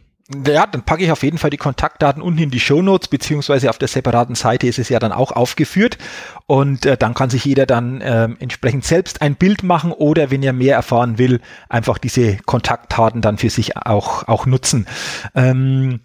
Ja, 0.47 0.65
dann 0.65 0.83
packe 0.83 1.03
ich 1.03 1.11
auf 1.11 1.21
jeden 1.21 1.37
Fall 1.37 1.49
die 1.49 1.57
Kontaktdaten 1.57 2.21
unten 2.21 2.43
in 2.43 2.49
die 2.49 2.59
Show 2.59 2.81
Notes, 2.81 3.09
beziehungsweise 3.09 3.69
auf 3.69 3.77
der 3.77 3.89
separaten 3.89 4.35
Seite 4.35 4.67
ist 4.67 4.79
es 4.79 4.87
ja 4.87 4.97
dann 4.99 5.11
auch 5.11 5.33
aufgeführt. 5.33 5.97
Und 6.45 6.85
äh, 6.85 6.95
dann 6.95 7.13
kann 7.13 7.29
sich 7.29 7.43
jeder 7.43 7.65
dann 7.65 7.99
äh, 7.99 8.29
entsprechend 8.39 8.85
selbst 8.85 9.21
ein 9.21 9.35
Bild 9.35 9.63
machen 9.63 9.91
oder 9.91 10.31
wenn 10.31 10.41
er 10.41 10.53
mehr 10.53 10.75
erfahren 10.75 11.17
will, 11.17 11.41
einfach 11.67 11.97
diese 11.97 12.37
Kontaktdaten 12.37 13.21
dann 13.21 13.37
für 13.37 13.49
sich 13.49 13.75
auch, 13.75 14.27
auch 14.27 14.45
nutzen. 14.45 14.87
Ähm, 15.35 15.99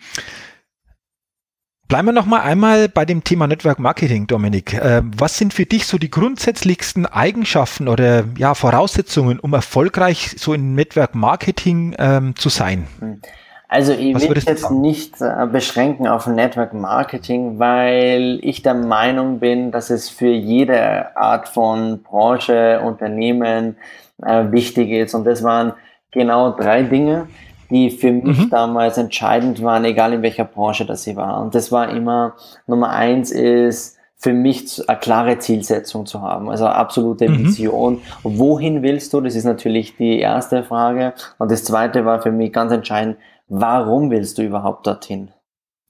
Bleiben 1.88 2.09
wir 2.09 2.12
noch 2.12 2.27
mal 2.27 2.42
einmal 2.42 2.90
bei 2.90 3.07
dem 3.07 3.24
Thema 3.24 3.46
Network 3.46 3.79
Marketing, 3.79 4.27
Dominik. 4.27 4.74
Äh, 4.74 5.01
was 5.05 5.38
sind 5.38 5.55
für 5.55 5.64
dich 5.64 5.87
so 5.87 5.96
die 5.96 6.11
grundsätzlichsten 6.11 7.07
Eigenschaften 7.07 7.88
oder 7.88 8.24
ja, 8.37 8.53
Voraussetzungen, 8.55 9.40
um 9.40 9.55
erfolgreich 9.55 10.35
so 10.37 10.53
in 10.53 10.74
Network 10.74 11.14
Marketing 11.14 11.96
ähm, 11.98 12.37
zu 12.37 12.51
sein? 12.51 12.87
Hm. 13.01 13.22
Also 13.68 13.92
ich 13.92 14.14
will 14.16 14.37
jetzt 14.37 14.61
sagen? 14.61 14.83
nicht 14.83 15.22
äh, 15.22 15.46
beschränken 15.51 16.07
auf 16.07 16.27
Network 16.27 16.74
Marketing, 16.74 17.59
weil 17.59 18.38
ich 18.42 18.62
der 18.62 18.74
Meinung 18.74 19.40
bin, 19.40 19.70
dass 19.70 19.88
es 19.88 20.11
für 20.11 20.31
jede 20.31 21.16
Art 21.16 21.48
von 21.48 22.03
Branche, 22.03 22.83
Unternehmen 22.85 23.77
äh, 24.22 24.51
wichtig 24.51 24.90
ist. 24.90 25.14
Und 25.14 25.24
das 25.24 25.42
waren 25.42 25.72
genau 26.11 26.51
drei 26.51 26.83
Dinge 26.83 27.29
die 27.70 27.90
für 27.90 28.12
mich 28.12 28.38
mhm. 28.38 28.50
damals 28.50 28.98
entscheidend 28.98 29.62
waren, 29.62 29.85
egal 29.85 30.12
in 30.12 30.22
welcher 30.22 30.44
Branche 30.44 30.87
das 30.87 31.02
sie 31.02 31.16
war. 31.16 31.40
Und 31.40 31.54
das 31.54 31.70
war 31.70 31.90
immer, 31.90 32.35
Nummer 32.66 32.90
eins 32.90 33.31
ist, 33.31 33.98
für 34.20 34.33
mich 34.33 34.83
eine 34.88 34.98
klare 34.98 35.38
Zielsetzung 35.38 36.04
zu 36.04 36.22
haben, 36.22 36.50
also 36.50 36.66
absolute 36.66 37.28
mhm. 37.28 37.38
Vision. 37.38 38.02
Wohin 38.24 38.83
willst 38.83 39.12
du? 39.12 39.20
Das 39.20 39.37
ist 39.37 39.44
natürlich 39.44 39.96
die 39.96 40.18
erste 40.18 40.64
Frage. 40.64 41.14
Und 41.38 41.52
das 41.52 41.62
zweite 41.62 42.04
war 42.04 42.20
für 42.20 42.33
mich 42.33 42.52
ganz 42.52 42.72
entscheidend, 42.72 43.16
warum 43.48 44.11
willst 44.11 44.38
du 44.38 44.42
überhaupt 44.42 44.87
dorthin? 44.87 45.31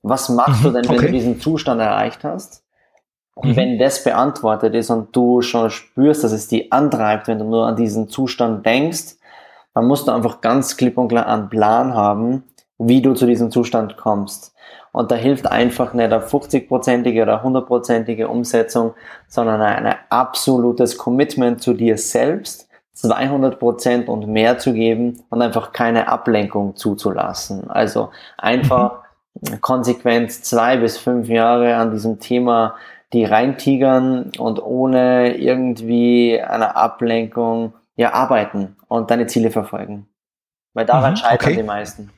Was 0.02 0.28
machst 0.28 0.62
mhm. 0.62 0.66
du 0.66 0.72
denn, 0.72 0.88
wenn 0.88 0.96
okay. 0.96 1.06
du 1.06 1.12
diesen 1.12 1.40
Zustand 1.40 1.80
erreicht 1.80 2.22
hast? 2.22 2.64
Und 3.34 3.50
mhm. 3.50 3.56
wenn 3.56 3.78
das 3.78 4.04
beantwortet 4.04 4.74
ist 4.74 4.90
und 4.90 5.14
du 5.16 5.40
schon 5.40 5.70
spürst, 5.70 6.22
dass 6.22 6.32
es 6.32 6.48
dich 6.48 6.72
antreibt, 6.72 7.28
wenn 7.28 7.38
du 7.38 7.46
nur 7.46 7.66
an 7.66 7.76
diesen 7.76 8.08
Zustand 8.08 8.66
denkst, 8.66 9.16
dann 9.78 9.86
musst 9.86 10.08
du 10.08 10.12
einfach 10.12 10.40
ganz 10.40 10.76
klipp 10.76 10.98
und 10.98 11.06
klar 11.06 11.28
einen 11.28 11.48
Plan 11.48 11.94
haben, 11.94 12.42
wie 12.78 13.00
du 13.00 13.14
zu 13.14 13.26
diesem 13.26 13.52
Zustand 13.52 13.96
kommst. 13.96 14.52
Und 14.90 15.12
da 15.12 15.14
hilft 15.14 15.46
einfach 15.46 15.94
nicht 15.94 16.12
eine 16.12 16.18
50-prozentige 16.18 17.22
oder 17.22 17.44
100-prozentige 17.44 18.24
Umsetzung, 18.24 18.94
sondern 19.28 19.60
ein 19.60 19.94
absolutes 20.08 20.98
Commitment 20.98 21.62
zu 21.62 21.74
dir 21.74 21.96
selbst, 21.96 22.68
200 22.94 23.60
Prozent 23.60 24.08
und 24.08 24.26
mehr 24.26 24.58
zu 24.58 24.72
geben 24.72 25.22
und 25.30 25.42
einfach 25.42 25.72
keine 25.72 26.08
Ablenkung 26.08 26.74
zuzulassen. 26.74 27.70
Also 27.70 28.10
einfach 28.36 29.02
mhm. 29.34 29.60
konsequent 29.60 30.32
zwei 30.32 30.76
bis 30.78 30.98
fünf 30.98 31.28
Jahre 31.28 31.76
an 31.76 31.92
diesem 31.92 32.18
Thema 32.18 32.74
die 33.12 33.24
reintigern 33.24 34.32
und 34.38 34.60
ohne 34.60 35.36
irgendwie 35.36 36.40
eine 36.40 36.74
Ablenkung 36.74 37.74
ja, 37.98 38.14
arbeiten 38.14 38.76
und 38.86 39.10
deine 39.10 39.26
Ziele 39.26 39.50
verfolgen. 39.50 40.06
Weil 40.72 40.86
daran 40.86 41.12
mhm, 41.12 41.16
scheitern 41.16 41.48
okay. 41.48 41.56
die 41.56 41.62
meisten. 41.64 42.10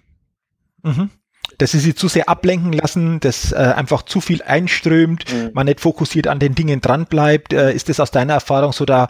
Mhm. 0.83 1.11
Dass 1.57 1.73
sie 1.73 1.79
sich 1.79 1.97
zu 1.97 2.07
sehr 2.07 2.29
ablenken 2.29 2.73
lassen, 2.73 3.19
dass 3.19 3.53
äh, 3.53 3.57
einfach 3.57 4.03
zu 4.03 4.21
viel 4.21 4.43
einströmt, 4.43 5.33
mhm. 5.33 5.51
man 5.55 5.67
nicht 5.67 5.81
fokussiert 5.81 6.29
an 6.29 6.39
den 6.39 6.55
Dingen 6.55 6.83
dran 6.83 7.07
bleibt. 7.07 7.55
Äh, 7.55 7.73
ist 7.73 7.89
das 7.89 7.99
aus 7.99 8.11
deiner 8.11 8.35
Erfahrung 8.35 8.73
so 8.73 8.85
der 8.85 9.09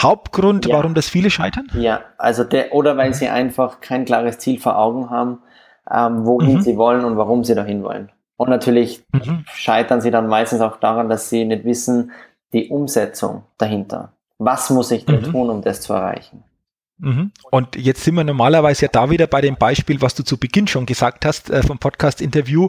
Hauptgrund, 0.00 0.66
ja. 0.66 0.76
warum 0.76 0.94
das 0.94 1.08
viele 1.08 1.28
scheitern? 1.28 1.66
Ja, 1.74 2.02
also 2.18 2.44
der, 2.44 2.72
oder 2.72 2.96
weil 2.96 3.12
sie 3.14 3.28
einfach 3.28 3.80
kein 3.80 4.04
klares 4.04 4.38
Ziel 4.38 4.60
vor 4.60 4.78
Augen 4.78 5.10
haben, 5.10 5.40
ähm, 5.90 6.24
wohin 6.24 6.58
mhm. 6.58 6.60
sie 6.60 6.76
wollen 6.76 7.04
und 7.04 7.16
warum 7.16 7.42
sie 7.42 7.56
dahin 7.56 7.82
wollen. 7.82 8.12
Und 8.36 8.48
natürlich 8.48 9.04
mhm. 9.12 9.44
scheitern 9.52 10.00
sie 10.00 10.12
dann 10.12 10.28
meistens 10.28 10.60
auch 10.60 10.76
daran, 10.76 11.08
dass 11.08 11.28
sie 11.28 11.44
nicht 11.44 11.64
wissen, 11.64 12.12
die 12.52 12.68
Umsetzung 12.68 13.42
dahinter. 13.58 14.12
Was 14.44 14.70
muss 14.70 14.90
ich 14.90 15.04
denn 15.04 15.20
mhm. 15.20 15.30
tun, 15.30 15.50
um 15.50 15.62
das 15.62 15.80
zu 15.80 15.92
erreichen? 15.92 16.42
Mhm. 16.98 17.32
Und 17.50 17.76
jetzt 17.76 18.04
sind 18.04 18.14
wir 18.14 18.24
normalerweise 18.24 18.86
ja 18.86 18.88
da 18.92 19.10
wieder 19.10 19.26
bei 19.26 19.40
dem 19.40 19.56
Beispiel, 19.56 20.00
was 20.00 20.14
du 20.14 20.22
zu 20.22 20.36
Beginn 20.36 20.68
schon 20.68 20.86
gesagt 20.86 21.24
hast 21.24 21.50
äh, 21.50 21.62
vom 21.62 21.78
Podcast-Interview 21.78 22.68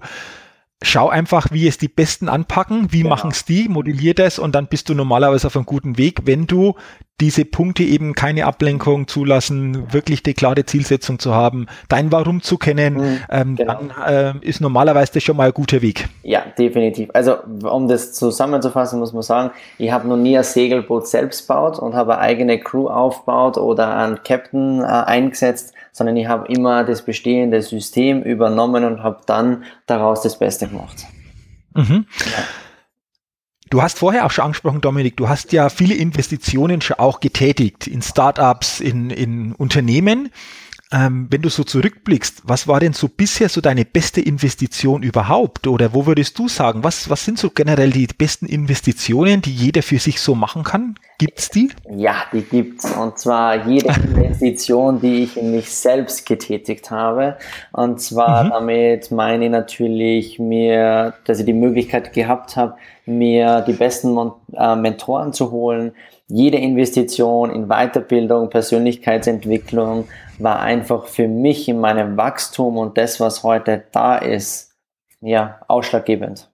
schau 0.83 1.09
einfach, 1.09 1.47
wie 1.51 1.67
es 1.67 1.77
die 1.77 1.87
Besten 1.87 2.29
anpacken, 2.29 2.91
wie 2.91 2.99
genau. 2.99 3.09
machen 3.09 3.31
es 3.31 3.45
die, 3.45 3.67
modellier 3.69 4.13
das 4.13 4.37
und 4.37 4.53
dann 4.53 4.67
bist 4.67 4.89
du 4.89 4.93
normalerweise 4.93 5.47
auf 5.47 5.55
einem 5.55 5.65
guten 5.65 5.97
Weg, 5.97 6.21
wenn 6.25 6.45
du 6.45 6.75
diese 7.21 7.45
Punkte 7.45 7.83
eben 7.83 8.13
keine 8.15 8.45
Ablenkung 8.45 9.07
zulassen, 9.07 9.93
wirklich 9.93 10.23
die 10.23 10.33
klare 10.33 10.65
Zielsetzung 10.65 11.19
zu 11.19 11.33
haben, 11.33 11.67
dein 11.87 12.11
Warum 12.11 12.41
zu 12.41 12.57
kennen, 12.57 12.95
mhm, 12.95 13.19
ähm, 13.29 13.55
genau. 13.55 13.79
dann 14.05 14.41
äh, 14.41 14.47
ist 14.47 14.61
normalerweise 14.61 15.13
das 15.13 15.23
schon 15.23 15.37
mal 15.37 15.47
ein 15.47 15.53
guter 15.53 15.81
Weg. 15.81 16.09
Ja, 16.23 16.43
definitiv. 16.57 17.09
Also 17.13 17.37
um 17.63 17.87
das 17.87 18.13
zusammenzufassen, 18.13 18.99
muss 18.99 19.13
man 19.13 19.21
sagen, 19.21 19.51
ich 19.77 19.91
habe 19.91 20.07
noch 20.07 20.17
nie 20.17 20.37
ein 20.37 20.43
Segelboot 20.43 21.07
selbst 21.07 21.47
gebaut 21.47 21.77
und 21.77 21.93
habe 21.93 22.13
eine 22.13 22.21
eigene 22.21 22.59
Crew 22.59 22.87
aufgebaut 22.87 23.57
oder 23.57 23.95
einen 23.95 24.23
Captain 24.23 24.81
äh, 24.81 24.85
eingesetzt, 24.85 25.73
sondern 25.91 26.17
ich 26.17 26.27
habe 26.27 26.51
immer 26.51 26.83
das 26.83 27.03
bestehende 27.03 27.61
System 27.61 28.23
übernommen 28.23 28.83
und 28.83 29.03
habe 29.03 29.21
dann 29.27 29.63
daraus 29.85 30.23
das 30.23 30.39
Beste 30.39 30.67
gemacht. 30.67 31.05
Mhm. 31.75 32.05
Ja. 32.25 32.43
Du 33.73 33.81
hast 33.81 33.97
vorher 33.97 34.27
auch 34.27 34.29
schon 34.29 34.45
angesprochen, 34.45 34.81
Dominik, 34.81 35.17
du 35.17 35.29
hast 35.29 35.51
ja 35.51 35.67
viele 35.67 35.95
Investitionen 35.95 36.79
schon 36.81 36.99
auch 36.99 37.19
getätigt 37.21 37.87
in 37.87 38.03
Startups, 38.03 38.79
in, 38.79 39.09
in 39.09 39.53
Unternehmen. 39.53 40.29
Ähm, 40.93 41.27
wenn 41.31 41.41
du 41.41 41.49
so 41.49 41.63
zurückblickst, 41.63 42.43
was 42.43 42.67
war 42.67 42.79
denn 42.79 42.93
so 42.93 43.07
bisher 43.07 43.49
so 43.49 43.61
deine 43.61 43.83
beste 43.83 44.21
Investition 44.21 45.01
überhaupt? 45.01 45.65
Oder 45.65 45.93
wo 45.93 46.05
würdest 46.05 46.37
du 46.37 46.47
sagen, 46.47 46.83
was, 46.83 47.09
was 47.09 47.25
sind 47.25 47.39
so 47.39 47.49
generell 47.49 47.89
die 47.89 48.05
besten 48.05 48.45
Investitionen, 48.45 49.41
die 49.41 49.51
jeder 49.51 49.81
für 49.81 49.97
sich 49.97 50.19
so 50.19 50.35
machen 50.35 50.63
kann? 50.63 50.95
Gibt's 51.17 51.49
die? 51.49 51.71
Ja, 51.89 52.15
die 52.31 52.41
gibt's. 52.41 52.91
Und 52.91 53.17
zwar 53.17 53.67
jede 53.67 53.87
Investition, 54.03 55.01
die 55.01 55.23
ich 55.23 55.37
in 55.37 55.51
mich 55.51 55.71
selbst 55.71 56.27
getätigt 56.27 56.91
habe. 56.91 57.37
Und 57.71 57.99
zwar 57.99 58.43
mhm. 58.43 58.49
damit 58.49 59.09
meine 59.09 59.45
ich 59.45 59.51
natürlich 59.51 60.37
mir, 60.37 61.13
dass 61.25 61.39
ich 61.39 61.45
die 61.45 61.53
Möglichkeit 61.53 62.13
gehabt 62.13 62.55
habe, 62.55 62.75
mir 63.05 63.61
die 63.61 63.73
besten 63.73 64.31
äh, 64.53 64.75
Mentoren 64.75 65.33
zu 65.33 65.49
holen. 65.49 65.93
Jede 66.27 66.57
Investition 66.57 67.51
in 67.51 67.67
Weiterbildung, 67.67 68.49
Persönlichkeitsentwicklung, 68.49 70.07
war 70.39 70.59
einfach 70.61 71.07
für 71.07 71.27
mich 71.27 71.67
in 71.67 71.79
meinem 71.79 72.17
Wachstum 72.17 72.77
und 72.77 72.97
das, 72.97 73.19
was 73.19 73.43
heute 73.43 73.83
da 73.91 74.17
ist, 74.17 74.75
ja, 75.21 75.59
ausschlaggebend. 75.67 76.49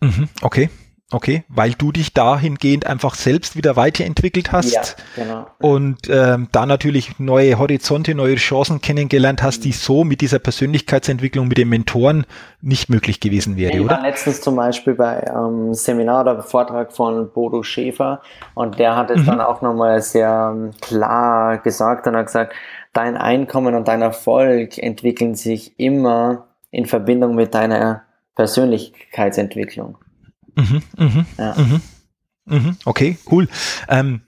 Mhm, 0.00 0.28
okay. 0.42 0.68
Okay, 1.12 1.44
weil 1.48 1.72
du 1.72 1.92
dich 1.92 2.14
dahingehend 2.14 2.86
einfach 2.86 3.14
selbst 3.14 3.54
wieder 3.54 3.76
weiterentwickelt 3.76 4.50
hast 4.50 4.72
ja, 4.72 5.24
genau. 5.24 5.46
und 5.58 6.08
ähm, 6.08 6.48
da 6.52 6.64
natürlich 6.64 7.18
neue 7.18 7.58
Horizonte, 7.58 8.14
neue 8.14 8.36
Chancen 8.36 8.80
kennengelernt 8.80 9.42
hast, 9.42 9.64
die 9.64 9.72
so 9.72 10.04
mit 10.04 10.22
dieser 10.22 10.38
Persönlichkeitsentwicklung, 10.38 11.48
mit 11.48 11.58
den 11.58 11.68
Mentoren 11.68 12.24
nicht 12.62 12.88
möglich 12.88 13.20
gewesen 13.20 13.58
wäre, 13.58 13.74
ich 13.74 13.80
oder? 13.80 13.96
war 13.96 14.02
letztens 14.02 14.40
zum 14.40 14.56
Beispiel 14.56 14.94
bei 14.94 15.30
einem 15.30 15.74
Seminar 15.74 16.22
oder 16.22 16.42
Vortrag 16.42 16.92
von 16.92 17.30
Bodo 17.30 17.62
Schäfer 17.62 18.22
und 18.54 18.78
der 18.78 18.96
hat 18.96 19.10
es 19.10 19.20
mhm. 19.20 19.26
dann 19.26 19.40
auch 19.42 19.60
nochmal 19.60 20.00
sehr 20.00 20.54
ähm, 20.54 20.70
klar 20.80 21.58
gesagt 21.58 22.06
und 22.06 22.16
hat 22.16 22.26
gesagt, 22.26 22.54
dein 22.94 23.18
Einkommen 23.18 23.74
und 23.74 23.86
dein 23.86 24.00
Erfolg 24.00 24.78
entwickeln 24.78 25.34
sich 25.34 25.78
immer 25.78 26.46
in 26.70 26.86
Verbindung 26.86 27.34
mit 27.34 27.54
deiner 27.54 28.02
Persönlichkeitsentwicklung. 28.34 29.98
Mhm, 30.54 30.82
mhm, 30.96 31.26
ja. 31.38 31.54
mhm, 31.56 31.80
mhm, 32.46 32.76
okay, 32.84 33.18
cool. 33.30 33.48
Ähm, 33.88 34.22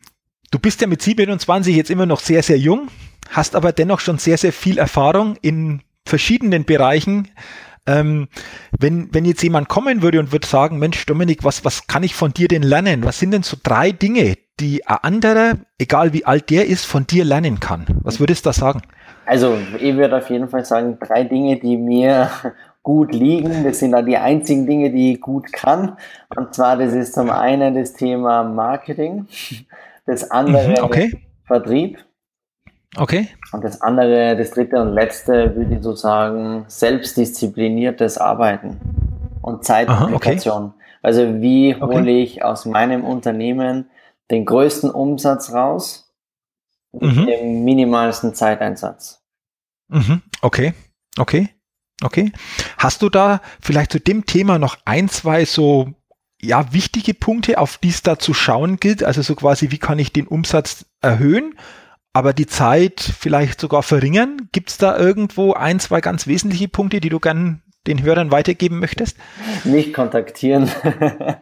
du 0.51 0.59
bist 0.59 0.81
ja 0.81 0.87
mit 0.87 1.03
27 1.03 1.75
jetzt 1.75 1.91
immer 1.91 2.07
noch 2.07 2.21
sehr, 2.21 2.43
sehr 2.43 2.59
jung, 2.59 2.89
hast 3.31 3.55
aber 3.57 3.73
dennoch 3.73 4.01
schon 4.01 4.19
sehr, 4.19 4.39
sehr 4.39 4.53
viel 4.53 4.79
Erfahrung 4.79 5.37
in 5.43 5.83
verschiedenen 6.07 6.65
Bereichen. 6.65 7.29
Ähm, 7.87 8.29
wenn, 8.79 9.13
wenn 9.13 9.27
jetzt 9.27 9.43
jemand 9.43 9.69
kommen 9.69 10.01
würde 10.01 10.19
und 10.19 10.33
würde 10.33 10.47
sagen, 10.47 10.79
Mensch, 10.79 11.05
Dominik, 11.05 11.45
was, 11.45 11.65
was 11.67 11.87
kann 11.87 12.03
ich 12.03 12.15
von 12.15 12.33
dir 12.33 12.49
denn 12.49 12.63
lernen? 12.63 13.05
Was 13.05 13.19
sind 13.19 13.33
denn 13.33 13.43
so 13.43 13.59
drei 13.63 13.93
Dinge, 13.93 14.37
die 14.59 14.87
ein 14.87 14.97
anderer, 15.03 15.59
egal 15.79 16.15
wie 16.15 16.25
alt 16.25 16.49
der 16.49 16.67
ist, 16.67 16.87
von 16.87 17.07
dir 17.07 17.25
lernen 17.27 17.61
kann? 17.61 17.85
Was 18.03 18.21
würdest 18.21 18.47
du 18.47 18.49
da 18.49 18.53
sagen? 18.55 18.81
Also, 19.27 19.59
ich 19.79 19.97
würde 19.97 20.17
auf 20.17 20.31
jeden 20.31 20.49
Fall 20.49 20.65
sagen, 20.65 20.99
drei 20.99 21.25
Dinge, 21.25 21.59
die 21.59 21.77
mir 21.77 22.31
gut 22.85 23.13
liegen. 23.13 23.65
Das 23.65 23.81
sind 23.81 23.91
dann 23.91 24.07
die 24.07 24.17
einzigen 24.17 24.67
Dinge, 24.67 24.93
die 24.93 25.15
ich 25.15 25.21
gut 25.21 25.53
kann. 25.53 25.97
Und 26.37 26.55
zwar, 26.55 26.77
das 26.77 26.93
ist 26.93 27.15
zum 27.15 27.31
einen 27.31 27.75
das 27.75 27.95
Thema 27.95 28.45
Marketing, 28.45 29.27
das 30.07 30.31
andere 30.31 30.69
Mhm, 30.69 30.85
okay. 30.85 31.21
Vertrieb. 31.47 31.99
Okay. 32.97 33.29
Und 33.53 33.65
das 33.65 33.81
andere, 33.81 34.37
das 34.37 34.51
dritte 34.53 34.81
und 34.81 34.93
letzte, 34.93 35.57
würde 35.57 35.75
ich 35.75 35.83
so 35.83 35.95
sagen, 35.95 36.65
selbstdiszipliniertes 36.69 38.19
Arbeiten 38.19 38.79
und 39.43 39.65
Zeitaplikation. 39.65 40.67
Okay. 40.67 40.75
Also 41.03 41.41
wie 41.41 41.75
hole 41.75 42.01
okay. 42.01 42.23
ich 42.23 42.45
aus 42.45 42.67
meinem 42.67 43.05
Unternehmen 43.05 43.91
den 44.31 44.45
größten 44.45 44.91
Umsatz 44.91 45.53
raus 45.53 46.13
mit 46.93 47.03
mhm. 47.03 47.27
dem 47.27 47.65
minimalsten 47.65 48.35
Zeiteinsatz. 48.35 49.23
Mhm. 49.89 50.23
Okay, 50.41 50.73
okay, 51.19 51.49
okay. 52.03 52.33
Hast 52.79 53.03
du 53.03 53.09
da 53.09 53.41
vielleicht 53.61 53.93
zu 53.93 54.01
dem 54.01 54.27
Thema 54.27 54.59
noch 54.59 54.79
ein, 54.85 55.09
zwei 55.09 55.45
so 55.45 55.93
ja, 56.41 56.73
wichtige 56.73 57.15
Punkte, 57.15 57.59
auf 57.59 57.79
die 57.79 57.89
es 57.89 58.03
da 58.03 58.19
zu 58.19 58.35
schauen 58.35 58.77
gilt? 58.79 59.03
Also 59.03 59.23
so 59.23 59.35
quasi, 59.35 59.71
wie 59.71 59.79
kann 59.79 59.99
ich 59.99 60.13
den 60.13 60.27
Umsatz 60.27 60.87
erhöhen? 61.01 61.55
aber 62.15 62.33
die 62.33 62.47
Zeit 62.47 63.01
vielleicht 63.01 63.61
sogar 63.61 63.83
verringern? 63.83 64.49
Gibt 64.53 64.71
es 64.71 64.79
da 64.79 64.97
irgendwo 64.97 65.53
ein, 65.53 65.81
zwei 65.81 66.01
ganz 66.01 66.27
wesentliche 66.27 66.69
Punkte, 66.69 67.01
die 67.01 67.09
du 67.11 67.19
gern 67.19 67.61
den 67.87 68.03
Hörern 68.03 68.31
weitergeben 68.31 68.79
möchtest? 68.79 69.19
Nicht 69.65 69.93
kontaktieren. 69.93 70.71
Nein, 70.85 71.39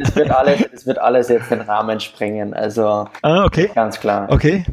das 0.00 0.16
wird, 0.16 0.30
alles, 0.30 0.64
das 0.72 0.86
wird 0.86 0.98
alles 0.98 1.28
jetzt 1.28 1.50
den 1.50 1.60
Rahmen 1.60 2.00
sprengen. 2.00 2.54
Also 2.54 3.08
ah, 3.20 3.44
okay. 3.44 3.70
ganz 3.74 4.00
klar. 4.00 4.28
Okay. 4.30 4.64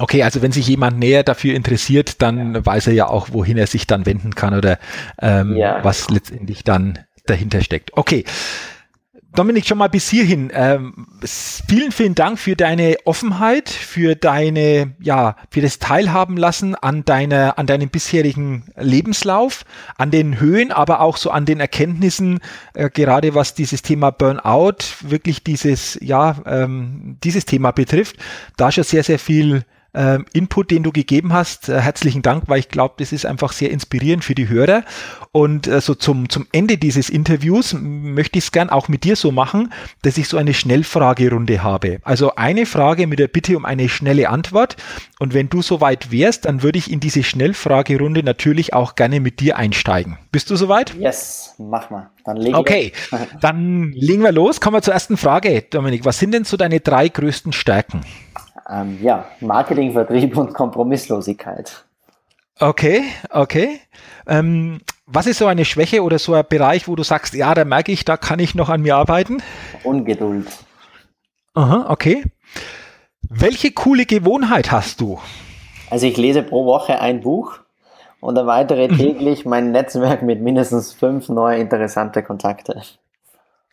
Okay, 0.00 0.22
also 0.22 0.40
wenn 0.40 0.50
sich 0.50 0.66
jemand 0.66 0.98
näher 0.98 1.22
dafür 1.22 1.54
interessiert, 1.54 2.22
dann 2.22 2.54
ja. 2.54 2.64
weiß 2.64 2.86
er 2.86 2.94
ja 2.94 3.08
auch, 3.08 3.28
wohin 3.32 3.58
er 3.58 3.66
sich 3.66 3.86
dann 3.86 4.06
wenden 4.06 4.34
kann 4.34 4.54
oder 4.54 4.78
ähm, 5.20 5.56
ja. 5.56 5.84
was 5.84 6.08
letztendlich 6.08 6.64
dann 6.64 7.00
dahinter 7.26 7.60
steckt. 7.60 7.94
Okay. 7.98 8.24
Dominik, 9.34 9.66
schon 9.66 9.76
mal 9.76 9.88
bis 9.88 10.08
hierhin. 10.08 10.50
Ähm, 10.54 11.06
vielen, 11.22 11.92
vielen 11.92 12.14
Dank 12.14 12.38
für 12.38 12.56
deine 12.56 12.96
Offenheit, 13.04 13.68
für 13.68 14.16
deine, 14.16 14.94
ja, 15.00 15.36
für 15.50 15.60
das 15.60 15.78
Teilhaben 15.78 16.38
lassen 16.38 16.74
an 16.74 17.04
deiner, 17.04 17.58
an 17.58 17.66
deinem 17.66 17.90
bisherigen 17.90 18.72
Lebenslauf, 18.76 19.64
an 19.98 20.10
den 20.10 20.40
Höhen, 20.40 20.72
aber 20.72 21.00
auch 21.00 21.18
so 21.18 21.30
an 21.30 21.44
den 21.44 21.60
Erkenntnissen, 21.60 22.40
äh, 22.72 22.88
gerade 22.88 23.34
was 23.34 23.52
dieses 23.52 23.82
Thema 23.82 24.10
Burnout, 24.10 24.78
wirklich 25.02 25.44
dieses, 25.44 25.98
ja, 26.00 26.36
ähm, 26.46 27.18
dieses 27.22 27.44
Thema 27.44 27.70
betrifft. 27.70 28.16
Da 28.56 28.72
schon 28.72 28.82
sehr, 28.82 29.04
sehr 29.04 29.18
viel 29.18 29.64
ähm, 29.94 30.24
Input, 30.32 30.70
den 30.70 30.82
du 30.82 30.92
gegeben 30.92 31.32
hast. 31.32 31.68
Äh, 31.68 31.80
herzlichen 31.80 32.22
Dank, 32.22 32.44
weil 32.46 32.60
ich 32.60 32.68
glaube, 32.68 32.94
das 32.98 33.12
ist 33.12 33.26
einfach 33.26 33.52
sehr 33.52 33.70
inspirierend 33.70 34.24
für 34.24 34.34
die 34.34 34.48
Hörer. 34.48 34.84
Und 35.32 35.66
äh, 35.66 35.80
so 35.80 35.94
zum, 35.94 36.28
zum 36.28 36.46
Ende 36.52 36.78
dieses 36.78 37.10
Interviews 37.10 37.74
möchte 37.78 38.38
ich 38.38 38.44
es 38.44 38.52
gern 38.52 38.70
auch 38.70 38.88
mit 38.88 39.04
dir 39.04 39.16
so 39.16 39.32
machen, 39.32 39.72
dass 40.02 40.18
ich 40.18 40.28
so 40.28 40.36
eine 40.36 40.54
Schnellfragerunde 40.54 41.62
habe. 41.62 41.98
Also 42.02 42.34
eine 42.36 42.66
Frage 42.66 43.06
mit 43.06 43.18
der 43.18 43.28
Bitte 43.28 43.56
um 43.56 43.64
eine 43.64 43.88
schnelle 43.88 44.28
Antwort. 44.28 44.76
Und 45.18 45.34
wenn 45.34 45.48
du 45.48 45.62
soweit 45.62 46.10
wärst, 46.10 46.44
dann 46.44 46.62
würde 46.62 46.78
ich 46.78 46.90
in 46.90 47.00
diese 47.00 47.22
Schnellfragerunde 47.22 48.22
natürlich 48.22 48.72
auch 48.74 48.94
gerne 48.94 49.20
mit 49.20 49.40
dir 49.40 49.56
einsteigen. 49.56 50.18
Bist 50.32 50.50
du 50.50 50.56
soweit? 50.56 50.94
Yes, 50.94 51.54
mach 51.58 51.90
mal. 51.90 52.10
Dann 52.24 52.36
legen 52.36 52.54
okay, 52.54 52.92
wir. 53.10 53.26
dann 53.40 53.92
legen 53.92 54.22
wir 54.22 54.32
los. 54.32 54.60
Kommen 54.60 54.76
wir 54.76 54.82
zur 54.82 54.94
ersten 54.94 55.16
Frage, 55.16 55.62
Dominik. 55.62 56.04
Was 56.04 56.18
sind 56.18 56.32
denn 56.32 56.44
so 56.44 56.56
deine 56.56 56.80
drei 56.80 57.08
größten 57.08 57.52
Stärken? 57.52 58.02
Ähm, 58.70 58.98
ja, 59.02 59.26
Marketing, 59.40 59.92
Vertrieb 59.92 60.36
und 60.36 60.54
Kompromisslosigkeit. 60.54 61.84
Okay, 62.58 63.04
okay. 63.30 63.80
Ähm, 64.26 64.80
was 65.06 65.26
ist 65.26 65.38
so 65.38 65.46
eine 65.46 65.64
Schwäche 65.64 66.02
oder 66.02 66.18
so 66.18 66.34
ein 66.34 66.44
Bereich, 66.48 66.86
wo 66.86 66.94
du 66.94 67.02
sagst, 67.02 67.34
ja, 67.34 67.54
da 67.54 67.64
merke 67.64 67.90
ich, 67.90 68.04
da 68.04 68.16
kann 68.16 68.38
ich 68.38 68.54
noch 68.54 68.68
an 68.68 68.82
mir 68.82 68.96
arbeiten? 68.96 69.42
Ungeduld. 69.82 70.46
Aha, 71.54 71.86
okay. 71.88 72.24
Welche 73.22 73.72
coole 73.72 74.06
Gewohnheit 74.06 74.70
hast 74.70 75.00
du? 75.00 75.18
Also 75.88 76.06
ich 76.06 76.16
lese 76.16 76.42
pro 76.42 76.66
Woche 76.66 77.00
ein 77.00 77.20
Buch 77.20 77.58
und 78.20 78.36
erweitere 78.36 78.88
mhm. 78.88 78.98
täglich 78.98 79.44
mein 79.44 79.72
Netzwerk 79.72 80.22
mit 80.22 80.40
mindestens 80.42 80.92
fünf 80.92 81.28
neue 81.28 81.58
interessante 81.58 82.22
Kontakte. 82.22 82.82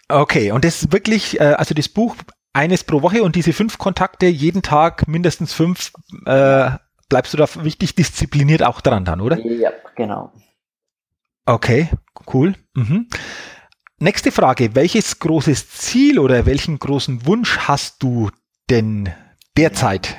Okay, 0.10 0.52
und 0.52 0.64
das 0.64 0.84
ist 0.84 0.94
wirklich, 0.94 1.40
äh, 1.40 1.56
also 1.58 1.76
das 1.76 1.90
Buch 1.90 2.16
eines 2.58 2.84
pro 2.84 3.04
Woche 3.04 3.24
und 3.24 3.36
diese 3.36 3.54
fünf 3.54 3.78
Kontakte 3.78 4.26
jeden 4.26 4.64
Tag 4.64 5.08
mindestens 5.08 5.54
fünf, 5.54 5.92
äh, 6.26 6.72
bleibst 7.08 7.34
du 7.34 7.38
da 7.38 7.46
wichtig 7.64 7.94
diszipliniert 7.96 8.64
auch 8.64 8.82
dran 8.82 9.06
dann, 9.06 9.22
oder? 9.22 9.38
Ja, 9.40 9.72
genau. 9.96 10.32
Okay, 11.46 11.90
cool. 12.34 12.56
Mhm. 12.74 13.08
Nächste 14.00 14.32
Frage. 14.32 14.76
Welches 14.76 15.20
großes 15.20 15.70
Ziel 15.70 16.20
oder 16.20 16.46
welchen 16.46 16.80
großen 16.80 17.26
Wunsch 17.26 17.60
hast 17.60 18.02
du 18.02 18.30
denn 18.70 19.10
derzeit? 19.56 20.18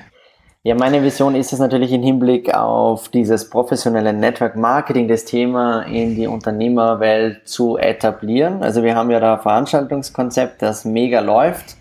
Ja, 0.62 0.74
meine 0.74 1.03
Vision 1.03 1.34
ist 1.34 1.53
es 1.53 1.59
natürlich 1.59 1.93
im 1.93 2.03
Hinblick 2.03 2.55
auf 2.55 3.09
dieses 3.09 3.51
professionelle 3.51 4.12
Network 4.12 4.55
Marketing, 4.55 5.09
das 5.09 5.24
Thema 5.24 5.82
in 5.82 6.14
die 6.14 6.26
Unternehmerwelt 6.26 7.49
zu 7.49 7.78
etablieren. 7.78 8.62
Also 8.62 8.82
wir 8.82 8.95
haben 8.95 9.11
ja 9.11 9.18
da 9.18 9.34
ein 9.34 9.41
Veranstaltungskonzept, 9.41 10.62
das 10.62 10.84
mega 10.84 11.20
läuft. 11.20 11.78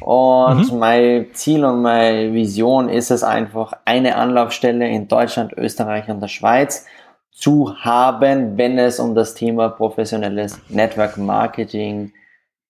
Und 0.00 0.72
mhm. 0.72 0.78
mein 0.78 1.26
Ziel 1.32 1.64
und 1.64 1.82
meine 1.82 2.32
Vision 2.32 2.88
ist 2.88 3.10
es 3.10 3.22
einfach, 3.22 3.72
eine 3.84 4.16
Anlaufstelle 4.16 4.88
in 4.88 5.08
Deutschland, 5.08 5.52
Österreich 5.56 6.08
und 6.08 6.20
der 6.20 6.28
Schweiz 6.28 6.86
zu 7.32 7.76
haben, 7.78 8.58
wenn 8.58 8.78
es 8.78 8.98
um 8.98 9.14
das 9.14 9.34
Thema 9.34 9.68
professionelles 9.68 10.60
Network 10.68 11.16
Marketing 11.18 12.12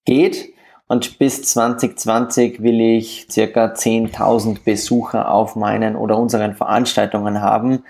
geht. 0.05 0.53
Und 0.87 1.19
bis 1.19 1.43
2020 1.43 2.63
will 2.63 2.81
ich 2.81 3.27
circa 3.29 3.65
10.000 3.65 4.63
Besucher 4.63 5.31
auf 5.31 5.55
meinen 5.55 5.95
oder 5.95 6.17
unseren 6.17 6.55
Veranstaltungen 6.55 7.41
haben, 7.41 7.83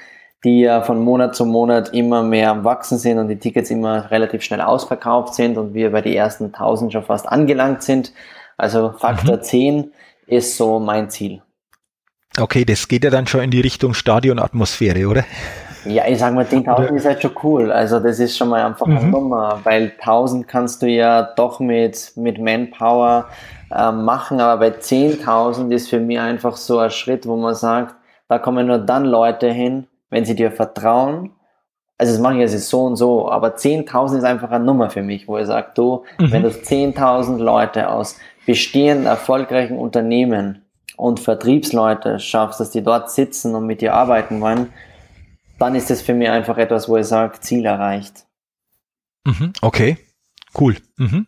die 0.44 0.62
ja 0.62 0.82
von 0.82 1.04
Monat 1.04 1.36
zu 1.36 1.46
Monat 1.46 1.94
immer 1.94 2.24
mehr 2.24 2.52
am 2.52 2.64
Wachsen 2.66 2.98
sind 2.98 3.18
und 3.18 3.30
die 3.30 3.40
Tickets 3.40 3.72
immer 3.72 4.12
relativ 4.12 4.42
schnell 4.42 4.62
ausverkauft 4.62 5.34
sind 5.34 5.58
und 5.58 5.74
wir 5.74 5.92
bei 5.92 6.02
den 6.02 6.14
ersten 6.14 6.46
1000 6.46 6.92
schon 6.92 7.04
fast 7.04 7.28
angelangt 7.28 7.84
sind. 7.84 8.14
Also 8.60 8.93
Faktor 8.97 9.38
mhm. 9.38 9.41
10 9.41 9.91
ist 10.28 10.57
so 10.57 10.80
mein 10.80 11.10
Ziel. 11.10 11.41
Okay, 12.39 12.66
das 12.66 12.88
geht 12.88 13.03
ja 13.03 13.10
dann 13.10 13.26
schon 13.26 13.41
in 13.41 13.51
die 13.51 13.62
Richtung 13.62 13.93
Stadionatmosphäre, 13.93 15.07
oder? 15.07 15.26
Ja, 15.86 16.03
ich 16.07 16.20
sag 16.20 16.34
mal, 16.34 16.45
10.000 16.45 16.95
ist 16.95 17.05
halt 17.05 17.22
schon 17.22 17.32
cool. 17.43 17.72
Also 17.72 17.99
das 17.99 18.20
ist 18.20 18.38
schon 18.38 18.49
mal 18.49 18.64
einfach 18.64 18.86
mhm. 18.86 18.97
eine 18.97 19.07
Nummer, 19.07 19.60
weil 19.64 19.93
1000 19.97 20.47
kannst 20.47 20.82
du 20.82 20.88
ja 20.88 21.22
doch 21.22 21.60
mit, 21.60 22.12
mit 22.16 22.38
Manpower 22.38 23.28
äh, 23.72 23.91
machen, 23.91 24.41
aber 24.41 24.60
bei 24.60 24.78
10.000 24.78 25.72
ist 25.72 25.89
für 25.89 25.99
mich 25.99 26.20
einfach 26.20 26.57
so 26.57 26.80
ein 26.80 26.91
Schritt, 26.91 27.26
wo 27.26 27.38
man 27.38 27.55
sagt, 27.55 27.95
da 28.28 28.39
kommen 28.39 28.68
nur 28.68 28.78
dann 28.78 29.05
Leute 29.05 29.51
hin, 29.51 29.88
wenn 30.10 30.26
sie 30.26 30.36
dir 30.36 30.51
vertrauen. 30.51 31.32
Also 31.97 32.14
das 32.14 32.22
mache 32.22 32.36
ich 32.36 32.39
jetzt 32.39 32.70
so 32.70 32.86
und 32.86 32.95
so, 32.95 33.30
aber 33.30 33.55
10.000 33.55 34.20
ist 34.20 34.24
einfach 34.24 34.51
eine 34.51 34.64
Nummer 34.64 34.89
für 34.89 35.01
mich, 35.01 35.28
wo 35.28 35.38
ich 35.38 35.47
sage, 35.47 35.72
du, 35.76 36.03
mhm. 36.18 36.32
wenn 36.32 36.43
du 36.43 36.49
10.000 36.49 37.38
Leute 37.38 37.89
aus 37.89 38.18
bestehenden 38.50 39.06
erfolgreichen 39.06 39.78
Unternehmen 39.78 40.66
und 40.97 41.20
Vertriebsleute 41.20 42.20
schaffst, 42.20 42.60
dass 42.60 42.72
die 42.72 42.82
dort 42.82 43.12
sitzen 43.12 43.54
und 43.54 43.68
mit 43.68 43.80
dir 43.80 43.93
arbeiten 43.93 44.41
wollen, 44.41 44.74
dann 45.60 45.76
ist 45.76 45.91
das 45.91 46.02
für 46.02 46.16
mich 46.16 46.30
einfach 46.30 46.58
etwas, 46.58 46.89
wo 46.89 46.97
ich 46.97 47.06
sage, 47.06 47.39
Ziel 47.41 47.64
erreicht. 47.68 48.26
Mhm, 49.24 49.54
okay, 49.62 49.97
cool. 50.60 50.78
Mhm. 50.97 51.28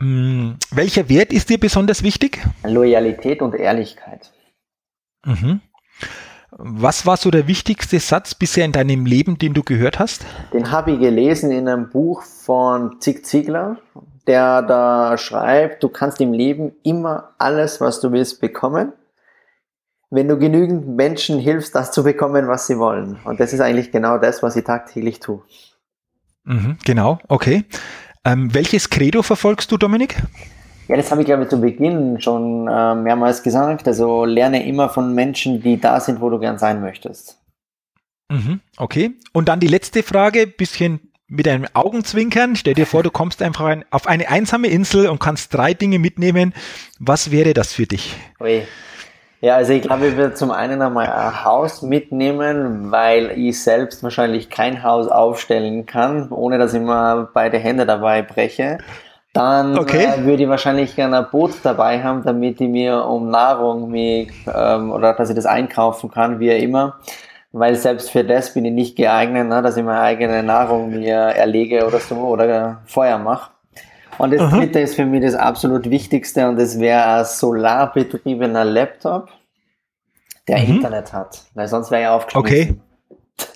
Mhm. 0.00 0.56
Welcher 0.70 1.10
Wert 1.10 1.34
ist 1.34 1.50
dir 1.50 1.60
besonders 1.60 2.02
wichtig? 2.02 2.42
Loyalität 2.64 3.42
und 3.42 3.54
Ehrlichkeit. 3.54 4.32
Mhm. 5.26 5.60
Was 6.52 7.04
war 7.04 7.18
so 7.18 7.30
der 7.30 7.46
wichtigste 7.46 8.00
Satz 8.00 8.34
bisher 8.34 8.64
in 8.64 8.72
deinem 8.72 9.04
Leben, 9.04 9.36
den 9.36 9.52
du 9.52 9.62
gehört 9.62 9.98
hast? 9.98 10.24
Den 10.54 10.70
habe 10.70 10.92
ich 10.92 10.98
gelesen 10.98 11.50
in 11.50 11.68
einem 11.68 11.90
Buch 11.90 12.22
von 12.22 13.02
Zig 13.02 13.26
Ziglar 13.26 13.76
der 14.26 14.62
da 14.62 15.16
schreibt, 15.18 15.82
du 15.82 15.88
kannst 15.88 16.20
im 16.20 16.32
Leben 16.32 16.72
immer 16.82 17.34
alles, 17.38 17.80
was 17.80 18.00
du 18.00 18.12
willst, 18.12 18.40
bekommen, 18.40 18.92
wenn 20.10 20.28
du 20.28 20.38
genügend 20.38 20.86
Menschen 20.88 21.38
hilfst, 21.38 21.74
das 21.74 21.90
zu 21.90 22.04
bekommen, 22.04 22.46
was 22.46 22.66
sie 22.66 22.78
wollen. 22.78 23.18
Und 23.24 23.40
das 23.40 23.52
ist 23.52 23.60
eigentlich 23.60 23.90
genau 23.92 24.18
das, 24.18 24.42
was 24.42 24.56
ich 24.56 24.64
tagtäglich 24.64 25.20
tue. 25.20 25.42
Mhm, 26.44 26.76
genau, 26.84 27.18
okay. 27.28 27.64
Ähm, 28.24 28.54
welches 28.54 28.90
Credo 28.90 29.22
verfolgst 29.22 29.72
du, 29.72 29.76
Dominik? 29.76 30.16
Ja, 30.88 30.96
das 30.96 31.10
habe 31.10 31.22
ich, 31.22 31.26
glaube 31.26 31.44
ich, 31.44 31.48
zu 31.48 31.60
Beginn 31.60 32.20
schon 32.20 32.68
äh, 32.68 32.94
mehrmals 32.94 33.42
gesagt. 33.42 33.88
Also 33.88 34.24
lerne 34.24 34.66
immer 34.66 34.88
von 34.88 35.14
Menschen, 35.14 35.62
die 35.62 35.80
da 35.80 36.00
sind, 36.00 36.20
wo 36.20 36.28
du 36.28 36.38
gern 36.38 36.58
sein 36.58 36.80
möchtest. 36.80 37.38
Mhm, 38.30 38.60
okay. 38.76 39.12
Und 39.32 39.48
dann 39.48 39.60
die 39.60 39.68
letzte 39.68 40.02
Frage, 40.02 40.46
bisschen 40.46 41.11
mit 41.32 41.48
einem 41.48 41.66
Augenzwinkern. 41.72 42.56
Stell 42.56 42.74
dir 42.74 42.86
vor, 42.86 43.02
du 43.02 43.10
kommst 43.10 43.42
einfach 43.42 43.64
ein, 43.64 43.84
auf 43.90 44.06
eine 44.06 44.28
einsame 44.28 44.68
Insel 44.68 45.08
und 45.08 45.18
kannst 45.18 45.54
drei 45.54 45.74
Dinge 45.74 45.98
mitnehmen. 45.98 46.52
Was 47.00 47.30
wäre 47.30 47.54
das 47.54 47.72
für 47.72 47.86
dich? 47.86 48.14
Ui. 48.40 48.62
Ja, 49.40 49.56
also 49.56 49.72
ich 49.72 49.82
glaube, 49.82 50.06
ich 50.06 50.16
würde 50.16 50.34
zum 50.34 50.52
einen 50.52 50.80
einmal 50.82 51.08
ein 51.08 51.44
Haus 51.44 51.82
mitnehmen, 51.82 52.92
weil 52.92 53.32
ich 53.36 53.60
selbst 53.60 54.04
wahrscheinlich 54.04 54.50
kein 54.50 54.84
Haus 54.84 55.08
aufstellen 55.08 55.84
kann, 55.84 56.28
ohne 56.30 56.58
dass 56.58 56.74
ich 56.74 56.80
mal 56.80 57.28
beide 57.34 57.58
Hände 57.58 57.84
dabei 57.84 58.22
breche. 58.22 58.78
Dann 59.32 59.76
okay. 59.78 60.04
äh, 60.04 60.24
würde 60.24 60.44
ich 60.44 60.48
wahrscheinlich 60.48 60.94
gerne 60.94 61.18
ein 61.18 61.30
Boot 61.32 61.54
dabei 61.64 62.02
haben, 62.04 62.22
damit 62.22 62.60
ich 62.60 62.68
mir 62.68 63.04
um 63.04 63.30
Nahrung 63.30 63.90
mich, 63.90 64.30
ähm, 64.54 64.92
oder 64.92 65.14
dass 65.14 65.30
ich 65.30 65.34
das 65.34 65.46
einkaufen 65.46 66.10
kann, 66.10 66.38
wie 66.38 66.50
immer. 66.50 66.98
Weil 67.52 67.76
selbst 67.76 68.10
für 68.10 68.24
das 68.24 68.54
bin 68.54 68.64
ich 68.64 68.72
nicht 68.72 68.96
geeignet, 68.96 69.46
ne, 69.46 69.60
dass 69.60 69.76
ich 69.76 69.84
meine 69.84 70.00
eigene 70.00 70.42
Nahrung 70.42 70.90
mir 70.90 71.14
erlege 71.14 71.86
oder 71.86 72.00
so 72.00 72.16
oder 72.16 72.82
Feuer 72.86 73.18
mache. 73.18 73.50
Und 74.18 74.32
das 74.32 74.40
Aha. 74.40 74.58
dritte 74.58 74.80
ist 74.80 74.94
für 74.94 75.04
mich 75.04 75.22
das 75.22 75.34
absolut 75.34 75.88
Wichtigste 75.90 76.48
und 76.48 76.56
das 76.58 76.78
wäre 76.78 77.04
ein 77.04 77.24
solarbetriebener 77.24 78.64
Laptop, 78.64 79.30
der 80.48 80.58
mhm. 80.58 80.76
Internet 80.76 81.12
hat. 81.12 81.44
Weil 81.54 81.68
sonst 81.68 81.90
wäre 81.90 82.02
er 82.02 82.12
aufgeschmissen. 82.14 82.80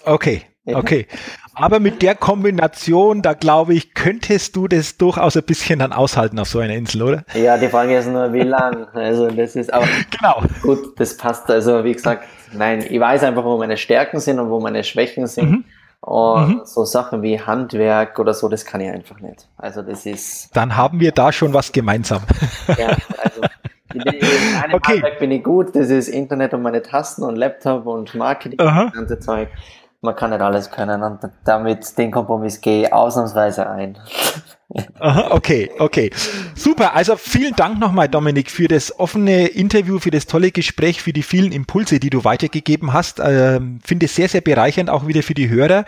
Okay. 0.04 0.42
Okay. 0.42 0.42
Okay. 0.74 1.06
Aber 1.54 1.80
mit 1.80 2.02
der 2.02 2.14
Kombination, 2.14 3.22
da 3.22 3.32
glaube 3.32 3.74
ich, 3.74 3.94
könntest 3.94 4.56
du 4.56 4.68
das 4.68 4.98
durchaus 4.98 5.36
ein 5.36 5.44
bisschen 5.44 5.78
dann 5.78 5.92
aushalten 5.92 6.38
auf 6.38 6.48
so 6.48 6.58
einer 6.58 6.74
Insel, 6.74 7.02
oder? 7.02 7.24
Ja, 7.34 7.56
die 7.56 7.68
Frage 7.68 7.96
ist 7.96 8.08
nur, 8.08 8.32
wie 8.32 8.42
lang. 8.42 8.88
Also 8.92 9.28
das 9.28 9.56
ist 9.56 9.72
aber 9.72 9.86
genau. 10.10 10.42
gut, 10.62 11.00
das 11.00 11.16
passt. 11.16 11.50
Also 11.50 11.84
wie 11.84 11.94
gesagt, 11.94 12.24
nein, 12.52 12.84
ich 12.88 13.00
weiß 13.00 13.22
einfach, 13.22 13.44
wo 13.44 13.56
meine 13.56 13.76
Stärken 13.76 14.20
sind 14.20 14.38
und 14.38 14.50
wo 14.50 14.60
meine 14.60 14.84
Schwächen 14.84 15.26
sind. 15.26 15.50
Mhm. 15.50 15.64
Und 16.00 16.48
mhm. 16.48 16.60
so 16.64 16.84
Sachen 16.84 17.22
wie 17.22 17.40
Handwerk 17.40 18.18
oder 18.18 18.34
so, 18.34 18.48
das 18.48 18.64
kann 18.64 18.80
ich 18.80 18.90
einfach 18.90 19.18
nicht. 19.20 19.48
Also 19.56 19.82
das 19.82 20.04
ist. 20.04 20.54
Dann 20.54 20.76
haben 20.76 21.00
wir 21.00 21.12
da 21.12 21.32
schon 21.32 21.52
was 21.54 21.72
gemeinsam. 21.72 22.22
Ja, 22.76 22.88
also 23.22 23.40
in 23.94 24.02
einem 24.02 24.74
okay. 24.74 24.94
Handwerk 24.94 25.18
bin 25.20 25.30
ich 25.30 25.42
gut, 25.42 25.74
das 25.74 25.88
ist 25.88 26.08
Internet 26.08 26.52
und 26.52 26.60
meine 26.60 26.82
Tasten 26.82 27.22
und 27.22 27.36
Laptop 27.36 27.86
und 27.86 28.14
Marketing 28.14 28.60
und 28.60 28.66
das 28.66 28.92
ganze 28.92 29.18
Zeug 29.20 29.48
man 30.00 30.14
kann 30.14 30.30
nicht 30.30 30.42
alles 30.42 30.70
können 30.70 31.02
und 31.02 31.20
damit 31.44 31.96
den 31.98 32.10
Kompromiss 32.10 32.60
gehe 32.60 32.82
ich 32.86 32.92
ausnahmsweise 32.92 33.68
ein. 33.68 33.98
Aha, 34.98 35.30
okay, 35.30 35.70
okay. 35.78 36.10
Super. 36.54 36.94
Also 36.94 37.16
vielen 37.16 37.54
Dank 37.54 37.78
nochmal, 37.78 38.08
Dominik, 38.08 38.50
für 38.50 38.68
das 38.68 38.98
offene 38.98 39.46
Interview, 39.46 39.98
für 39.98 40.10
das 40.10 40.26
tolle 40.26 40.50
Gespräch, 40.50 41.02
für 41.02 41.12
die 41.12 41.22
vielen 41.22 41.52
Impulse, 41.52 42.00
die 42.00 42.10
du 42.10 42.24
weitergegeben 42.24 42.92
hast. 42.92 43.20
Ähm, 43.22 43.78
Finde 43.84 44.06
es 44.06 44.14
sehr, 44.14 44.28
sehr 44.28 44.40
bereichernd, 44.40 44.90
auch 44.90 45.06
wieder 45.06 45.22
für 45.22 45.34
die 45.34 45.48
Hörer. 45.48 45.84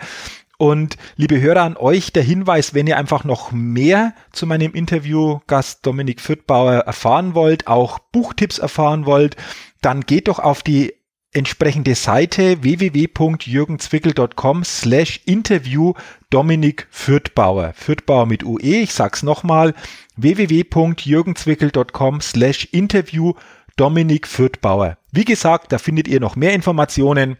Und 0.57 0.97
liebe 1.15 1.39
Hörer 1.39 1.61
an 1.61 1.77
euch, 1.77 2.11
der 2.11 2.23
Hinweis, 2.23 2.73
wenn 2.73 2.85
ihr 2.85 2.97
einfach 2.97 3.23
noch 3.23 3.51
mehr 3.53 4.13
zu 4.33 4.45
meinem 4.45 4.73
Interviewgast 4.73 5.85
Dominik 5.85 6.19
Fürthbauer 6.19 6.73
erfahren 6.79 7.33
wollt, 7.33 7.67
auch 7.67 7.99
Buchtipps 7.99 8.59
erfahren 8.59 9.05
wollt, 9.05 9.37
dann 9.81 10.01
geht 10.01 10.27
doch 10.27 10.39
auf 10.39 10.61
die 10.61 10.98
entsprechende 11.31 11.95
Seite 11.95 12.61
www.jürgenzwickel.com 12.63 14.63
slash 14.63 15.21
interview 15.25 15.93
Dominik 16.29 16.87
Fürthbauer. 16.89 17.73
Fürthbauer 17.73 18.25
mit 18.25 18.43
UE, 18.43 18.81
ich 18.81 18.93
sag's 18.93 19.23
nochmal, 19.23 19.73
www.jürgenzwickel.com 20.15 22.21
slash 22.21 22.69
interview 22.71 23.33
Dominik 23.75 24.25
Fürthbauer. 24.27 24.97
Wie 25.11 25.25
gesagt, 25.25 25.71
da 25.71 25.77
findet 25.77 26.07
ihr 26.07 26.19
noch 26.19 26.35
mehr 26.35 26.53
Informationen, 26.53 27.37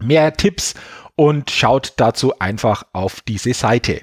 mehr 0.00 0.32
Tipps 0.34 0.74
und 1.14 1.50
schaut 1.50 1.92
dazu 1.96 2.38
einfach 2.38 2.84
auf 2.92 3.20
diese 3.20 3.54
Seite. 3.54 4.00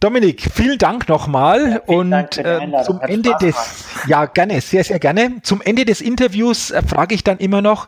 Dominik, 0.00 0.40
vielen 0.40 0.78
Dank 0.78 1.10
nochmal 1.10 1.72
ja, 1.72 1.94
und 1.94 2.10
Dank 2.10 2.38
äh, 2.38 2.82
zum 2.84 3.00
Hat 3.00 3.10
Ende 3.10 3.34
des, 3.38 3.84
ja 4.06 4.24
gerne, 4.24 4.62
sehr, 4.62 4.82
sehr 4.82 4.98
gerne. 4.98 5.42
Zum 5.42 5.60
Ende 5.60 5.84
des 5.84 6.00
Interviews 6.00 6.70
äh, 6.70 6.82
frage 6.82 7.14
ich 7.14 7.22
dann 7.22 7.36
immer 7.36 7.60
noch, 7.60 7.86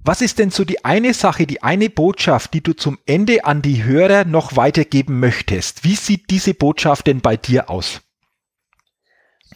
was 0.00 0.20
ist 0.20 0.40
denn 0.40 0.50
so 0.50 0.64
die 0.64 0.84
eine 0.84 1.14
Sache, 1.14 1.46
die 1.46 1.62
eine 1.62 1.88
Botschaft, 1.88 2.52
die 2.54 2.62
du 2.62 2.72
zum 2.72 2.98
Ende 3.06 3.44
an 3.44 3.62
die 3.62 3.84
Hörer 3.84 4.24
noch 4.24 4.56
weitergeben 4.56 5.20
möchtest? 5.20 5.84
Wie 5.84 5.94
sieht 5.94 6.30
diese 6.30 6.54
Botschaft 6.54 7.06
denn 7.06 7.20
bei 7.20 7.36
dir 7.36 7.70
aus? 7.70 8.00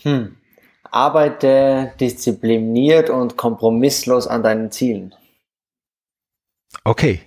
Hm. 0.03 0.37
Arbeite 0.85 1.93
diszipliniert 1.99 3.11
und 3.11 3.37
kompromisslos 3.37 4.29
an 4.29 4.45
deinen 4.45 4.71
Zielen. 4.71 5.13
Okay. 6.85 7.23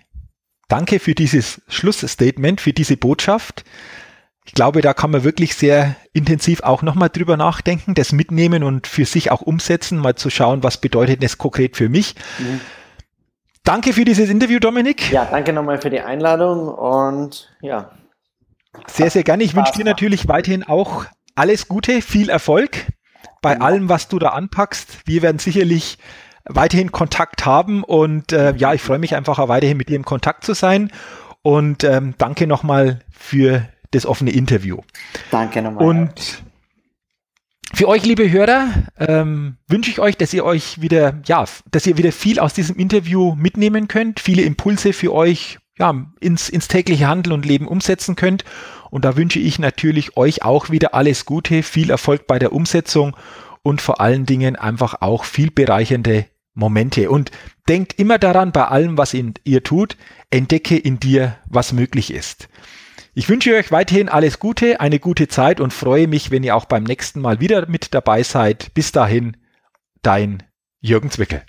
Danke 0.70 1.00
für 1.00 1.16
dieses 1.16 1.62
Schlussstatement, 1.68 2.62
für 2.62 2.74
diese 2.74 2.96
Botschaft 2.96 3.66
ich 4.50 4.56
glaube, 4.56 4.82
da 4.82 4.96
kann 4.96 5.12
man 5.12 5.24
wirklich 5.24 5.54
sehr 5.54 5.96
intensiv 6.12 6.64
auch 6.64 6.82
nochmal 6.82 7.10
drüber 7.10 7.38
nachdenken, 7.38 7.94
das 7.94 8.14
mitnehmen 8.14 8.64
und 8.64 8.88
für 8.88 9.06
sich 9.06 9.30
auch 9.30 9.42
umsetzen, 9.42 10.00
mal 10.00 10.16
zu 10.16 10.32
schauen, 10.32 10.64
was 10.64 10.78
bedeutet 10.78 11.22
das 11.22 11.38
konkret 11.38 11.78
für 11.78 11.88
mich. 11.88 12.16
Mhm. 12.40 12.60
Danke 13.64 13.94
für 13.94 14.06
dieses 14.06 14.28
Interview, 14.28 14.58
Dominik. 14.58 15.12
Ja, 15.12 15.26
danke 15.30 15.54
nochmal 15.54 15.80
für 15.80 15.92
die 15.92 16.00
Einladung 16.00 16.68
und 16.68 17.56
ja. 17.62 17.92
Sehr, 18.88 19.12
sehr 19.12 19.24
gerne. 19.24 19.44
Ich 19.44 19.56
wünsche 19.56 19.74
dir 19.74 19.86
natürlich 19.86 20.28
weiterhin 20.28 20.64
auch 20.64 21.06
alles 21.36 21.68
Gute, 21.68 22.02
viel 22.02 22.32
Erfolg 22.32 22.88
bei 23.44 23.54
ja. 23.54 23.60
allem, 23.60 23.88
was 23.88 24.08
du 24.08 24.18
da 24.18 24.30
anpackst. 24.30 25.02
Wir 25.06 25.22
werden 25.22 25.38
sicherlich 25.38 26.00
weiterhin 26.46 26.92
Kontakt 26.92 27.46
haben 27.46 27.84
und 27.84 28.34
äh, 28.34 28.56
ja, 28.56 28.74
ich 28.74 28.82
freue 28.82 28.98
mich 28.98 29.16
einfach 29.16 29.38
auch 29.38 29.48
weiterhin 29.48 29.78
mit 29.78 29.90
dir 29.90 29.96
im 29.96 30.06
Kontakt 30.06 30.44
zu 30.44 30.56
sein. 30.56 30.92
Und 31.44 31.84
ähm, 31.84 32.16
danke 32.18 32.48
nochmal 32.48 33.02
für 33.12 33.70
das 33.92 34.06
offene 34.06 34.32
Interview. 34.32 34.80
Danke 35.32 35.62
nochmal. 35.62 35.86
Und 35.86 36.44
für 37.74 37.88
euch, 37.88 38.04
liebe 38.04 38.30
Hörer, 38.32 38.70
ähm, 38.98 39.58
wünsche 39.68 39.92
ich 39.92 40.00
euch, 40.00 40.18
dass 40.18 40.34
ihr 40.34 40.44
euch 40.44 40.82
wieder, 40.82 41.22
ja, 41.26 41.46
dass 41.72 41.86
ihr 41.86 41.98
wieder 41.98 42.12
viel 42.12 42.40
aus 42.40 42.54
diesem 42.54 42.76
Interview 42.78 43.36
mitnehmen 43.36 43.88
könnt, 43.88 44.20
viele 44.20 44.42
Impulse 44.42 44.92
für 44.92 45.14
euch 45.14 45.60
ja, 45.78 46.08
ins, 46.20 46.50
ins 46.50 46.68
tägliche 46.68 47.08
Handeln 47.08 47.34
und 47.34 47.46
Leben 47.46 47.68
umsetzen 47.68 48.16
könnt. 48.16 48.44
Und 48.90 49.06
da 49.06 49.16
wünsche 49.16 49.40
ich 49.40 49.60
natürlich 49.60 50.18
euch 50.18 50.44
auch 50.44 50.70
wieder 50.70 50.94
alles 50.94 51.26
Gute, 51.26 51.64
viel 51.64 51.92
Erfolg 51.92 52.28
bei 52.28 52.40
der 52.40 52.54
Umsetzung 52.54 53.16
und 53.62 53.82
vor 53.82 54.02
allen 54.02 54.26
Dingen 54.26 54.56
einfach 54.56 55.02
auch 55.02 55.24
viel 55.24 55.52
bereichernde 55.52 56.26
Momente. 56.56 57.10
Und 57.10 57.32
denkt 57.68 57.98
immer 58.00 58.18
daran, 58.18 58.52
bei 58.52 58.66
allem, 58.66 58.98
was 58.98 59.14
ihr 59.14 59.64
tut, 59.64 59.96
entdecke 60.32 60.76
in 60.76 61.00
dir, 61.00 61.38
was 61.46 61.72
möglich 61.72 62.12
ist. 62.12 62.50
Ich 63.14 63.28
wünsche 63.28 63.56
euch 63.56 63.72
weiterhin 63.72 64.08
alles 64.08 64.40
Gute, 64.40 64.80
eine 64.80 65.00
gute 65.00 65.28
Zeit 65.28 65.60
und 65.60 65.74
freue 65.74 66.08
mich, 66.08 66.32
wenn 66.32 66.44
ihr 66.44 66.56
auch 66.56 66.66
beim 66.66 66.84
nächsten 66.84 67.22
Mal 67.22 67.40
wieder 67.40 67.68
mit 67.68 67.94
dabei 67.94 68.24
seid. 68.24 68.74
Bis 68.74 68.92
dahin, 68.92 69.36
dein 70.02 70.44
Jürgen 70.80 71.10
Zwickel. 71.10 71.44